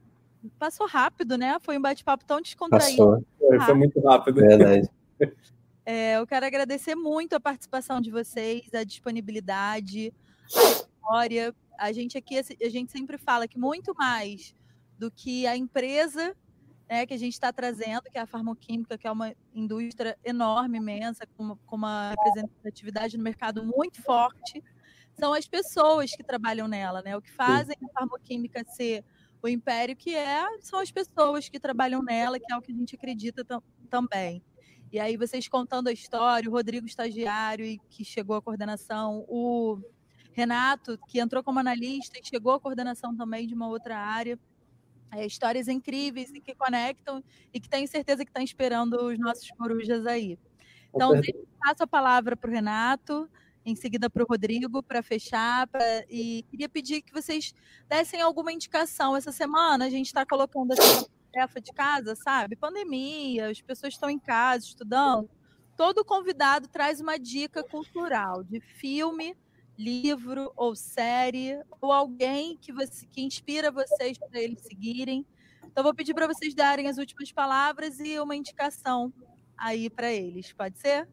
Passou 0.58 0.88
rápido, 0.88 1.38
né? 1.38 1.58
Foi 1.62 1.78
um 1.78 1.82
bate-papo 1.82 2.26
tão 2.26 2.42
descontraído. 2.42 2.98
Passou. 2.98 3.26
Foi, 3.40 3.60
foi 3.60 3.74
muito 3.74 4.00
rápido. 4.02 4.42
Verdade. 4.42 4.90
É, 5.84 6.18
eu 6.18 6.28
quero 6.28 6.46
agradecer 6.46 6.94
muito 6.94 7.36
a 7.36 7.40
participação 7.40 8.00
de 8.00 8.12
vocês, 8.12 8.72
a 8.72 8.84
disponibilidade, 8.84 10.14
a 10.56 10.70
história. 10.70 11.56
A 11.76 11.92
gente 11.92 12.16
aqui, 12.16 12.38
a 12.38 12.70
gente 12.70 12.92
sempre 12.92 13.18
fala 13.18 13.48
que 13.48 13.58
muito 13.58 13.92
mais 13.96 14.54
do 15.00 15.10
que 15.10 15.48
a 15.48 15.58
empresa 15.58 16.36
né, 16.92 17.06
que 17.06 17.14
a 17.14 17.18
gente 17.18 17.32
está 17.32 17.54
trazendo, 17.54 18.02
que 18.12 18.18
é 18.18 18.20
a 18.22 18.26
farmoquímica, 18.26 18.98
que 18.98 19.08
é 19.08 19.12
uma 19.12 19.34
indústria 19.56 20.18
enorme, 20.26 20.78
imensa, 20.78 21.26
com, 21.38 21.56
com 21.66 21.76
uma 21.78 22.10
representatividade 22.10 23.18
no 23.18 23.24
mercado 23.24 23.64
muito 23.64 24.02
forte, 24.04 24.62
são 25.18 25.32
as 25.32 25.48
pessoas 25.48 26.12
que 26.12 26.22
trabalham 26.22 26.68
nela, 26.68 27.02
né? 27.02 27.16
O 27.16 27.22
que 27.22 27.32
fazem 27.32 27.78
a 27.82 27.94
farmoquímica 27.94 28.66
ser 28.66 29.06
o 29.42 29.48
império, 29.48 29.96
que 29.96 30.16
é 30.16 30.46
são 30.60 30.80
as 30.80 30.92
pessoas 30.92 31.50
que 31.50 31.60
trabalham 31.60 32.04
nela, 32.04 32.40
que 32.40 32.52
é 32.52 32.56
o 32.56 32.62
que 32.62 32.72
a 32.72 32.76
gente 32.76 32.96
acredita 32.96 33.46
também. 33.90 34.44
E 34.92 35.00
aí 35.00 35.16
vocês 35.16 35.48
contando 35.48 35.88
a 35.88 35.92
história, 35.92 36.50
o 36.50 36.54
Rodrigo 36.54 36.86
estagiário 36.86 37.66
e 37.66 37.80
que 37.90 38.04
chegou 38.04 38.36
à 38.36 38.42
coordenação, 38.42 39.26
o 39.28 39.80
Renato 40.34 40.98
que 41.08 41.20
entrou 41.20 41.44
como 41.44 41.60
analista 41.60 42.20
e 42.20 42.28
chegou 42.28 42.54
à 42.54 42.60
coordenação 42.60 43.16
também 43.16 43.48
de 43.48 43.54
uma 43.54 43.68
outra 43.68 43.98
área. 43.98 44.38
É, 45.14 45.26
histórias 45.26 45.68
incríveis 45.68 46.34
e 46.34 46.40
que 46.40 46.56
conectam 46.56 47.22
e 47.54 47.60
que 47.60 47.68
tenho 47.68 47.86
certeza 47.86 48.24
que 48.24 48.30
estão 48.30 48.42
esperando 48.42 48.94
os 48.94 49.20
nossos 49.20 49.50
corujas 49.52 50.06
aí. 50.06 50.40
Então, 50.94 51.12
passo 51.60 51.84
a 51.84 51.88
palavra 51.88 52.38
para 52.38 52.50
o 52.50 52.54
Renato 52.54 53.30
em 53.66 53.76
seguida 53.76 54.10
para 54.10 54.24
o 54.24 54.26
Rodrigo 54.26 54.82
para 54.84 55.02
fechar. 55.04 55.68
Pra, 55.68 55.84
e 56.10 56.44
queria 56.50 56.70
pedir 56.70 57.02
que 57.02 57.14
vocês 57.14 57.54
dessem 57.88 58.22
alguma 58.22 58.52
indicação. 58.52 59.16
Essa 59.16 59.32
semana 59.32 59.86
a 59.86 59.90
gente 59.90 60.08
está 60.08 60.26
colocando 60.26 60.74
essa 60.74 61.08
tarefa 61.32 61.62
de 61.62 61.72
casa, 61.72 62.16
sabe? 62.16 62.56
Pandemia, 62.56 63.50
as 63.50 63.62
pessoas 63.62 63.94
estão 63.94 64.10
em 64.10 64.20
casa 64.20 64.66
estudando. 64.66 65.30
Todo 65.78 66.06
convidado 66.06 66.68
traz 66.68 67.00
uma 67.00 67.18
dica 67.18 67.64
cultural 67.64 68.44
de 68.44 68.60
filme, 68.60 69.36
livro 69.78 70.52
ou 70.56 70.76
série, 70.76 71.60
ou 71.80 71.92
alguém 71.92 72.58
que, 72.58 72.72
você, 72.72 73.06
que 73.08 73.22
inspira 73.22 73.72
vocês 73.72 74.18
para 74.18 74.40
eles 74.40 74.62
seguirem. 74.62 75.26
Então, 75.66 75.84
vou 75.84 75.96
pedir 75.96 76.14
para 76.14 76.28
vocês 76.28 76.54
darem 76.54 76.88
as 76.88 76.98
últimas 76.98 77.32
palavras 77.32 78.00
e 78.00 78.20
uma 78.20 78.36
indicação 78.36 79.14
aí 79.58 79.90
para 79.90 80.12
eles. 80.12 80.52
Pode 80.52 80.78
ser? 80.78 81.08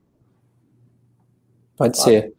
Pode 1.78 1.96
ser. 1.96 2.34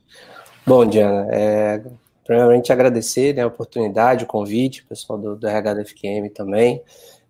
Bom, 0.68 0.86
Diana, 0.86 1.28
é, 1.32 1.82
primeiramente 2.26 2.72
agradecer 2.74 3.34
né, 3.34 3.42
a 3.42 3.48
oportunidade, 3.48 4.26
o 4.26 4.28
convite, 4.28 4.84
o 4.84 4.88
pessoal 4.88 5.18
do, 5.18 5.36
do 5.36 5.48
RH 5.48 5.74
da 5.74 5.86
FQM 5.86 6.30
também. 6.30 6.84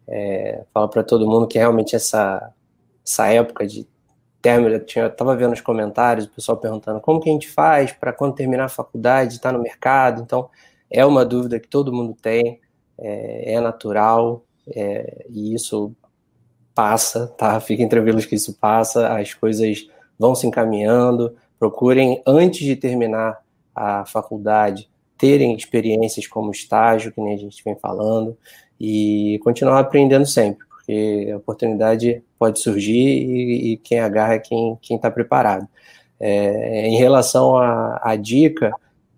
É, 0.07 0.64
fala 0.74 0.89
para 0.89 1.03
todo 1.03 1.30
mundo 1.30 1.47
que 1.47 1.60
realmente 1.60 1.95
essa, 1.95 2.51
essa 3.05 3.28
época 3.28 3.68
de 3.68 3.88
término, 4.41 4.76
eu 4.76 5.07
estava 5.07 5.36
vendo 5.36 5.53
os 5.53 5.62
comentários, 5.62 6.26
o 6.26 6.30
pessoal 6.30 6.57
perguntando 6.57 6.99
como 6.99 7.20
que 7.20 7.30
a 7.30 7.34
gente 7.34 7.47
faz 7.47 7.91
para 7.91 8.12
quando 8.12 8.34
terminar 8.34 8.66
a 8.66 8.70
faculdade, 8.70 9.36
estar 9.36 9.51
tá 9.51 9.57
no 9.57 9.64
mercado. 9.64 10.22
Então, 10.24 10.49
é 10.89 11.05
uma 11.05 11.24
dúvida 11.24 11.60
que 11.60 11.68
todo 11.68 11.93
mundo 11.93 12.18
tem, 12.20 12.60
é, 12.97 13.53
é 13.53 13.62
natural, 13.62 14.43
é, 14.68 15.26
e 15.30 15.53
isso 15.53 15.93
passa, 16.74 17.28
tá? 17.38 17.60
Fiquem 17.60 17.88
tranquilos 17.88 18.26
que 18.26 18.36
isso 18.36 18.53
passa, 18.53 19.10
as 19.10 19.34
coisas 19.34 19.88
vão 20.18 20.34
se 20.34 20.47
encaminhando, 20.47 21.36
procurem, 21.60 22.22
antes 22.26 22.66
de 22.66 22.76
terminar 22.76 23.39
a 23.76 24.05
faculdade, 24.05 24.89
terem 25.18 25.55
experiências 25.55 26.26
como 26.26 26.51
estágio, 26.51 27.12
que 27.12 27.22
nem 27.22 27.34
a 27.34 27.38
gente 27.38 27.62
vem 27.64 27.76
falando, 27.76 28.38
e 28.80 29.39
continuar 29.43 29.80
aprendendo 29.80 30.26
sempre, 30.26 30.66
porque 30.68 31.30
a 31.32 31.38
oportunidade 31.38 32.24
pode 32.39 32.60
surgir 32.60 32.93
e, 32.93 33.74
e 33.74 33.78
quem 33.78 33.99
agarra 33.99 34.36
é 34.36 34.39
quem 34.39 34.80
está 34.89 35.12
preparado. 35.12 35.68
É, 36.20 36.88
em 36.88 36.97
relação 36.97 37.57
à, 37.57 38.16
dica, 38.16 38.74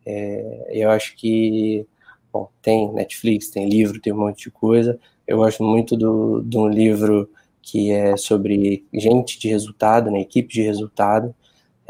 é, 0.06 0.68
eu 0.70 0.90
acho 0.90 1.16
que 1.16 1.86
bom, 2.32 2.50
tem 2.62 2.92
Netflix, 2.94 3.50
tem 3.50 3.68
livro, 3.68 4.00
tem 4.00 4.14
um 4.14 4.20
monte 4.20 4.44
de 4.44 4.52
coisa. 4.52 5.00
Eu 5.28 5.38
gosto 5.38 5.64
muito 5.64 5.98
do, 5.98 6.42
de 6.42 6.58
um 6.58 6.68
livro 6.68 7.30
que 7.62 7.92
é 7.92 8.18
sobre 8.18 8.86
gente 8.94 9.40
de 9.40 9.48
resultado, 9.48 10.12
né, 10.12 10.22
equipe 10.22 10.54
de 10.54 10.62
resultado. 10.62 11.34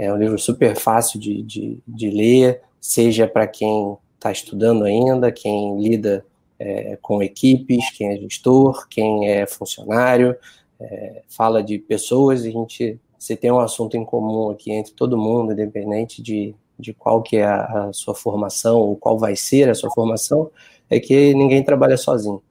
É 0.01 0.11
um 0.11 0.17
livro 0.17 0.39
super 0.39 0.75
fácil 0.75 1.19
de, 1.19 1.43
de, 1.43 1.77
de 1.87 2.09
ler, 2.09 2.59
seja 2.79 3.27
para 3.27 3.45
quem 3.45 3.95
está 4.15 4.31
estudando 4.31 4.83
ainda, 4.83 5.31
quem 5.31 5.79
lida 5.79 6.25
é, 6.57 6.97
com 6.99 7.21
equipes, 7.21 7.91
quem 7.91 8.07
é 8.07 8.17
gestor, 8.17 8.87
quem 8.89 9.29
é 9.29 9.45
funcionário, 9.45 10.35
é, 10.79 11.21
fala 11.29 11.61
de 11.61 11.77
pessoas, 11.77 12.43
e 12.43 12.47
a 12.47 12.51
gente, 12.51 12.99
se 13.19 13.35
tem 13.35 13.51
um 13.51 13.59
assunto 13.59 13.95
em 13.95 14.03
comum 14.03 14.49
aqui 14.49 14.71
entre 14.71 14.91
todo 14.91 15.15
mundo, 15.15 15.51
independente 15.51 16.19
de, 16.19 16.55
de 16.79 16.95
qual 16.95 17.21
que 17.21 17.37
é 17.37 17.43
a, 17.43 17.89
a 17.89 17.93
sua 17.93 18.15
formação, 18.15 18.79
ou 18.79 18.95
qual 18.95 19.19
vai 19.19 19.35
ser 19.35 19.69
a 19.69 19.75
sua 19.75 19.91
formação, 19.91 20.49
é 20.89 20.99
que 20.99 21.31
ninguém 21.35 21.63
trabalha 21.63 21.95
sozinho. 21.95 22.41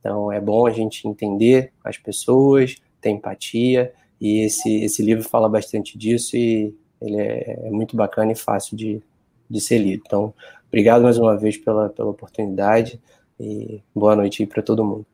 Então 0.00 0.32
é 0.32 0.40
bom 0.40 0.66
a 0.66 0.72
gente 0.72 1.06
entender 1.06 1.72
as 1.84 1.98
pessoas, 1.98 2.74
ter 3.00 3.10
empatia, 3.10 3.92
e 4.20 4.40
esse, 4.40 4.82
esse 4.82 5.04
livro 5.04 5.22
fala 5.22 5.48
bastante 5.48 5.96
disso 5.96 6.36
e 6.36 6.74
ele 7.06 7.20
é, 7.20 7.66
é 7.66 7.70
muito 7.70 7.96
bacana 7.96 8.32
e 8.32 8.36
fácil 8.36 8.76
de, 8.76 9.02
de 9.48 9.60
ser 9.60 9.78
lido. 9.78 10.02
Então, 10.06 10.34
obrigado 10.68 11.02
mais 11.02 11.18
uma 11.18 11.36
vez 11.36 11.56
pela, 11.56 11.88
pela 11.88 12.10
oportunidade 12.10 13.00
e 13.38 13.82
boa 13.94 14.16
noite 14.16 14.46
para 14.46 14.62
todo 14.62 14.84
mundo. 14.84 15.06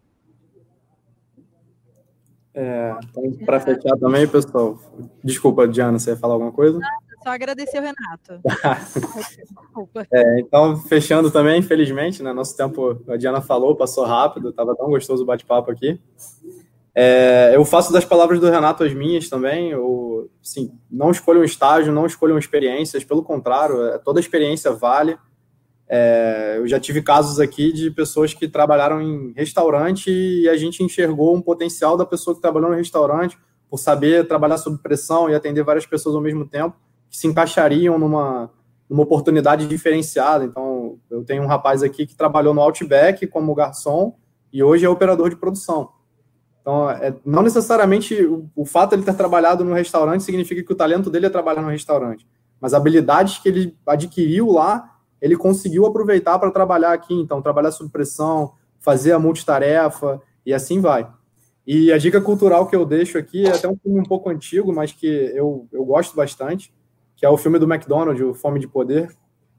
É, 2.55 2.95
então, 3.03 3.47
para 3.47 3.61
fechar 3.61 3.97
também, 3.97 4.29
pessoal, 4.29 4.79
desculpa, 5.25 5.67
Diana, 5.67 5.99
você 5.99 6.11
ia 6.11 6.17
falar 6.17 6.35
alguma 6.35 6.53
coisa? 6.53 6.79
Só 7.23 7.31
agradecer 7.31 7.79
o 7.79 7.83
Renato. 7.83 8.41
Desculpa. 9.39 10.07
É, 10.13 10.41
então, 10.41 10.77
fechando 10.77 11.31
também, 11.31 11.61
infelizmente, 11.61 12.21
né? 12.21 12.33
Nosso 12.33 12.57
tempo, 12.57 13.01
a 13.09 13.17
Diana 13.17 13.41
falou, 13.41 13.77
passou 13.77 14.05
rápido, 14.05 14.51
estava 14.51 14.75
tão 14.75 14.91
gostoso 14.91 15.23
o 15.23 15.27
bate-papo 15.27 15.71
aqui. 15.71 16.01
É, 16.95 17.53
eu 17.55 17.65
faço 17.65 17.93
das 17.93 18.05
palavras 18.05 18.39
do 18.39 18.51
Renato 18.51 18.85
as 18.85 18.93
minhas 18.93 19.29
também. 19.29 19.71
Eu, 19.71 20.31
assim, 20.43 20.73
não 20.91 21.11
escolham 21.11 21.45
estágio, 21.45 21.93
não 21.93 22.07
escolham 22.07 22.39
experiências, 22.39 23.05
pelo 23.05 23.23
contrário, 23.23 23.83
é, 23.87 23.99
toda 23.99 24.21
experiência 24.21 24.73
vale. 24.73 25.17
É, 25.89 26.55
eu 26.57 26.67
já 26.67 26.81
tive 26.81 27.03
casos 27.03 27.39
aqui 27.39 27.73
de 27.73 27.91
pessoas 27.91 28.33
que 28.33 28.49
trabalharam 28.49 29.01
em 29.01 29.33
restaurante 29.35 30.11
e 30.11 30.49
a 30.49 30.57
gente 30.57 30.83
enxergou 30.83 31.35
um 31.37 31.43
potencial 31.43 31.97
da 31.97 32.07
pessoa 32.07 32.35
que 32.35 32.41
trabalhou 32.41 32.71
no 32.71 32.77
restaurante 32.77 33.39
por 33.69 33.79
saber 33.79 34.27
trabalhar 34.27 34.59
sob 34.59 34.79
pressão 34.79 35.29
e 35.29 35.35
atender 35.35 35.63
várias 35.63 35.87
pessoas 35.87 36.15
ao 36.15 36.21
mesmo 36.21 36.47
tempo, 36.47 36.77
que 37.11 37.17
se 37.17 37.27
encaixariam 37.27 37.99
numa, 37.99 38.51
numa 38.89 39.03
oportunidade 39.03 39.67
diferenciada. 39.67 40.45
Então, 40.45 40.99
eu 41.11 41.25
tenho 41.25 41.43
um 41.43 41.47
rapaz 41.47 41.83
aqui 41.83 42.07
que 42.07 42.15
trabalhou 42.15 42.55
no 42.55 42.61
Outback 42.61 43.27
como 43.27 43.55
garçom 43.55 44.15
e 44.53 44.63
hoje 44.63 44.85
é 44.85 44.89
operador 44.89 45.31
de 45.31 45.37
produção. 45.37 45.91
Então, 46.63 46.89
é, 46.89 47.13
não 47.27 47.43
necessariamente 47.43 48.15
o, 48.25 48.49
o 48.55 48.65
fato 48.65 48.91
de 48.91 48.97
ele 48.97 49.05
ter 49.05 49.15
trabalhado 49.15 49.65
no 49.65 49.75
restaurante 49.75 50.23
significa 50.23 50.63
que 50.63 50.73
o 50.73 50.77
talento 50.77 51.11
dele 51.11 51.27
é 51.27 51.31
trabalhar 51.31 51.61
no 51.61 51.69
restaurante, 51.69 52.27
mas 52.61 52.73
habilidades 52.73 53.39
que 53.39 53.49
ele 53.49 53.77
adquiriu 53.85 54.51
lá, 54.53 54.97
ele 55.21 55.37
conseguiu 55.37 55.85
aproveitar 55.85 56.39
para 56.39 56.51
trabalhar 56.51 56.93
aqui. 56.93 57.15
Então, 57.15 57.43
trabalhar 57.43 57.73
sob 57.73 57.91
pressão, 57.91 58.53
fazer 58.79 59.13
a 59.13 59.19
multitarefa 59.19 60.21
e 60.47 60.55
assim 60.55 60.81
vai. 60.81 61.09
E 61.67 61.93
a 61.93 61.99
dica 61.99 62.21
cultural 62.21 62.67
que 62.67 62.75
eu 62.75 62.85
deixo 62.85 63.19
aqui 63.19 63.47
é 63.47 63.51
até 63.51 63.69
um 63.69 63.77
filme 63.77 64.01
um 64.01 64.05
pouco 64.05 64.31
antigo, 64.31 64.73
mas 64.73 64.93
que 64.93 65.07
eu, 65.07 65.69
eu 65.73 65.85
gosto 65.85 66.15
bastante, 66.15 66.73
que 67.17 67.25
é 67.25 67.29
o 67.29 67.37
filme 67.37 67.59
do 67.59 67.73
McDonald's, 67.73 68.21
o 68.21 68.35
Fome 68.35 68.59
de 68.59 68.67
Poder. 68.67 69.15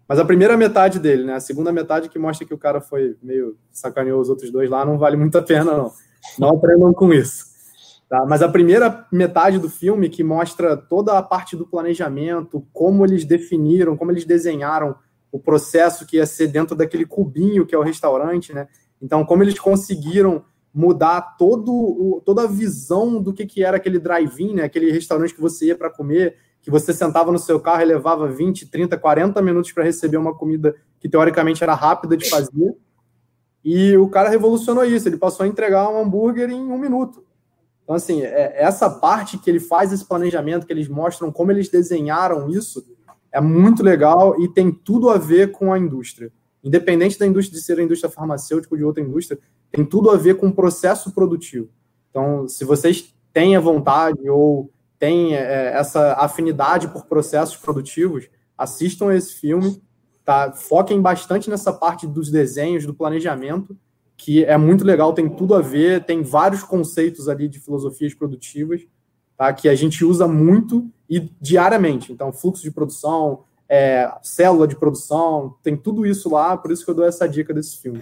Mas 0.07 0.19
a 0.19 0.25
primeira 0.25 0.57
metade 0.57 0.99
dele, 0.99 1.23
né? 1.23 1.35
A 1.35 1.39
segunda 1.39 1.71
metade 1.71 2.09
que 2.09 2.19
mostra 2.19 2.45
que 2.45 2.53
o 2.53 2.57
cara 2.57 2.81
foi 2.81 3.15
meio 3.23 3.57
sacaneou 3.71 4.19
os 4.19 4.29
outros 4.29 4.51
dois 4.51 4.69
lá, 4.69 4.85
não 4.85 4.97
vale 4.97 5.15
muito 5.15 5.37
a 5.37 5.41
pena, 5.41 5.75
não. 5.77 5.91
Não 6.37 6.49
aprendam 6.49 6.93
com 6.93 7.13
isso. 7.13 7.45
Tá? 8.09 8.25
Mas 8.25 8.41
a 8.41 8.49
primeira 8.49 9.07
metade 9.11 9.57
do 9.57 9.69
filme, 9.69 10.09
que 10.09 10.23
mostra 10.23 10.77
toda 10.77 11.17
a 11.17 11.23
parte 11.23 11.55
do 11.55 11.65
planejamento, 11.65 12.65
como 12.71 13.05
eles 13.05 13.25
definiram, 13.25 13.97
como 13.97 14.11
eles 14.11 14.25
desenharam 14.25 14.95
o 15.31 15.39
processo 15.39 16.05
que 16.05 16.17
ia 16.17 16.25
ser 16.25 16.47
dentro 16.47 16.75
daquele 16.75 17.05
cubinho 17.05 17.65
que 17.65 17.73
é 17.73 17.77
o 17.77 17.81
restaurante, 17.81 18.53
né? 18.53 18.67
Então, 19.01 19.25
como 19.25 19.43
eles 19.43 19.57
conseguiram 19.57 20.45
mudar 20.73 21.35
todo 21.37 21.71
o, 21.71 22.21
toda 22.25 22.43
a 22.43 22.47
visão 22.47 23.21
do 23.21 23.31
que, 23.31 23.45
que 23.45 23.63
era 23.63 23.77
aquele 23.77 23.99
drive-in, 23.99 24.55
né? 24.55 24.63
aquele 24.63 24.91
restaurante 24.91 25.33
que 25.33 25.41
você 25.41 25.67
ia 25.67 25.75
para 25.75 25.89
comer, 25.89 26.37
que 26.61 26.71
você 26.71 26.93
sentava 26.93 27.31
no 27.31 27.37
seu 27.37 27.59
carro 27.59 27.83
e 27.83 27.85
levava 27.85 28.27
20, 28.27 28.67
30, 28.71 28.97
40 28.97 29.41
minutos 29.41 29.71
para 29.71 29.83
receber 29.83 30.17
uma 30.17 30.33
comida 30.33 30.75
que 30.99 31.07
teoricamente 31.07 31.63
era 31.63 31.75
rápida 31.75 32.17
de 32.17 32.27
fazer. 32.27 32.75
E 33.63 33.95
o 33.97 34.09
cara 34.09 34.29
revolucionou 34.29 34.83
isso, 34.83 35.07
ele 35.07 35.17
passou 35.17 35.45
a 35.45 35.47
entregar 35.47 35.89
um 35.89 36.01
hambúrguer 36.01 36.49
em 36.49 36.59
um 36.59 36.77
minuto. 36.77 37.23
Então, 37.83 37.95
assim, 37.95 38.21
é, 38.21 38.61
essa 38.61 38.89
parte 38.89 39.37
que 39.37 39.49
ele 39.49 39.59
faz 39.59 39.91
esse 39.91 40.05
planejamento, 40.05 40.65
que 40.65 40.73
eles 40.73 40.87
mostram 40.87 41.31
como 41.31 41.51
eles 41.51 41.69
desenharam 41.69 42.49
isso, 42.49 42.85
é 43.31 43.41
muito 43.41 43.81
legal 43.81 44.39
e 44.41 44.47
tem 44.47 44.71
tudo 44.71 45.09
a 45.09 45.17
ver 45.17 45.51
com 45.51 45.71
a 45.71 45.79
indústria. 45.79 46.31
Independente 46.63 47.17
da 47.19 47.25
indústria 47.25 47.59
de 47.59 47.65
ser 47.65 47.79
a 47.79 47.83
indústria 47.83 48.11
farmacêutica 48.11 48.73
ou 48.73 48.77
de 48.77 48.85
outra 48.85 49.03
indústria, 49.03 49.39
tem 49.71 49.83
tudo 49.83 50.11
a 50.11 50.17
ver 50.17 50.37
com 50.37 50.47
o 50.47 50.53
processo 50.53 51.11
produtivo. 51.11 51.67
Então, 52.09 52.47
se 52.47 52.63
vocês 52.63 53.13
têm 53.33 53.55
a 53.55 53.59
vontade 53.59 54.29
ou 54.29 54.71
têm 54.99 55.35
é, 55.35 55.73
essa 55.73 56.13
afinidade 56.13 56.87
por 56.87 57.05
processos 57.05 57.57
produtivos, 57.57 58.29
assistam 58.57 59.13
esse 59.13 59.33
filme 59.33 59.81
tá? 60.25 60.51
Foquem 60.53 61.01
bastante 61.01 61.49
nessa 61.49 61.73
parte 61.73 62.07
dos 62.07 62.29
desenhos, 62.29 62.85
do 62.85 62.93
planejamento, 62.93 63.75
que 64.15 64.43
é 64.45 64.57
muito 64.57 64.85
legal, 64.85 65.13
tem 65.13 65.29
tudo 65.29 65.55
a 65.55 65.61
ver, 65.61 66.05
tem 66.05 66.21
vários 66.21 66.63
conceitos 66.63 67.27
ali 67.27 67.47
de 67.47 67.59
filosofias 67.59 68.13
produtivas, 68.13 68.81
tá? 69.37 69.51
Que 69.51 69.67
a 69.67 69.75
gente 69.75 70.05
usa 70.05 70.27
muito 70.27 70.89
e 71.09 71.29
diariamente. 71.41 72.11
Então, 72.11 72.31
fluxo 72.31 72.63
de 72.63 72.71
produção, 72.71 73.43
é, 73.67 74.11
célula 74.21 74.67
de 74.67 74.75
produção, 74.75 75.55
tem 75.61 75.75
tudo 75.75 76.05
isso 76.05 76.29
lá, 76.29 76.55
por 76.55 76.71
isso 76.71 76.85
que 76.85 76.91
eu 76.91 76.95
dou 76.95 77.05
essa 77.05 77.27
dica 77.27 77.53
desse 77.53 77.77
filme. 77.77 78.01